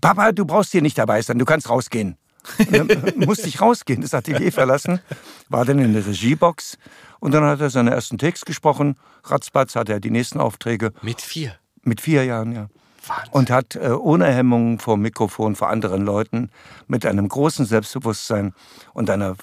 Papa, 0.00 0.32
du 0.32 0.44
brauchst 0.44 0.72
hier 0.72 0.82
nicht 0.82 0.98
dabei 0.98 1.22
sein, 1.22 1.38
du 1.38 1.46
kannst 1.46 1.70
rausgehen. 1.70 2.18
Und 2.58 2.72
dann 2.72 3.14
musste 3.16 3.48
ich 3.48 3.60
rausgehen, 3.60 4.00
das 4.00 4.14
Atelier 4.14 4.52
verlassen, 4.52 5.00
war 5.48 5.64
dann 5.64 5.78
in 5.78 5.92
der 5.92 6.06
Regiebox 6.06 6.78
und 7.20 7.32
dann 7.32 7.44
hat 7.44 7.60
er 7.60 7.70
seinen 7.70 7.88
ersten 7.88 8.18
Text 8.18 8.46
gesprochen. 8.46 8.96
Ratzbatz 9.24 9.74
hatte 9.74 9.92
er 9.92 10.00
die 10.00 10.10
nächsten 10.10 10.40
Aufträge. 10.40 10.92
Mit 11.02 11.20
vier? 11.20 11.54
Mit 11.82 12.00
vier 12.00 12.24
Jahren, 12.24 12.52
ja. 12.52 12.68
Wahnsinn. 13.06 13.32
Und 13.32 13.50
hat 13.50 13.76
äh, 13.76 13.90
ohne 13.90 14.26
Hemmung 14.26 14.78
vor 14.78 14.96
Mikrofon 14.96 15.56
vor 15.56 15.68
anderen 15.70 16.02
Leuten 16.02 16.50
mit 16.86 17.06
einem 17.06 17.28
großen 17.28 17.64
Selbstbewusstsein 17.64 18.54
und 18.92 19.10
einer 19.10 19.36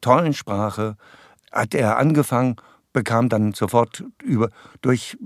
tollen 0.00 0.34
Sprache 0.34 0.96
hat 1.52 1.74
er 1.74 1.98
angefangen, 1.98 2.56
bekam 2.92 3.28
dann 3.28 3.52
sofort 3.52 4.04
über, 4.22 4.50
durch 4.80 5.16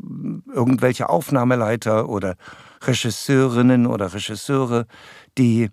irgendwelche 0.53 1.09
Aufnahmeleiter 1.09 2.09
oder 2.09 2.37
Regisseurinnen 2.82 3.87
oder 3.87 4.12
Regisseure, 4.12 4.87
die 5.39 5.64
äh, 5.64 5.70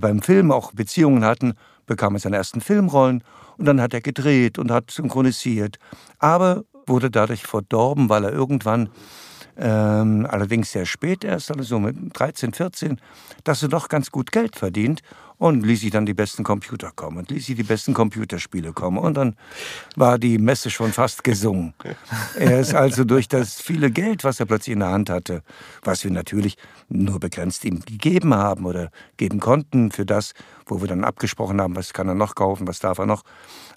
beim 0.00 0.22
Film 0.22 0.52
auch 0.52 0.72
Beziehungen 0.72 1.24
hatten, 1.24 1.54
bekam 1.86 2.14
er 2.14 2.20
seine 2.20 2.36
ersten 2.36 2.60
Filmrollen 2.60 3.24
und 3.58 3.64
dann 3.64 3.80
hat 3.80 3.94
er 3.94 4.00
gedreht 4.00 4.58
und 4.58 4.70
hat 4.70 4.90
synchronisiert, 4.90 5.78
aber 6.18 6.64
wurde 6.86 7.10
dadurch 7.10 7.42
verdorben, 7.42 8.08
weil 8.08 8.24
er 8.24 8.32
irgendwann 8.32 8.90
ähm, 9.56 10.26
allerdings 10.28 10.72
sehr 10.72 10.86
spät 10.86 11.24
erst, 11.24 11.50
also 11.50 11.62
so 11.62 11.78
mit 11.78 11.96
13, 12.18 12.52
14, 12.52 13.00
dass 13.44 13.62
er 13.62 13.68
doch 13.68 13.88
ganz 13.88 14.10
gut 14.10 14.32
Geld 14.32 14.56
verdient 14.56 15.02
und 15.40 15.64
ließ 15.64 15.80
sie 15.80 15.88
dann 15.88 16.04
die 16.04 16.12
besten 16.12 16.44
Computer 16.44 16.92
kommen 16.94 17.16
und 17.16 17.30
ließ 17.30 17.46
sie 17.46 17.54
die 17.54 17.62
besten 17.62 17.94
Computerspiele 17.94 18.74
kommen 18.74 18.98
und 18.98 19.14
dann 19.14 19.36
war 19.96 20.18
die 20.18 20.36
Messe 20.36 20.68
schon 20.68 20.92
fast 20.92 21.24
gesungen. 21.24 21.72
Er 22.36 22.60
ist 22.60 22.74
also 22.74 23.04
durch 23.04 23.26
das 23.26 23.58
viele 23.58 23.90
Geld, 23.90 24.22
was 24.22 24.38
er 24.38 24.44
plötzlich 24.44 24.74
in 24.74 24.80
der 24.80 24.90
Hand 24.90 25.08
hatte, 25.08 25.42
was 25.82 26.04
wir 26.04 26.10
natürlich 26.10 26.58
nur 26.90 27.18
begrenzt 27.18 27.64
ihm 27.64 27.80
gegeben 27.80 28.34
haben 28.34 28.66
oder 28.66 28.90
geben 29.16 29.40
konnten 29.40 29.90
für 29.90 30.04
das, 30.04 30.34
wo 30.66 30.82
wir 30.82 30.88
dann 30.88 31.04
abgesprochen 31.04 31.58
haben, 31.58 31.74
was 31.74 31.94
kann 31.94 32.06
er 32.06 32.14
noch 32.14 32.34
kaufen, 32.34 32.68
was 32.68 32.78
darf 32.78 32.98
er 32.98 33.06
noch. 33.06 33.22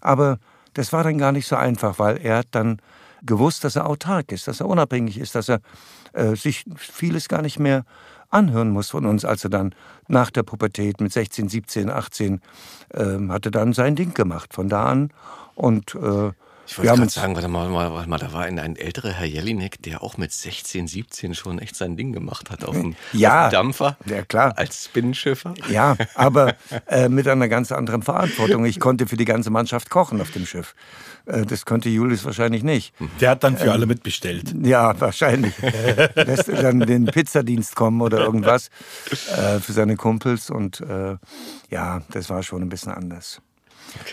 Aber 0.02 0.40
das 0.74 0.92
war 0.92 1.06
dann 1.06 1.18
gar 1.18 1.32
nicht 1.32 1.48
so 1.48 1.56
einfach, 1.56 1.98
weil 1.98 2.18
er 2.18 2.40
hat 2.40 2.48
dann 2.52 2.82
gewusst, 3.26 3.64
dass 3.64 3.78
er 3.78 3.88
autark 3.88 4.34
ist, 4.34 4.50
dass 4.50 4.60
er 4.60 4.68
unabhängig 4.68 5.18
ist, 5.18 5.34
dass 5.36 5.48
er 5.48 5.62
äh, 6.12 6.36
sich 6.36 6.66
vieles 6.76 7.30
gar 7.30 7.42
nicht 7.42 7.58
mehr 7.58 7.86
anhören 8.34 8.70
muss 8.70 8.90
von 8.90 9.06
uns, 9.06 9.26
als 9.26 9.44
er 9.44 9.50
dann 9.50 9.76
nach 10.08 10.32
der 10.32 10.44
Pubertät 10.44 11.02
mit 11.02 11.14
16, 11.14 11.50
17, 11.50 11.90
18 11.90 12.42
äh, 12.90 13.04
hatte 13.30 13.52
dann 13.52 13.74
sein 13.74 13.96
Ding 13.96 14.14
gemacht. 14.14 14.54
Von 14.54 14.70
da 14.70 14.86
an 14.86 15.12
und 15.56 15.96
äh, 15.96 16.32
Ich 16.66 16.78
wollte 16.78 16.94
gerade 16.96 17.10
sagen, 17.10 17.36
warte 17.36 17.48
mal, 17.50 17.72
warte 17.72 18.10
mal, 18.10 18.18
da 18.18 18.32
war 18.32 18.44
ein, 18.44 18.58
ein 18.58 18.76
älterer 18.78 19.12
Herr 19.12 19.26
Jelinek, 19.26 19.82
der 19.82 20.02
auch 20.02 20.18
mit 20.18 20.32
16, 20.32 20.88
17 20.88 21.36
schon 21.36 21.60
echt 21.60 21.76
sein 21.76 21.98
Ding 21.98 22.14
gemacht 22.14 22.50
hat 22.50 22.64
auf 22.64 22.76
dem, 22.80 22.96
Ja. 23.12 23.46
auf 23.46 23.50
dem 23.50 23.54
Dampfer. 23.54 23.98
Ja, 24.06 24.24
klar. 24.24 24.58
Als 24.58 24.88
Binnenschiffer. 24.88 25.54
Ja, 25.70 25.98
aber 26.16 26.56
äh, 26.88 27.10
mit 27.10 27.28
einer 27.28 27.50
ganz 27.50 27.72
anderen 27.72 28.02
Verantwortung. 28.02 28.66
Ich 28.66 28.80
konnte 28.80 29.08
für 29.08 29.18
die 29.18 29.26
ganze 29.26 29.50
Mannschaft 29.50 29.90
kochen 29.90 30.22
auf 30.22 30.32
dem 30.32 30.46
Schiff. 30.46 30.74
Äh, 31.26 31.46
das 31.46 31.66
konnte 31.66 31.90
Julius 31.90 32.24
wahrscheinlich 32.24 32.64
nicht. 32.64 32.94
Der 33.20 33.32
hat 33.32 33.44
dann 33.44 33.58
für 33.58 33.72
alle 33.72 33.86
mitbestellt. 33.86 34.54
Ja, 34.64 35.00
wahrscheinlich. 35.00 35.54
Lässt 36.16 36.48
er 36.48 36.62
dann 36.62 36.80
den 36.80 37.06
Pizzadienst 37.06 37.76
kommen 37.76 38.02
oder 38.02 38.20
irgendwas 38.20 38.70
äh, 39.38 39.60
für 39.60 39.74
seine 39.74 39.98
Kumpels. 39.98 40.50
Und 40.50 40.80
äh, 40.82 41.18
ja, 41.70 42.02
das 42.12 42.30
war 42.30 42.42
schon 42.42 42.62
ein 42.62 42.70
bisschen 42.70 42.94
anders. 42.94 43.42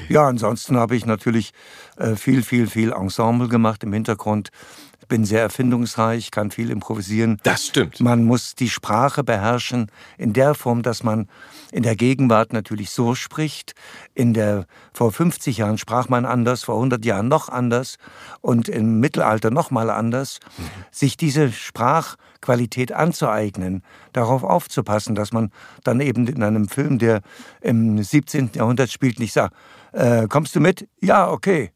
Ja, 0.09 0.27
ansonsten 0.27 0.77
habe 0.77 0.97
ich 0.97 1.07
natürlich 1.07 1.53
äh, 1.97 2.17
viel, 2.17 2.43
viel, 2.43 2.67
viel 2.67 2.93
Ensemble 2.93 3.49
gemacht 3.49 3.83
im 3.85 3.93
Hintergrund. 3.93 4.51
Bin 5.11 5.25
sehr 5.25 5.43
erfindungsreich, 5.43 6.31
kann 6.31 6.53
viel 6.53 6.71
improvisieren. 6.71 7.39
Das 7.43 7.67
stimmt. 7.67 7.99
Man 7.99 8.23
muss 8.23 8.55
die 8.55 8.71
Sprache 8.71 9.25
beherrschen 9.25 9.91
in 10.17 10.33
der 10.33 10.55
Form, 10.55 10.83
dass 10.83 11.03
man 11.03 11.29
in 11.73 11.83
der 11.83 11.97
Gegenwart 11.97 12.53
natürlich 12.53 12.91
so 12.91 13.17
spricht. 13.17 13.75
In 14.15 14.35
der, 14.35 14.67
vor 14.93 15.11
50 15.11 15.59
Jahren 15.59 15.79
sprach 15.79 16.09
man 16.09 16.25
anders, 16.25 16.63
vor 16.63 16.77
100 16.77 17.05
Jahren 17.05 17.27
noch 17.27 17.49
anders 17.49 17.97
und 18.41 18.69
im 18.69 19.01
Mittelalter 19.01 19.51
noch 19.51 19.73
mal 19.73 19.91
anders. 19.91 20.39
Sich 20.93 21.17
diese 21.17 21.51
Sprachqualität 21.51 22.93
anzueignen, 22.93 23.83
darauf 24.13 24.45
aufzupassen, 24.45 25.17
dass 25.17 25.33
man 25.33 25.51
dann 25.83 25.99
eben 25.99 26.29
in 26.29 26.45
einem 26.45 26.69
Film, 26.69 27.01
der 27.01 27.21
im 27.61 28.01
17. 28.01 28.51
Jahrhundert 28.55 28.93
spielt, 28.93 29.19
nicht 29.19 29.33
sagt, 29.33 29.57
äh, 29.93 30.29
kommst 30.29 30.55
du 30.55 30.61
mit? 30.61 30.89
Ja, 31.01 31.29
okay. 31.29 31.73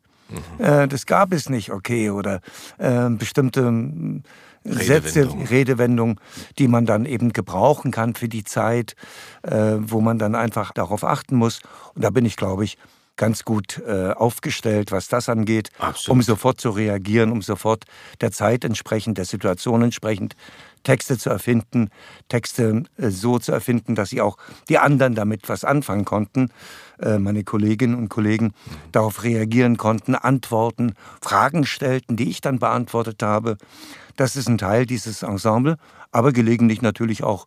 Äh, 0.58 0.88
das 0.88 1.06
gab 1.06 1.32
es 1.32 1.48
nicht, 1.48 1.70
okay, 1.70 2.10
oder 2.10 2.40
äh, 2.78 3.08
bestimmte 3.10 3.60
ähm, 3.60 4.22
Sätze, 4.64 5.20
Redewendungen. 5.20 5.46
Redewendungen, 5.46 6.20
die 6.58 6.68
man 6.68 6.86
dann 6.86 7.04
eben 7.04 7.32
gebrauchen 7.32 7.90
kann 7.90 8.14
für 8.14 8.28
die 8.28 8.44
Zeit, 8.44 8.96
äh, 9.42 9.76
wo 9.78 10.00
man 10.00 10.18
dann 10.18 10.34
einfach 10.34 10.72
darauf 10.72 11.04
achten 11.04 11.36
muss. 11.36 11.60
Und 11.94 12.02
da 12.02 12.10
bin 12.10 12.24
ich, 12.24 12.36
glaube 12.36 12.64
ich, 12.64 12.78
ganz 13.16 13.44
gut 13.44 13.80
äh, 13.86 14.10
aufgestellt, 14.10 14.90
was 14.90 15.08
das 15.08 15.28
angeht, 15.28 15.70
Absolut. 15.78 16.16
um 16.16 16.22
sofort 16.22 16.60
zu 16.60 16.70
reagieren, 16.70 17.30
um 17.30 17.42
sofort 17.42 17.84
der 18.20 18.32
Zeit 18.32 18.64
entsprechend, 18.64 19.18
der 19.18 19.24
Situation 19.24 19.82
entsprechend 19.82 20.34
Texte 20.84 21.18
zu 21.18 21.30
erfinden, 21.30 21.88
Texte 22.28 22.84
äh, 22.96 23.08
so 23.10 23.38
zu 23.38 23.52
erfinden, 23.52 23.94
dass 23.94 24.10
sie 24.10 24.20
auch 24.20 24.36
die 24.68 24.78
anderen 24.78 25.14
damit 25.14 25.48
was 25.48 25.64
anfangen 25.64 26.04
konnten, 26.04 26.50
äh, 27.00 27.18
meine 27.18 27.42
Kolleginnen 27.42 27.96
und 27.96 28.08
Kollegen 28.08 28.52
darauf 28.92 29.24
reagieren 29.24 29.76
konnten, 29.76 30.14
antworten, 30.14 30.94
Fragen 31.20 31.66
stellten, 31.66 32.16
die 32.16 32.30
ich 32.30 32.40
dann 32.40 32.58
beantwortet 32.58 33.22
habe. 33.22 33.56
Das 34.16 34.36
ist 34.36 34.48
ein 34.48 34.58
Teil 34.58 34.86
dieses 34.86 35.22
Ensemble, 35.22 35.76
aber 36.12 36.32
gelegentlich 36.32 36.82
natürlich 36.82 37.24
auch 37.24 37.46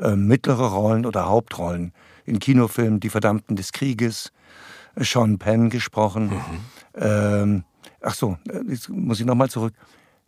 äh, 0.00 0.16
mittlere 0.16 0.72
Rollen 0.72 1.06
oder 1.06 1.26
Hauptrollen 1.26 1.92
in 2.24 2.40
Kinofilmen, 2.40 3.00
Die 3.00 3.10
Verdammten 3.10 3.56
des 3.56 3.72
Krieges, 3.72 4.32
Sean 4.96 5.38
Penn 5.38 5.70
gesprochen. 5.70 6.32
Ähm, 6.94 7.64
ach 8.00 8.14
so, 8.14 8.36
jetzt 8.68 8.88
muss 8.88 9.20
ich 9.20 9.26
nochmal 9.26 9.48
zurück. 9.48 9.72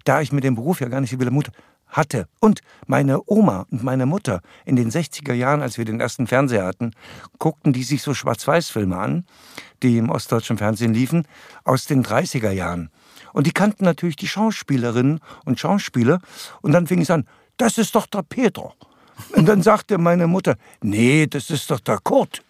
Da 0.04 0.20
ich 0.20 0.32
mit 0.32 0.44
dem 0.44 0.54
Beruf 0.54 0.80
ja 0.80 0.88
gar 0.88 1.00
nicht 1.00 1.10
so 1.10 1.18
viel 1.18 1.30
Mut 1.30 1.50
hatte 1.90 2.26
und 2.40 2.60
meine 2.86 3.20
Oma 3.26 3.66
und 3.70 3.82
meine 3.82 4.06
Mutter 4.06 4.40
in 4.64 4.76
den 4.76 4.90
60er 4.90 5.32
Jahren, 5.32 5.62
als 5.62 5.78
wir 5.78 5.84
den 5.84 6.00
ersten 6.00 6.26
Fernseher 6.26 6.64
hatten, 6.64 6.92
guckten 7.38 7.72
die 7.72 7.82
sich 7.82 8.02
so 8.02 8.14
Schwarz-Weiß-Filme 8.14 8.96
an, 8.96 9.24
die 9.82 9.98
im 9.98 10.10
ostdeutschen 10.10 10.58
Fernsehen 10.58 10.94
liefen, 10.94 11.26
aus 11.64 11.86
den 11.86 12.04
30er 12.04 12.50
Jahren. 12.50 12.90
Und 13.32 13.46
die 13.46 13.52
kannten 13.52 13.84
natürlich 13.84 14.16
die 14.16 14.28
Schauspielerinnen 14.28 15.20
und 15.44 15.60
Schauspieler. 15.60 16.20
Und 16.62 16.72
dann 16.72 16.86
fing 16.86 17.00
es 17.00 17.10
an, 17.10 17.26
das 17.56 17.78
ist 17.78 17.94
doch 17.94 18.06
der 18.06 18.22
Pedro. 18.22 18.74
Und 19.36 19.46
dann 19.46 19.62
sagte 19.62 19.98
meine 19.98 20.26
Mutter, 20.26 20.56
nee, 20.82 21.26
das 21.26 21.50
ist 21.50 21.70
doch 21.70 21.80
der 21.80 21.98
Kurt. 21.98 22.42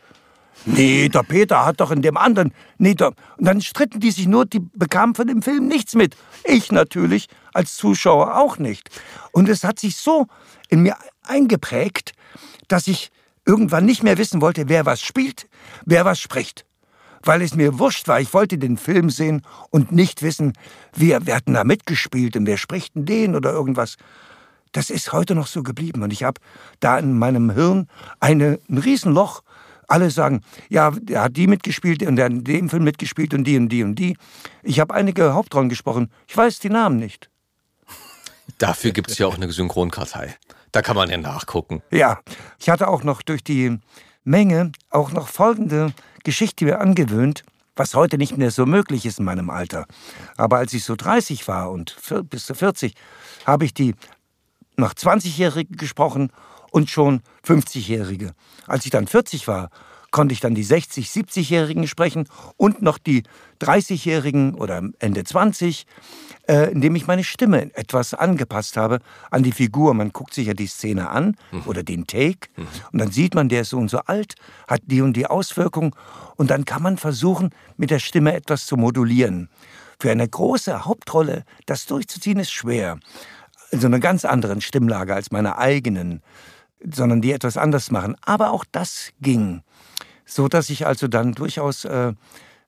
Nee, 0.66 1.08
der 1.08 1.22
Peter 1.22 1.64
hat 1.64 1.80
doch 1.80 1.90
in 1.90 2.02
dem 2.02 2.16
anderen. 2.16 2.52
Nee, 2.78 2.94
der, 2.94 3.08
und 3.38 3.46
dann 3.46 3.60
stritten 3.60 4.00
die 4.00 4.10
sich 4.10 4.26
nur, 4.26 4.44
die 4.44 4.60
bekamen 4.60 5.14
von 5.14 5.26
dem 5.26 5.42
Film 5.42 5.66
nichts 5.66 5.94
mit. 5.94 6.16
Ich 6.44 6.70
natürlich 6.70 7.28
als 7.52 7.76
Zuschauer 7.76 8.36
auch 8.36 8.58
nicht. 8.58 8.90
Und 9.32 9.48
es 9.48 9.64
hat 9.64 9.78
sich 9.78 9.96
so 9.96 10.26
in 10.68 10.82
mir 10.82 10.96
eingeprägt, 11.22 12.12
dass 12.68 12.86
ich 12.86 13.10
irgendwann 13.46 13.86
nicht 13.86 14.02
mehr 14.02 14.18
wissen 14.18 14.40
wollte, 14.40 14.68
wer 14.68 14.86
was 14.86 15.00
spielt, 15.00 15.48
wer 15.84 16.04
was 16.04 16.20
spricht. 16.20 16.66
Weil 17.22 17.42
es 17.42 17.54
mir 17.54 17.78
wurscht 17.78 18.08
war, 18.08 18.20
ich 18.20 18.32
wollte 18.32 18.56
den 18.56 18.76
Film 18.76 19.10
sehen 19.10 19.42
und 19.70 19.92
nicht 19.92 20.22
wissen, 20.22 20.54
wer, 20.94 21.26
wer 21.26 21.36
hat 21.36 21.46
denn 21.46 21.54
da 21.54 21.64
mitgespielt 21.64 22.36
und 22.36 22.46
wer 22.46 22.56
spricht 22.56 22.94
denn 22.94 23.06
den 23.06 23.34
oder 23.34 23.52
irgendwas. 23.52 23.96
Das 24.72 24.88
ist 24.88 25.12
heute 25.12 25.34
noch 25.34 25.46
so 25.46 25.62
geblieben 25.62 26.02
und 26.02 26.12
ich 26.12 26.22
habe 26.22 26.40
da 26.78 26.98
in 26.98 27.18
meinem 27.18 27.50
Hirn 27.50 27.88
eine, 28.20 28.60
ein 28.68 28.78
Riesenloch. 28.78 29.42
Alle 29.90 30.10
sagen, 30.10 30.42
ja, 30.68 30.92
der 30.92 31.22
hat 31.22 31.36
die 31.36 31.48
mitgespielt 31.48 32.02
und 32.04 32.14
der 32.14 32.26
hat 32.26 32.32
in 32.32 32.44
dem 32.44 32.70
Film 32.70 32.84
mitgespielt 32.84 33.34
und 33.34 33.42
die 33.42 33.56
und 33.56 33.68
die 33.70 33.82
und 33.82 33.96
die. 33.96 34.16
Ich 34.62 34.78
habe 34.78 34.94
einige 34.94 35.34
Hauptrollen 35.34 35.68
gesprochen. 35.68 36.12
Ich 36.28 36.36
weiß 36.36 36.60
die 36.60 36.70
Namen 36.70 36.96
nicht. 36.96 37.28
Dafür 38.58 38.92
gibt 38.92 39.10
es 39.10 39.18
ja 39.18 39.26
auch 39.26 39.34
eine 39.34 39.50
Synchronkartei. 39.50 40.36
Da 40.70 40.82
kann 40.82 40.94
man 40.94 41.10
ja 41.10 41.16
nachgucken. 41.16 41.82
Ja, 41.90 42.20
ich 42.60 42.70
hatte 42.70 42.86
auch 42.86 43.02
noch 43.02 43.22
durch 43.22 43.42
die 43.42 43.78
Menge 44.22 44.70
auch 44.90 45.10
noch 45.10 45.26
folgende 45.26 45.92
Geschichte 46.22 46.64
mir 46.64 46.80
angewöhnt, 46.80 47.42
was 47.74 47.94
heute 47.94 48.16
nicht 48.16 48.36
mehr 48.36 48.52
so 48.52 48.66
möglich 48.66 49.06
ist 49.06 49.18
in 49.18 49.24
meinem 49.24 49.50
Alter. 49.50 49.86
Aber 50.36 50.58
als 50.58 50.72
ich 50.72 50.84
so 50.84 50.94
30 50.94 51.48
war 51.48 51.72
und 51.72 51.96
bis 52.30 52.46
zu 52.46 52.54
40, 52.54 52.94
habe 53.44 53.64
ich 53.64 53.74
die 53.74 53.96
noch 54.76 54.94
20-Jährige 54.94 55.76
gesprochen 55.76 56.30
und 56.70 56.90
schon 56.90 57.22
50-Jährige. 57.46 58.32
Als 58.66 58.84
ich 58.84 58.90
dann 58.90 59.06
40 59.06 59.48
war, 59.48 59.70
konnte 60.10 60.32
ich 60.32 60.40
dann 60.40 60.54
die 60.54 60.64
60, 60.64 61.08
70-Jährigen 61.08 61.86
sprechen 61.86 62.28
und 62.56 62.82
noch 62.82 62.98
die 62.98 63.22
30-Jährigen 63.60 64.54
oder 64.54 64.82
Ende 64.98 65.24
20, 65.24 65.86
äh, 66.48 66.72
indem 66.72 66.96
ich 66.96 67.06
meine 67.06 67.24
Stimme 67.24 67.74
etwas 67.76 68.14
angepasst 68.14 68.76
habe 68.76 69.00
an 69.30 69.42
die 69.42 69.52
Figur. 69.52 69.94
Man 69.94 70.12
guckt 70.12 70.34
sich 70.34 70.48
ja 70.48 70.54
die 70.54 70.66
Szene 70.66 71.10
an 71.10 71.36
mhm. 71.52 71.62
oder 71.66 71.82
den 71.82 72.06
Take 72.06 72.48
mhm. 72.56 72.66
und 72.92 72.98
dann 72.98 73.10
sieht 73.10 73.34
man, 73.34 73.48
der 73.48 73.62
ist 73.62 73.70
so 73.70 73.78
und 73.78 73.90
so 73.90 73.98
alt, 73.98 74.34
hat 74.66 74.82
die 74.86 75.02
und 75.02 75.16
die 75.16 75.26
Auswirkung 75.26 75.94
und 76.36 76.50
dann 76.50 76.64
kann 76.64 76.82
man 76.82 76.96
versuchen, 76.96 77.50
mit 77.76 77.90
der 77.90 77.98
Stimme 78.00 78.34
etwas 78.34 78.66
zu 78.66 78.76
modulieren. 78.76 79.48
Für 80.00 80.10
eine 80.10 80.26
große 80.26 80.86
Hauptrolle 80.86 81.44
das 81.66 81.86
durchzuziehen 81.86 82.38
ist 82.38 82.50
schwer. 82.50 82.98
In 83.70 83.80
so 83.80 83.86
einer 83.86 84.00
ganz 84.00 84.24
anderen 84.24 84.60
Stimmlage 84.60 85.14
als 85.14 85.30
meiner 85.30 85.58
eigenen, 85.58 86.22
sondern 86.82 87.20
die 87.20 87.32
etwas 87.32 87.56
anders 87.56 87.90
machen. 87.90 88.16
Aber 88.22 88.52
auch 88.52 88.64
das 88.70 89.10
ging 89.20 89.62
so 90.30 90.48
dass 90.48 90.70
ich 90.70 90.86
also 90.86 91.08
dann 91.08 91.32
durchaus 91.32 91.84
äh, 91.84 92.12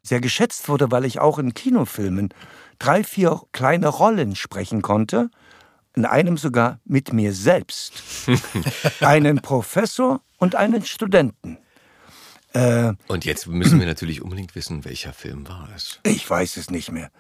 sehr 0.03 0.21
geschätzt 0.21 0.69
wurde, 0.69 0.91
weil 0.91 1.05
ich 1.05 1.21
auch 1.21 1.39
in 1.39 1.55
Kinofilmen 1.55 2.35
drei, 2.79 3.05
vier 3.05 3.41
kleine 3.53 3.89
Rollen 3.89 4.35
sprechen 4.35 4.83
konnte, 4.83 5.31
in 5.95 6.05
einem 6.05 6.37
sogar 6.37 6.81
mit 6.85 7.13
mir 7.13 7.33
selbst, 7.33 8.03
einen 9.01 9.41
Professor 9.41 10.21
und 10.39 10.57
einen 10.57 10.85
Studenten. 10.85 11.59
Äh, 12.53 12.95
und 13.07 13.25
jetzt 13.25 13.47
müssen 13.47 13.79
wir 13.79 13.87
natürlich 13.87 14.23
unbedingt 14.23 14.55
wissen, 14.55 14.85
welcher 14.85 15.13
Film 15.13 15.49
war 15.49 15.69
es. 15.77 16.01
Ich 16.03 16.29
weiß 16.29 16.57
es 16.57 16.71
nicht 16.71 16.91
mehr. 16.91 17.11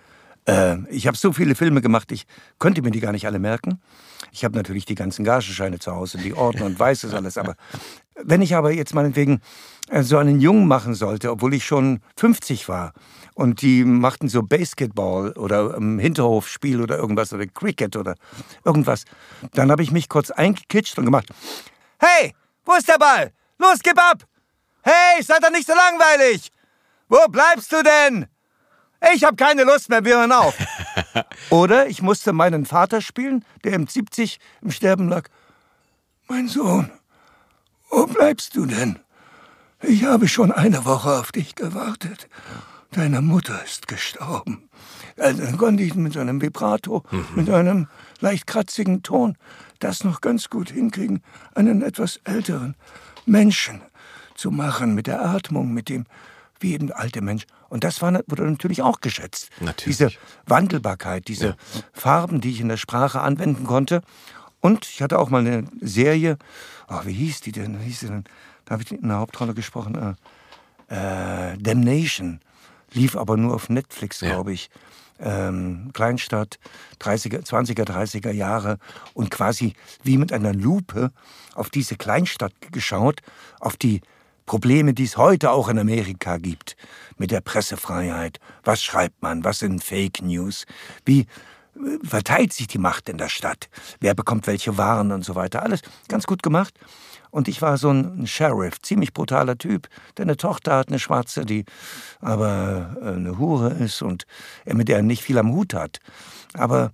Äh, 0.47 0.78
ich 0.88 1.07
habe 1.07 1.16
so 1.16 1.32
viele 1.32 1.55
Filme 1.55 1.80
gemacht, 1.80 2.11
ich 2.12 2.26
könnte 2.59 2.82
mir 2.82 2.90
die 2.90 3.01
gar 3.01 3.12
nicht 3.12 3.26
alle 3.26 3.38
merken. 3.38 3.80
Ich 4.32 4.45
habe 4.45 4.57
natürlich 4.57 4.84
die 4.84 4.95
ganzen 4.95 5.24
Gagescheine 5.24 5.78
zu 5.78 5.93
Hause, 5.93 6.18
die 6.18 6.34
Orden 6.34 6.62
und 6.62 6.78
weiß 6.78 7.05
es 7.05 7.14
alles. 7.14 7.38
Aber 7.38 7.57
wenn 8.16 8.43
ich 8.43 8.55
aber 8.55 8.72
jetzt 8.72 8.95
meinetwegen 8.95 9.40
äh, 9.88 10.03
so 10.03 10.18
einen 10.18 10.40
Jungen 10.40 10.66
machen 10.66 10.95
sollte, 10.95 11.30
obwohl 11.30 11.55
ich 11.55 11.64
schon 11.64 12.01
50 12.16 12.68
war 12.68 12.93
und 13.34 13.62
die 13.62 13.84
machten 13.84 14.28
so 14.28 14.43
Basketball 14.43 15.32
oder 15.32 15.74
im 15.74 15.99
Hinterhofspiel 15.99 16.80
oder 16.80 16.99
irgendwas 16.99 17.32
oder 17.32 17.47
Cricket 17.47 17.97
oder 17.97 18.14
irgendwas, 18.64 19.05
dann 19.55 19.70
habe 19.70 19.82
ich 19.82 19.93
mich 19.93 20.09
kurz 20.09 20.30
eingekitscht 20.30 20.99
und 20.99 21.05
gemacht: 21.05 21.28
Hey, 21.99 22.34
wo 22.64 22.72
ist 22.74 22.88
der 22.88 22.99
Ball? 22.99 23.32
Los, 23.59 23.78
gib 23.82 23.99
ab! 23.99 24.24
Hey, 24.82 25.22
seid 25.22 25.43
doch 25.43 25.51
nicht 25.51 25.66
so 25.66 25.74
langweilig! 25.74 26.51
Wo 27.09 27.18
bleibst 27.28 27.70
du 27.70 27.82
denn? 27.82 28.26
Ich 29.14 29.24
habe 29.24 29.36
keine 29.36 29.64
Lust 29.64 29.88
mehr, 29.88 30.05
wir 30.05 30.18
hören 30.18 30.32
auf. 30.32 30.57
Oder 31.50 31.88
ich 31.88 32.03
musste 32.03 32.32
meinen 32.32 32.66
Vater 32.66 33.00
spielen, 33.00 33.44
der 33.64 33.72
im 33.72 33.86
70 33.86 34.38
im 34.62 34.70
Sterben 34.70 35.09
lag. 35.09 35.28
Mein 36.28 36.48
Sohn, 36.48 36.90
wo 37.90 38.07
bleibst 38.07 38.57
du 38.57 38.66
denn? 38.66 38.98
Ich 39.82 40.05
habe 40.05 40.28
schon 40.28 40.53
eine 40.53 40.84
Woche 40.84 41.18
auf 41.18 41.32
dich 41.32 41.57
gewartet. 41.57 42.28
Deine 42.92 43.20
Mutter 43.20 43.61
ist 43.64 43.88
gestorben. 43.88 44.68
Also 45.18 45.42
dann 45.42 45.59
konnte 45.59 45.82
ich 45.82 45.94
mit 45.94 46.16
einem 46.16 46.40
Vibrato, 46.40 47.03
mhm. 47.11 47.26
mit 47.34 47.50
einem 47.50 47.88
leicht 48.20 48.46
kratzigen 48.46 49.03
Ton 49.03 49.36
das 49.78 50.05
noch 50.05 50.20
ganz 50.20 50.48
gut 50.48 50.70
hinkriegen, 50.70 51.22
einen 51.55 51.82
etwas 51.82 52.20
älteren 52.24 52.76
Menschen 53.26 53.82
zu 54.34 54.50
machen, 54.50 54.94
mit 54.94 55.07
der 55.07 55.24
Atmung, 55.24 55.72
mit 55.72 55.88
dem, 55.88 56.07
wie 56.62 56.74
eben 56.74 56.92
alte 56.92 57.20
Mensch. 57.20 57.44
Und 57.68 57.84
das 57.84 58.02
war, 58.02 58.12
wurde 58.26 58.42
natürlich 58.44 58.82
auch 58.82 59.00
geschätzt. 59.00 59.50
Natürlich. 59.60 59.98
Diese 59.98 60.12
Wandelbarkeit, 60.46 61.28
diese 61.28 61.46
ja. 61.46 61.56
Farben, 61.92 62.40
die 62.40 62.50
ich 62.50 62.60
in 62.60 62.68
der 62.68 62.76
Sprache 62.76 63.20
anwenden 63.20 63.64
konnte. 63.64 64.02
Und 64.60 64.86
ich 64.86 65.02
hatte 65.02 65.18
auch 65.18 65.30
mal 65.30 65.40
eine 65.40 65.64
Serie, 65.80 66.38
oh, 66.88 67.00
wie 67.04 67.12
hieß 67.12 67.40
die 67.40 67.52
denn? 67.52 67.80
Wie 67.80 67.84
hieß 67.84 68.00
die 68.00 68.06
denn? 68.06 68.24
Da 68.64 68.72
habe 68.72 68.82
ich 68.82 68.92
in 68.92 69.08
der 69.08 69.18
Hauptrolle 69.18 69.54
gesprochen. 69.54 70.16
Äh, 70.88 71.52
äh, 71.52 71.56
Damnation. 71.58 72.40
Lief 72.92 73.16
aber 73.16 73.36
nur 73.36 73.54
auf 73.54 73.68
Netflix, 73.68 74.20
ja. 74.20 74.30
glaube 74.30 74.52
ich. 74.52 74.70
Ähm, 75.18 75.90
Kleinstadt, 75.92 76.58
30er, 77.00 77.46
20er, 77.46 77.84
30er 77.84 78.32
Jahre 78.32 78.78
und 79.14 79.30
quasi 79.30 79.74
wie 80.02 80.18
mit 80.18 80.32
einer 80.32 80.52
Lupe 80.52 81.12
auf 81.54 81.70
diese 81.70 81.96
Kleinstadt 81.96 82.52
geschaut, 82.72 83.20
auf 83.60 83.76
die 83.76 84.00
Probleme, 84.47 84.95
die 84.95 85.05
es 85.05 85.16
heute 85.16 85.51
auch 85.51 85.68
in 85.68 85.78
Amerika 85.78 86.38
gibt, 86.38 86.76
mit 87.16 87.30
der 87.30 87.40
Pressefreiheit. 87.40 88.38
Was 88.64 88.82
schreibt 88.82 89.22
man? 89.22 89.45
Was 89.45 89.61
sind 89.61 89.82
Fake 89.82 90.22
News? 90.22 90.66
Wie 91.05 91.20
äh, 91.20 91.26
verteilt 92.05 92.53
sich 92.53 92.66
die 92.66 92.78
Macht 92.78 93.09
in 93.09 93.18
der 93.18 93.28
Stadt? 93.28 93.68
Wer 94.01 94.14
bekommt 94.14 94.47
welche 94.47 94.76
Waren 94.76 95.12
und 95.12 95.24
so 95.24 95.34
weiter? 95.34 95.62
Alles 95.62 95.80
ganz 96.09 96.26
gut 96.26 96.43
gemacht. 96.43 96.74
Und 97.30 97.49
ich 97.49 97.62
war 97.62 97.78
so 97.78 97.90
ein 97.90 98.26
Sheriff, 98.26 98.82
ziemlich 98.82 99.14
brutaler 99.14 99.57
Typ. 99.57 99.88
Der 100.18 100.24
eine 100.24 100.36
Tochter 100.36 100.76
hat, 100.76 100.88
eine 100.88 100.99
Schwarze, 100.99 101.47
die 101.47 101.64
aber 102.20 102.97
äh, 103.01 103.09
eine 103.09 103.38
Hure 103.38 103.70
ist 103.70 104.03
und 104.03 104.26
mit 104.66 104.88
der 104.88 104.97
er 104.97 105.03
nicht 105.03 105.22
viel 105.22 105.38
am 105.38 105.53
Hut 105.53 105.72
hat. 105.72 106.01
Aber 106.53 106.93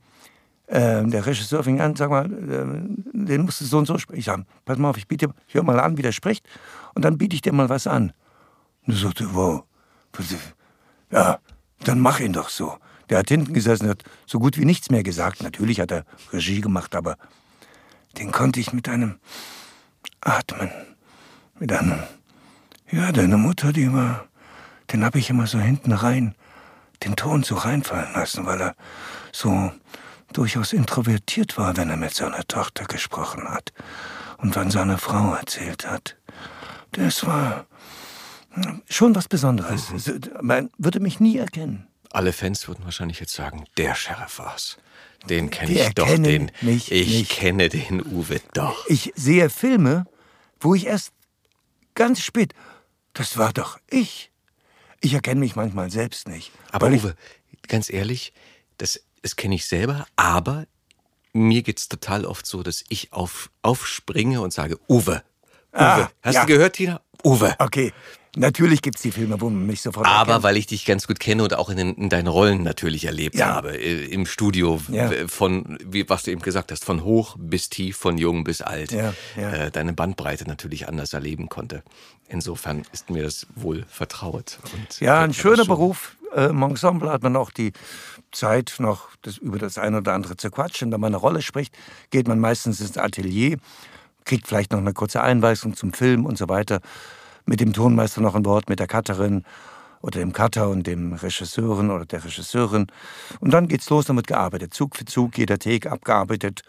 äh, 0.69 1.03
der 1.05 1.27
Regisseur 1.27 1.65
fing 1.65 1.81
an, 1.81 1.97
sag 1.97 2.11
mal, 2.11 2.27
äh, 2.27 3.27
den 3.27 3.43
musst 3.43 3.61
du 3.61 3.65
so 3.65 3.79
und 3.79 3.87
so 3.87 3.99
sprechen. 3.99 4.19
Ich 4.19 4.27
sag, 4.27 4.41
pass 4.65 4.79
mal 4.79 4.91
auf, 4.91 4.97
ich 4.97 5.09
biete, 5.09 5.29
hör 5.49 5.63
mal 5.63 5.81
an, 5.81 5.97
wie 5.97 6.03
der 6.03 6.13
spricht, 6.13 6.47
und 6.95 7.05
dann 7.05 7.19
biete 7.19 7.35
ich 7.35 7.43
dir 7.43 7.53
mal 7.53 7.69
was 7.69 7.87
an. 7.87 8.13
Und 8.87 8.95
er 8.95 9.01
sagte, 9.01 9.29
wow, 9.35 9.65
ja, 11.11 11.39
dann 11.85 12.01
mach 12.01 12.21
ihn 12.21 12.33
doch 12.33 12.49
so. 12.49 12.77
Der 13.09 13.19
hat 13.19 13.29
hinten 13.29 13.55
gesessen, 13.55 13.89
hat 13.89 14.03
so 14.27 14.39
gut 14.39 14.59
wie 14.59 14.65
nichts 14.65 14.91
mehr 14.91 15.03
gesagt. 15.03 15.43
Natürlich 15.43 15.81
hat 15.81 15.91
er 15.91 16.05
Regie 16.33 16.61
gemacht, 16.61 16.95
aber 16.95 17.17
den 18.19 18.33
konnte 18.33 18.61
ich 18.61 18.73
mit 18.73 18.89
einem 18.89 19.19
atmen. 20.21 20.71
Mit 21.59 21.73
einem. 21.73 22.03
Ja, 22.91 23.13
deine 23.13 23.37
Mutter, 23.37 23.73
die 23.73 23.93
war. 23.93 24.27
Den 24.93 25.05
habe 25.05 25.19
ich 25.19 25.31
immer 25.31 25.47
so 25.47 25.59
hinten 25.59 25.93
rein, 25.93 26.35
den 27.05 27.17
Ton 27.17 27.43
so 27.43 27.55
reinfallen 27.55 28.13
lassen, 28.15 28.47
weil 28.47 28.61
er 28.61 28.77
so 29.33 29.71
durchaus 30.33 30.73
introvertiert 30.73 31.57
war, 31.57 31.77
wenn 31.77 31.91
er 31.91 31.97
mit 31.97 32.15
seiner 32.15 32.47
Tochter 32.47 32.85
gesprochen 32.85 33.49
hat 33.49 33.73
und 34.39 34.55
von 34.55 34.71
seiner 34.71 34.99
Frau 34.99 35.35
erzählt 35.35 35.87
hat. 35.87 36.17
Das 36.93 37.27
war 37.27 37.67
schon 38.89 39.15
was 39.15 39.29
Besonderes. 39.29 39.91
Mhm. 39.91 40.21
Man 40.41 40.71
würde 40.79 41.01
mich 41.01 41.21
nie 41.21 41.39
erkennen. 41.39 41.87
Alle 42.11 42.33
Fans 42.33 42.67
würden 42.69 42.85
wahrscheinlich 42.85 43.21
jetzt 43.21 43.35
sagen, 43.35 43.65
der 43.77 43.95
Sheriff 43.95 44.39
war's. 44.39 44.79
Den 45.29 45.51
kenne 45.51 45.73
ich 45.73 45.95
doch, 45.95 46.07
den. 46.07 46.51
Ich 46.63 46.91
nicht. 46.91 47.31
kenne 47.31 47.69
den 47.69 48.01
Uwe 48.01 48.41
doch. 48.55 48.87
Ich 48.89 49.13
sehe 49.17 49.51
Filme, 49.51 50.07
wo 50.61 50.75
ich 50.75 50.87
erst 50.87 51.13
ganz 51.95 52.23
spät, 52.23 52.55
das 53.13 53.37
war 53.37 53.53
doch 53.53 53.79
ich. 53.91 54.31
Ich 55.01 55.15
erkenne 55.15 55.41
mich 55.41 55.57
manchmal 55.57 55.91
selbst 55.91 56.29
nicht. 56.29 56.53
Aber 56.71 56.89
Uwe, 56.89 57.15
ganz 57.67 57.91
ehrlich, 57.91 58.33
das, 58.79 59.01
das 59.23 59.37
kenne 59.37 59.55
ich 59.55 59.67
selber, 59.67 60.07
aber 60.17 60.67
mir 61.33 61.63
geht 61.63 61.79
es 61.79 61.89
total 61.89 62.25
oft 62.25 62.47
so, 62.47 62.63
dass 62.63 62.85
ich 62.89 63.13
auf, 63.13 63.51
aufspringe 63.63 64.41
und 64.41 64.53
sage, 64.53 64.79
Uwe. 64.89 65.23
Uwe. 65.73 65.81
Ah, 65.81 66.09
Hast 66.23 66.35
ja. 66.37 66.41
du 66.43 66.47
gehört, 66.47 66.75
Tina? 66.75 67.01
Uwe. 67.25 67.55
Okay. 67.59 67.93
Natürlich 68.37 68.83
gibt's 68.83 69.03
die 69.03 69.11
Filme, 69.11 69.41
wo 69.41 69.51
man 69.51 69.67
mich 69.67 69.81
sofort 69.83 70.07
Aber 70.07 70.33
erkennt. 70.35 70.43
weil 70.45 70.57
ich 70.59 70.67
dich 70.67 70.85
ganz 70.85 71.07
gut 71.07 71.19
kenne 71.19 71.43
und 71.43 71.55
auch 71.55 71.71
in, 71.71 71.77
den, 71.77 71.95
in 71.95 72.09
deinen 72.09 72.29
Rollen 72.29 72.63
natürlich 72.63 73.05
erlebt 73.07 73.35
Ja. 73.37 73.47
habe, 73.55 73.77
äh, 73.77 74.05
im 74.07 74.27
Studio, 74.27 74.81
Ja. 74.89 75.11
von, 75.27 75.79
wie, 75.85 76.09
was 76.09 76.23
du 76.23 76.31
eben 76.31 76.43
gesagt 76.43 76.71
hast, 76.71 76.85
von 76.85 77.03
hoch 77.05 77.37
bis 77.39 77.69
tief, 77.69 77.97
von 77.97 78.17
jung 78.19 78.45
bis 78.45 78.61
alt, 78.61 78.93
Ja. 78.93 79.13
Äh, 79.37 79.71
deine 79.73 79.93
Bandbreite 79.93 80.45
natürlich 80.47 80.89
anders 80.89 81.15
erleben 81.15 81.49
konnte. 81.49 81.83
Insofern 82.29 82.85
ist 82.93 83.11
mir 83.11 83.23
das 83.25 83.47
wohl 83.57 83.85
vertraut. 83.89 84.59
Und 84.75 85.01
Ja, 85.01 85.21
ein 85.23 85.35
schöner. 85.35 85.65
Beruf. 85.65 86.17
Äh, 86.35 86.47
Im 86.47 86.63
Ensemble 86.63 87.11
hat 87.11 87.23
man 87.23 87.37
auch 87.37 87.51
die 87.51 87.73
Zeit, 88.33 88.77
noch 88.79 89.09
das, 89.23 89.39
über 89.39 89.59
das 89.59 89.79
eine 89.79 89.99
oder 89.99 90.13
andere 90.15 90.37
zu 90.37 90.51
quatschen. 90.51 90.93
Wenn 90.93 91.01
man 91.01 91.15
eine 91.15 91.21
Rolle 91.21 91.43
spricht, 91.43 91.77
geht 92.11 92.29
man 92.29 92.39
meistens 92.39 92.81
ins 92.81 92.99
Atelier, 92.99 93.59
kriegt 94.25 94.47
vielleicht 94.47 94.73
noch 94.73 94.79
eine 94.79 94.93
kurze 94.93 95.23
Einweisung 95.23 95.75
zum 95.75 95.93
Film 95.93 96.27
und 96.27 96.39
so 96.39 96.49
weiter. 96.49 96.81
Mit 97.47 97.61
dem 97.61 97.73
Tonmeister 97.73 98.21
noch 98.21 98.35
ein 98.35 98.45
Wort, 98.45 98.69
mit 98.69 98.79
der 98.79 98.87
Cutterin 98.87 99.45
oder 100.01 100.21
dem 100.21 100.33
Cutter 100.33 100.69
und 100.69 100.87
dem 100.87 101.15
Regisseurin 101.15 101.91
oder 101.91 102.05
der 102.05 102.25
Regisseurin. 102.25 102.87
Und 103.41 103.53
dann 103.53 103.69
geht's 103.69 103.89
los, 103.91 104.09
wird 104.09 104.27
gearbeitet. 104.27 104.75
Zug 104.75 104.97
für 104.97 105.05
Zug, 105.05 105.37
jeder 105.39 105.59
Take 105.59 105.91
abgearbeitet. 105.91 106.63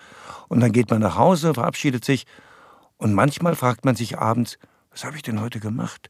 Und 0.47 0.61
dann 0.61 0.71
geht 0.71 0.89
man 0.89 1.01
nach 1.01 1.17
Hause, 1.17 1.53
verabschiedet 1.53 2.05
sich. 2.05 2.25
Und 2.97 3.13
manchmal 3.13 3.55
fragt 3.55 3.85
man 3.85 3.95
sich 3.95 4.17
abends, 4.17 4.57
was 4.91 5.03
habe 5.03 5.15
ich 5.15 5.21
denn 5.21 5.41
heute 5.41 5.59
gemacht? 5.59 6.09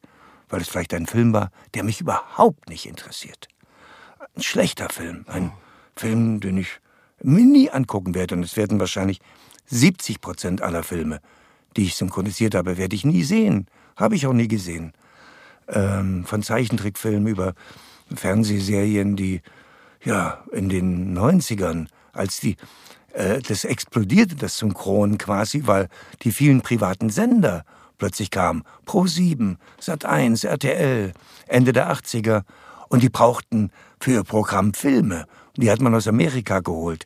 Weil 0.50 0.62
es 0.62 0.68
vielleicht 0.68 0.94
ein 0.94 1.06
Film 1.06 1.34
war, 1.34 1.52
der 1.74 1.84
mich 1.84 2.02
überhaupt 2.02 2.70
nicht 2.70 2.86
interessiert. 2.86 3.48
Ein 4.36 4.42
schlechter 4.42 4.90
Film. 4.90 5.26
Ein 5.28 5.52
Film, 5.96 6.40
den 6.40 6.58
ich 6.58 6.80
mir 7.22 7.46
nie 7.46 7.70
angucken 7.70 8.16
werde. 8.16 8.36
Und 8.36 8.44
es 8.44 8.58
werden 8.58 8.80
wahrscheinlich 8.80 9.20
70 9.68 10.22
Prozent 10.22 10.62
aller 10.62 10.84
Filme, 10.84 11.20
die 11.78 11.84
ich 11.84 11.96
synchronisiert 11.96 12.56
habe, 12.56 12.78
werde 12.78 12.96
ich 12.96 13.06
nie 13.06 13.24
sehen. 13.24 13.68
Habe 13.96 14.16
ich 14.16 14.26
auch 14.26 14.34
nie 14.34 14.48
gesehen. 14.48 14.94
Ähm, 15.68 16.26
von 16.26 16.42
Zeichentrickfilmen 16.42 17.28
über 17.28 17.54
Fernsehserien, 18.16 19.16
die 19.16 19.42
ja 20.04 20.44
in 20.52 20.70
den 20.70 21.18
90ern, 21.18 21.88
als 22.14 22.40
die 22.40 22.56
äh, 23.14 23.42
das 23.42 23.66
explodierte, 23.66 24.36
das 24.36 24.58
Synchron 24.58 25.18
quasi, 25.18 25.64
weil 25.66 25.90
die 26.24 26.32
vielen 26.32 26.62
privaten 26.62 27.10
Sender 27.10 27.66
plötzlich 28.00 28.32
kamen. 28.32 28.64
Pro 28.86 29.06
7, 29.06 29.60
Sat 29.80 30.06
1, 30.06 30.44
RTL, 30.46 31.14
Ende 31.48 31.74
der 31.74 31.92
80er. 31.92 32.42
Und 32.88 33.04
die 33.04 33.10
brauchten 33.10 33.72
für 34.00 34.12
ihr 34.12 34.24
Programm 34.24 34.74
Filme. 34.74 35.28
Die 35.58 35.70
hat 35.70 35.80
man 35.82 35.94
aus 35.94 36.08
Amerika 36.08 36.60
geholt. 36.62 37.06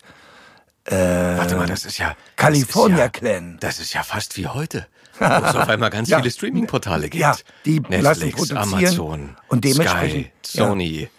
Warte 0.86 1.56
mal, 1.56 1.68
das 1.68 1.86
ist 1.86 1.98
ja. 1.98 2.16
California 2.36 2.98
das 2.98 3.06
ist 3.08 3.22
ja, 3.24 3.30
Clan. 3.32 3.58
Das 3.60 3.80
ist 3.80 3.94
ja 3.94 4.04
fast 4.04 4.38
wie 4.38 4.48
heute. 4.48 4.88
Wo 5.20 5.26
es 5.26 5.56
auf 5.56 5.70
einmal 5.70 5.90
ganz 5.90 6.10
Ja. 6.10 6.18
viele 6.18 6.32
Streaming-Portale 6.32 7.04
gibt. 7.10 7.22
Ja, 7.22 7.36
die 7.66 7.80
Netflix, 7.80 8.52
Amazon, 8.52 9.36
und 9.48 9.64
dementsprechend- 9.64 10.32
Sky, 10.46 10.58
Sony, 10.58 11.10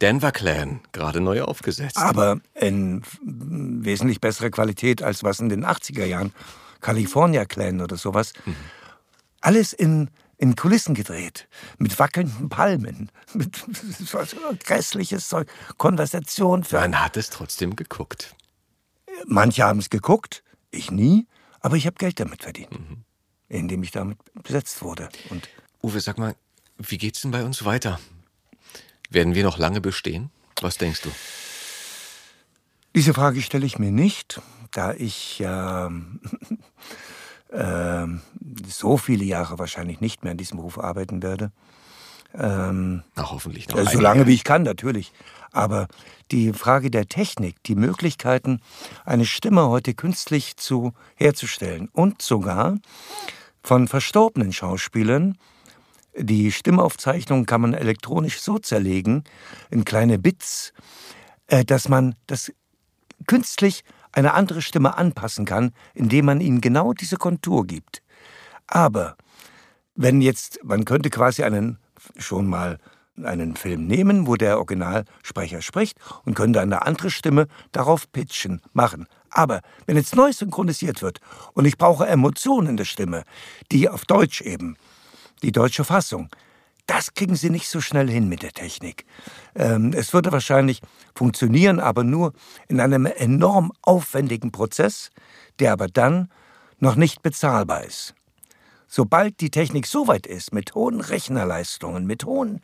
Denver 0.00 0.32
Clan, 0.32 0.80
gerade 0.92 1.20
neu 1.20 1.42
aufgesetzt. 1.42 1.96
aber 1.98 2.40
in 2.54 3.02
wesentlich 3.22 4.20
bessere 4.20 4.50
Qualität 4.50 5.02
als 5.02 5.22
was 5.22 5.40
in 5.40 5.48
den 5.48 5.64
80er 5.66 6.04
Jahren 6.04 6.32
California 6.80 7.44
Clan 7.44 7.80
oder 7.80 7.96
sowas. 7.96 8.32
Alles 9.42 9.72
in, 9.72 10.08
in 10.38 10.56
Kulissen 10.56 10.94
gedreht, 10.94 11.48
mit 11.78 11.98
wackelnden 11.98 12.48
Palmen, 12.48 13.10
mit 13.34 13.62
grässliches 14.64 15.28
Zeug, 15.28 15.48
Konversation 15.76 16.64
für 16.64 16.80
Man 16.80 17.00
hat 17.00 17.16
es 17.16 17.28
trotzdem 17.28 17.76
geguckt. 17.76 18.34
Manche 19.26 19.64
haben 19.64 19.78
es 19.78 19.90
geguckt, 19.90 20.42
ich 20.70 20.90
nie, 20.90 21.26
aber 21.60 21.76
ich 21.76 21.86
habe 21.86 21.96
Geld 21.96 22.18
damit 22.18 22.42
verdient, 22.42 22.70
indem 23.48 23.82
ich 23.82 23.90
damit 23.90 24.18
besetzt 24.42 24.82
wurde. 24.82 25.08
Und 25.28 25.48
Uwe, 25.82 26.00
sag 26.00 26.18
mal, 26.18 26.34
wie 26.78 26.98
geht's 26.98 27.20
denn 27.20 27.30
bei 27.30 27.44
uns 27.44 27.64
weiter? 27.64 28.00
Werden 29.10 29.34
wir 29.34 29.44
noch 29.44 29.58
lange 29.58 29.80
bestehen? 29.80 30.30
Was 30.60 30.78
denkst 30.78 31.02
du? 31.02 31.10
Diese 32.94 33.14
Frage 33.14 33.42
stelle 33.42 33.66
ich 33.66 33.78
mir 33.78 33.90
nicht, 33.90 34.40
da 34.70 34.92
ich 34.92 35.38
ja 35.38 35.90
ähm, 37.52 38.20
so 38.66 38.96
viele 38.96 39.24
Jahre 39.24 39.58
wahrscheinlich 39.58 40.00
nicht 40.00 40.22
mehr 40.22 40.32
in 40.32 40.38
diesem 40.38 40.58
Beruf 40.58 40.78
arbeiten 40.78 41.22
werde. 41.22 41.52
Na, 43.14 43.30
hoffentlich 43.30 43.68
noch. 43.68 43.78
Äh, 43.78 43.84
so 43.84 44.00
lange 44.00 44.26
wie 44.26 44.34
ich 44.34 44.44
kann, 44.44 44.62
natürlich. 44.62 45.12
Aber 45.52 45.86
die 46.30 46.52
Frage 46.52 46.90
der 46.90 47.06
Technik, 47.06 47.62
die 47.64 47.74
Möglichkeiten, 47.74 48.60
eine 49.04 49.26
Stimme 49.26 49.68
heute 49.68 49.92
künstlich 49.92 50.56
zu, 50.56 50.94
herzustellen 51.14 51.88
und 51.92 52.22
sogar 52.22 52.78
von 53.62 53.86
verstorbenen 53.86 54.52
Schauspielern, 54.52 55.36
die 56.16 56.52
Stimmaufzeichnung 56.52 57.46
kann 57.46 57.60
man 57.60 57.74
elektronisch 57.74 58.40
so 58.40 58.58
zerlegen, 58.58 59.24
in 59.70 59.84
kleine 59.84 60.18
Bits, 60.18 60.72
äh, 61.46 61.64
dass 61.64 61.88
man 61.88 62.14
das 62.26 62.52
künstlich 63.26 63.84
eine 64.12 64.34
andere 64.34 64.62
Stimme 64.62 64.96
anpassen 64.96 65.44
kann, 65.44 65.72
indem 65.94 66.26
man 66.26 66.40
ihnen 66.40 66.60
genau 66.60 66.92
diese 66.92 67.16
Kontur 67.16 67.66
gibt. 67.66 68.02
Aber 68.66 69.16
wenn 69.94 70.20
jetzt, 70.20 70.60
man 70.62 70.84
könnte 70.84 71.10
quasi 71.10 71.42
einen 71.42 71.78
schon 72.16 72.46
mal 72.46 72.78
einen 73.22 73.56
Film 73.56 73.86
nehmen, 73.86 74.26
wo 74.26 74.36
der 74.36 74.58
Originalsprecher 74.58 75.60
spricht 75.60 75.98
und 76.24 76.34
könnte 76.34 76.60
eine 76.60 76.82
andere 76.82 77.10
Stimme 77.10 77.46
darauf 77.70 78.10
pitchen, 78.10 78.62
machen. 78.72 79.06
Aber 79.30 79.60
wenn 79.86 79.96
jetzt 79.96 80.16
neu 80.16 80.32
synchronisiert 80.32 81.02
wird 81.02 81.20
und 81.52 81.66
ich 81.66 81.78
brauche 81.78 82.06
Emotionen 82.06 82.68
in 82.68 82.76
der 82.76 82.84
Stimme, 82.84 83.24
die 83.70 83.88
auf 83.88 84.04
Deutsch 84.06 84.40
eben, 84.40 84.76
die 85.42 85.52
deutsche 85.52 85.84
Fassung, 85.84 86.28
das 86.86 87.14
kriegen 87.14 87.36
sie 87.36 87.50
nicht 87.50 87.68
so 87.68 87.80
schnell 87.80 88.08
hin 88.10 88.28
mit 88.28 88.42
der 88.42 88.52
Technik. 88.52 89.04
Ähm, 89.54 89.92
es 89.94 90.12
würde 90.12 90.32
wahrscheinlich 90.32 90.80
funktionieren, 91.14 91.80
aber 91.80 92.04
nur 92.04 92.32
in 92.68 92.80
einem 92.80 93.06
enorm 93.06 93.72
aufwendigen 93.82 94.52
Prozess, 94.52 95.10
der 95.58 95.72
aber 95.72 95.86
dann 95.86 96.28
noch 96.78 96.96
nicht 96.96 97.22
bezahlbar 97.22 97.84
ist. 97.84 98.14
Sobald 98.88 99.40
die 99.40 99.50
Technik 99.50 99.86
so 99.86 100.06
weit 100.08 100.26
ist, 100.26 100.52
mit 100.52 100.74
hohen 100.74 101.00
Rechnerleistungen, 101.00 102.06
mit 102.06 102.24
hohen 102.24 102.60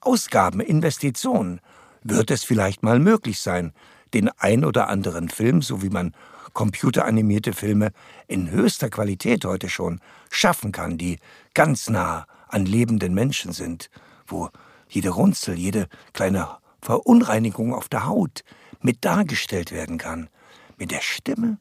Ausgaben, 0.00 0.60
Investitionen, 0.60 1.60
wird 2.04 2.30
es 2.30 2.44
vielleicht 2.44 2.82
mal 2.82 2.98
möglich 2.98 3.40
sein, 3.40 3.72
den 4.14 4.28
ein 4.38 4.64
oder 4.64 4.88
anderen 4.88 5.28
Film, 5.28 5.62
so 5.62 5.82
wie 5.82 5.90
man 5.90 6.14
computeranimierte 6.52 7.52
Filme 7.52 7.92
in 8.28 8.50
höchster 8.50 8.90
Qualität 8.90 9.44
heute 9.44 9.68
schon 9.68 10.00
schaffen 10.30 10.70
kann, 10.72 10.98
die 10.98 11.18
ganz 11.54 11.88
nah 11.88 12.26
an 12.52 12.66
lebenden 12.66 13.14
Menschen 13.14 13.52
sind, 13.52 13.90
wo 14.26 14.50
jede 14.88 15.10
Runzel, 15.10 15.58
jede 15.58 15.88
kleine 16.12 16.48
Verunreinigung 16.80 17.74
auf 17.74 17.88
der 17.88 18.06
Haut 18.06 18.44
mit 18.80 19.04
dargestellt 19.04 19.72
werden 19.72 19.98
kann. 19.98 20.28
Mit 20.76 20.90
der 20.90 21.00
Stimme, 21.00 21.58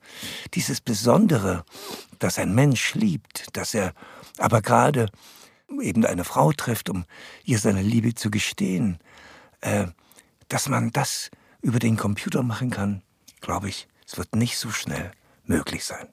dieses 0.53 0.81
Besondere, 0.81 1.63
das 2.19 2.39
ein 2.39 2.55
Mensch 2.55 2.95
liebt, 2.95 3.55
dass 3.55 3.73
er 3.73 3.93
aber 4.37 4.61
gerade 4.61 5.07
eben 5.81 6.05
eine 6.05 6.23
Frau 6.23 6.51
trifft, 6.51 6.89
um 6.89 7.05
ihr 7.43 7.59
seine 7.59 7.81
Liebe 7.81 8.15
zu 8.15 8.31
gestehen, 8.31 8.99
äh, 9.61 9.87
dass 10.47 10.67
man 10.67 10.91
das 10.91 11.29
über 11.61 11.79
den 11.79 11.97
Computer 11.97 12.41
machen 12.43 12.71
kann, 12.71 13.03
glaube 13.41 13.69
ich, 13.69 13.87
es 14.07 14.17
wird 14.17 14.35
nicht 14.35 14.57
so 14.57 14.71
schnell 14.71 15.11
möglich 15.45 15.85
sein. 15.85 16.07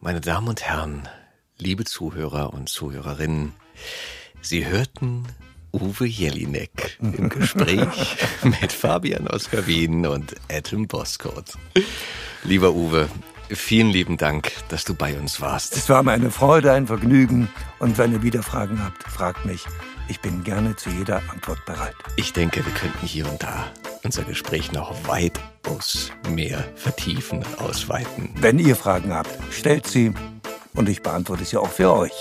Meine 0.00 0.20
Damen 0.20 0.48
und 0.48 0.62
Herren, 0.62 1.08
liebe 1.60 1.84
Zuhörer 1.84 2.52
und 2.52 2.68
Zuhörerinnen, 2.68 3.52
Sie 4.40 4.66
hörten 4.66 5.26
Uwe 5.72 6.06
Jelinek 6.06 6.96
im 7.00 7.28
Gespräch 7.28 8.16
mit 8.42 8.72
Fabian 8.72 9.28
Oskar 9.28 9.66
Wien 9.66 10.06
und 10.06 10.34
Adam 10.50 10.88
Boskot. 10.88 11.58
Lieber 12.42 12.72
Uwe, 12.72 13.08
vielen 13.50 13.90
lieben 13.90 14.16
Dank, 14.16 14.50
dass 14.70 14.84
du 14.84 14.94
bei 14.94 15.18
uns 15.18 15.40
warst. 15.40 15.76
Es 15.76 15.88
war 15.88 16.02
mir 16.02 16.12
eine 16.12 16.30
Freude, 16.30 16.72
ein 16.72 16.86
Vergnügen 16.86 17.48
und 17.78 17.98
wenn 17.98 18.12
ihr 18.12 18.22
wieder 18.22 18.42
Fragen 18.42 18.82
habt, 18.82 19.02
fragt 19.04 19.44
mich. 19.44 19.64
Ich 20.08 20.20
bin 20.20 20.42
gerne 20.42 20.74
zu 20.74 20.90
jeder 20.90 21.22
Antwort 21.30 21.64
bereit. 21.66 21.94
Ich 22.16 22.32
denke, 22.32 22.64
wir 22.64 22.72
könnten 22.72 23.06
hier 23.06 23.30
und 23.30 23.42
da 23.42 23.70
unser 24.02 24.24
Gespräch 24.24 24.72
noch 24.72 25.06
weitaus 25.06 26.10
mehr 26.28 26.64
vertiefen 26.74 27.44
und 27.44 27.60
ausweiten. 27.60 28.30
Wenn 28.36 28.58
ihr 28.58 28.74
Fragen 28.74 29.14
habt, 29.14 29.38
stellt 29.52 29.86
sie 29.86 30.14
und 30.74 30.88
ich 30.88 31.02
beantworte 31.02 31.44
sie 31.44 31.56
auch 31.56 31.70
für 31.70 31.92
euch. 31.92 32.12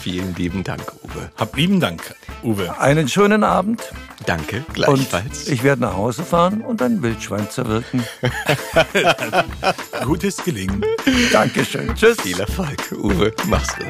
Vielen 0.00 0.34
lieben 0.34 0.64
Dank, 0.64 0.82
Uwe. 1.02 1.30
Hab 1.36 1.56
lieben 1.56 1.80
Dank, 1.80 2.14
Uwe. 2.42 2.78
Einen 2.78 3.08
schönen 3.08 3.42
Abend 3.44 3.82
Danke, 4.26 4.58
und 4.58 4.74
gleichfalls. 4.74 5.48
ich 5.48 5.62
werde 5.62 5.82
nach 5.82 5.94
Hause 5.94 6.22
fahren 6.24 6.60
und 6.60 6.82
ein 6.82 7.02
Wildschwein 7.02 7.48
zerwirken. 7.50 8.04
Gutes 10.04 10.36
Gelingen. 10.44 10.84
Dankeschön. 11.32 11.94
Tschüss. 11.94 12.20
Viel 12.20 12.38
Erfolg, 12.40 12.92
Uwe. 12.92 13.32
Mach's 13.46 13.74
gut. 13.76 13.86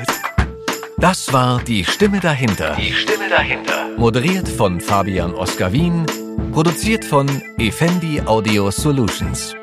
Das 0.99 1.33
war 1.33 1.61
Die 1.63 1.85
Stimme 1.85 2.21
dahinter. 2.21 2.77
Die 2.77 2.93
Stimme 2.93 3.29
dahinter. 3.29 3.89
Moderiert 3.97 4.49
von 4.49 4.81
Fabian 4.81 5.35
Oskar 5.35 5.73
Wien. 5.73 6.07
Produziert 6.53 7.05
von 7.05 7.29
Effendi 7.59 8.23
Audio 8.25 8.71
Solutions. 8.71 9.55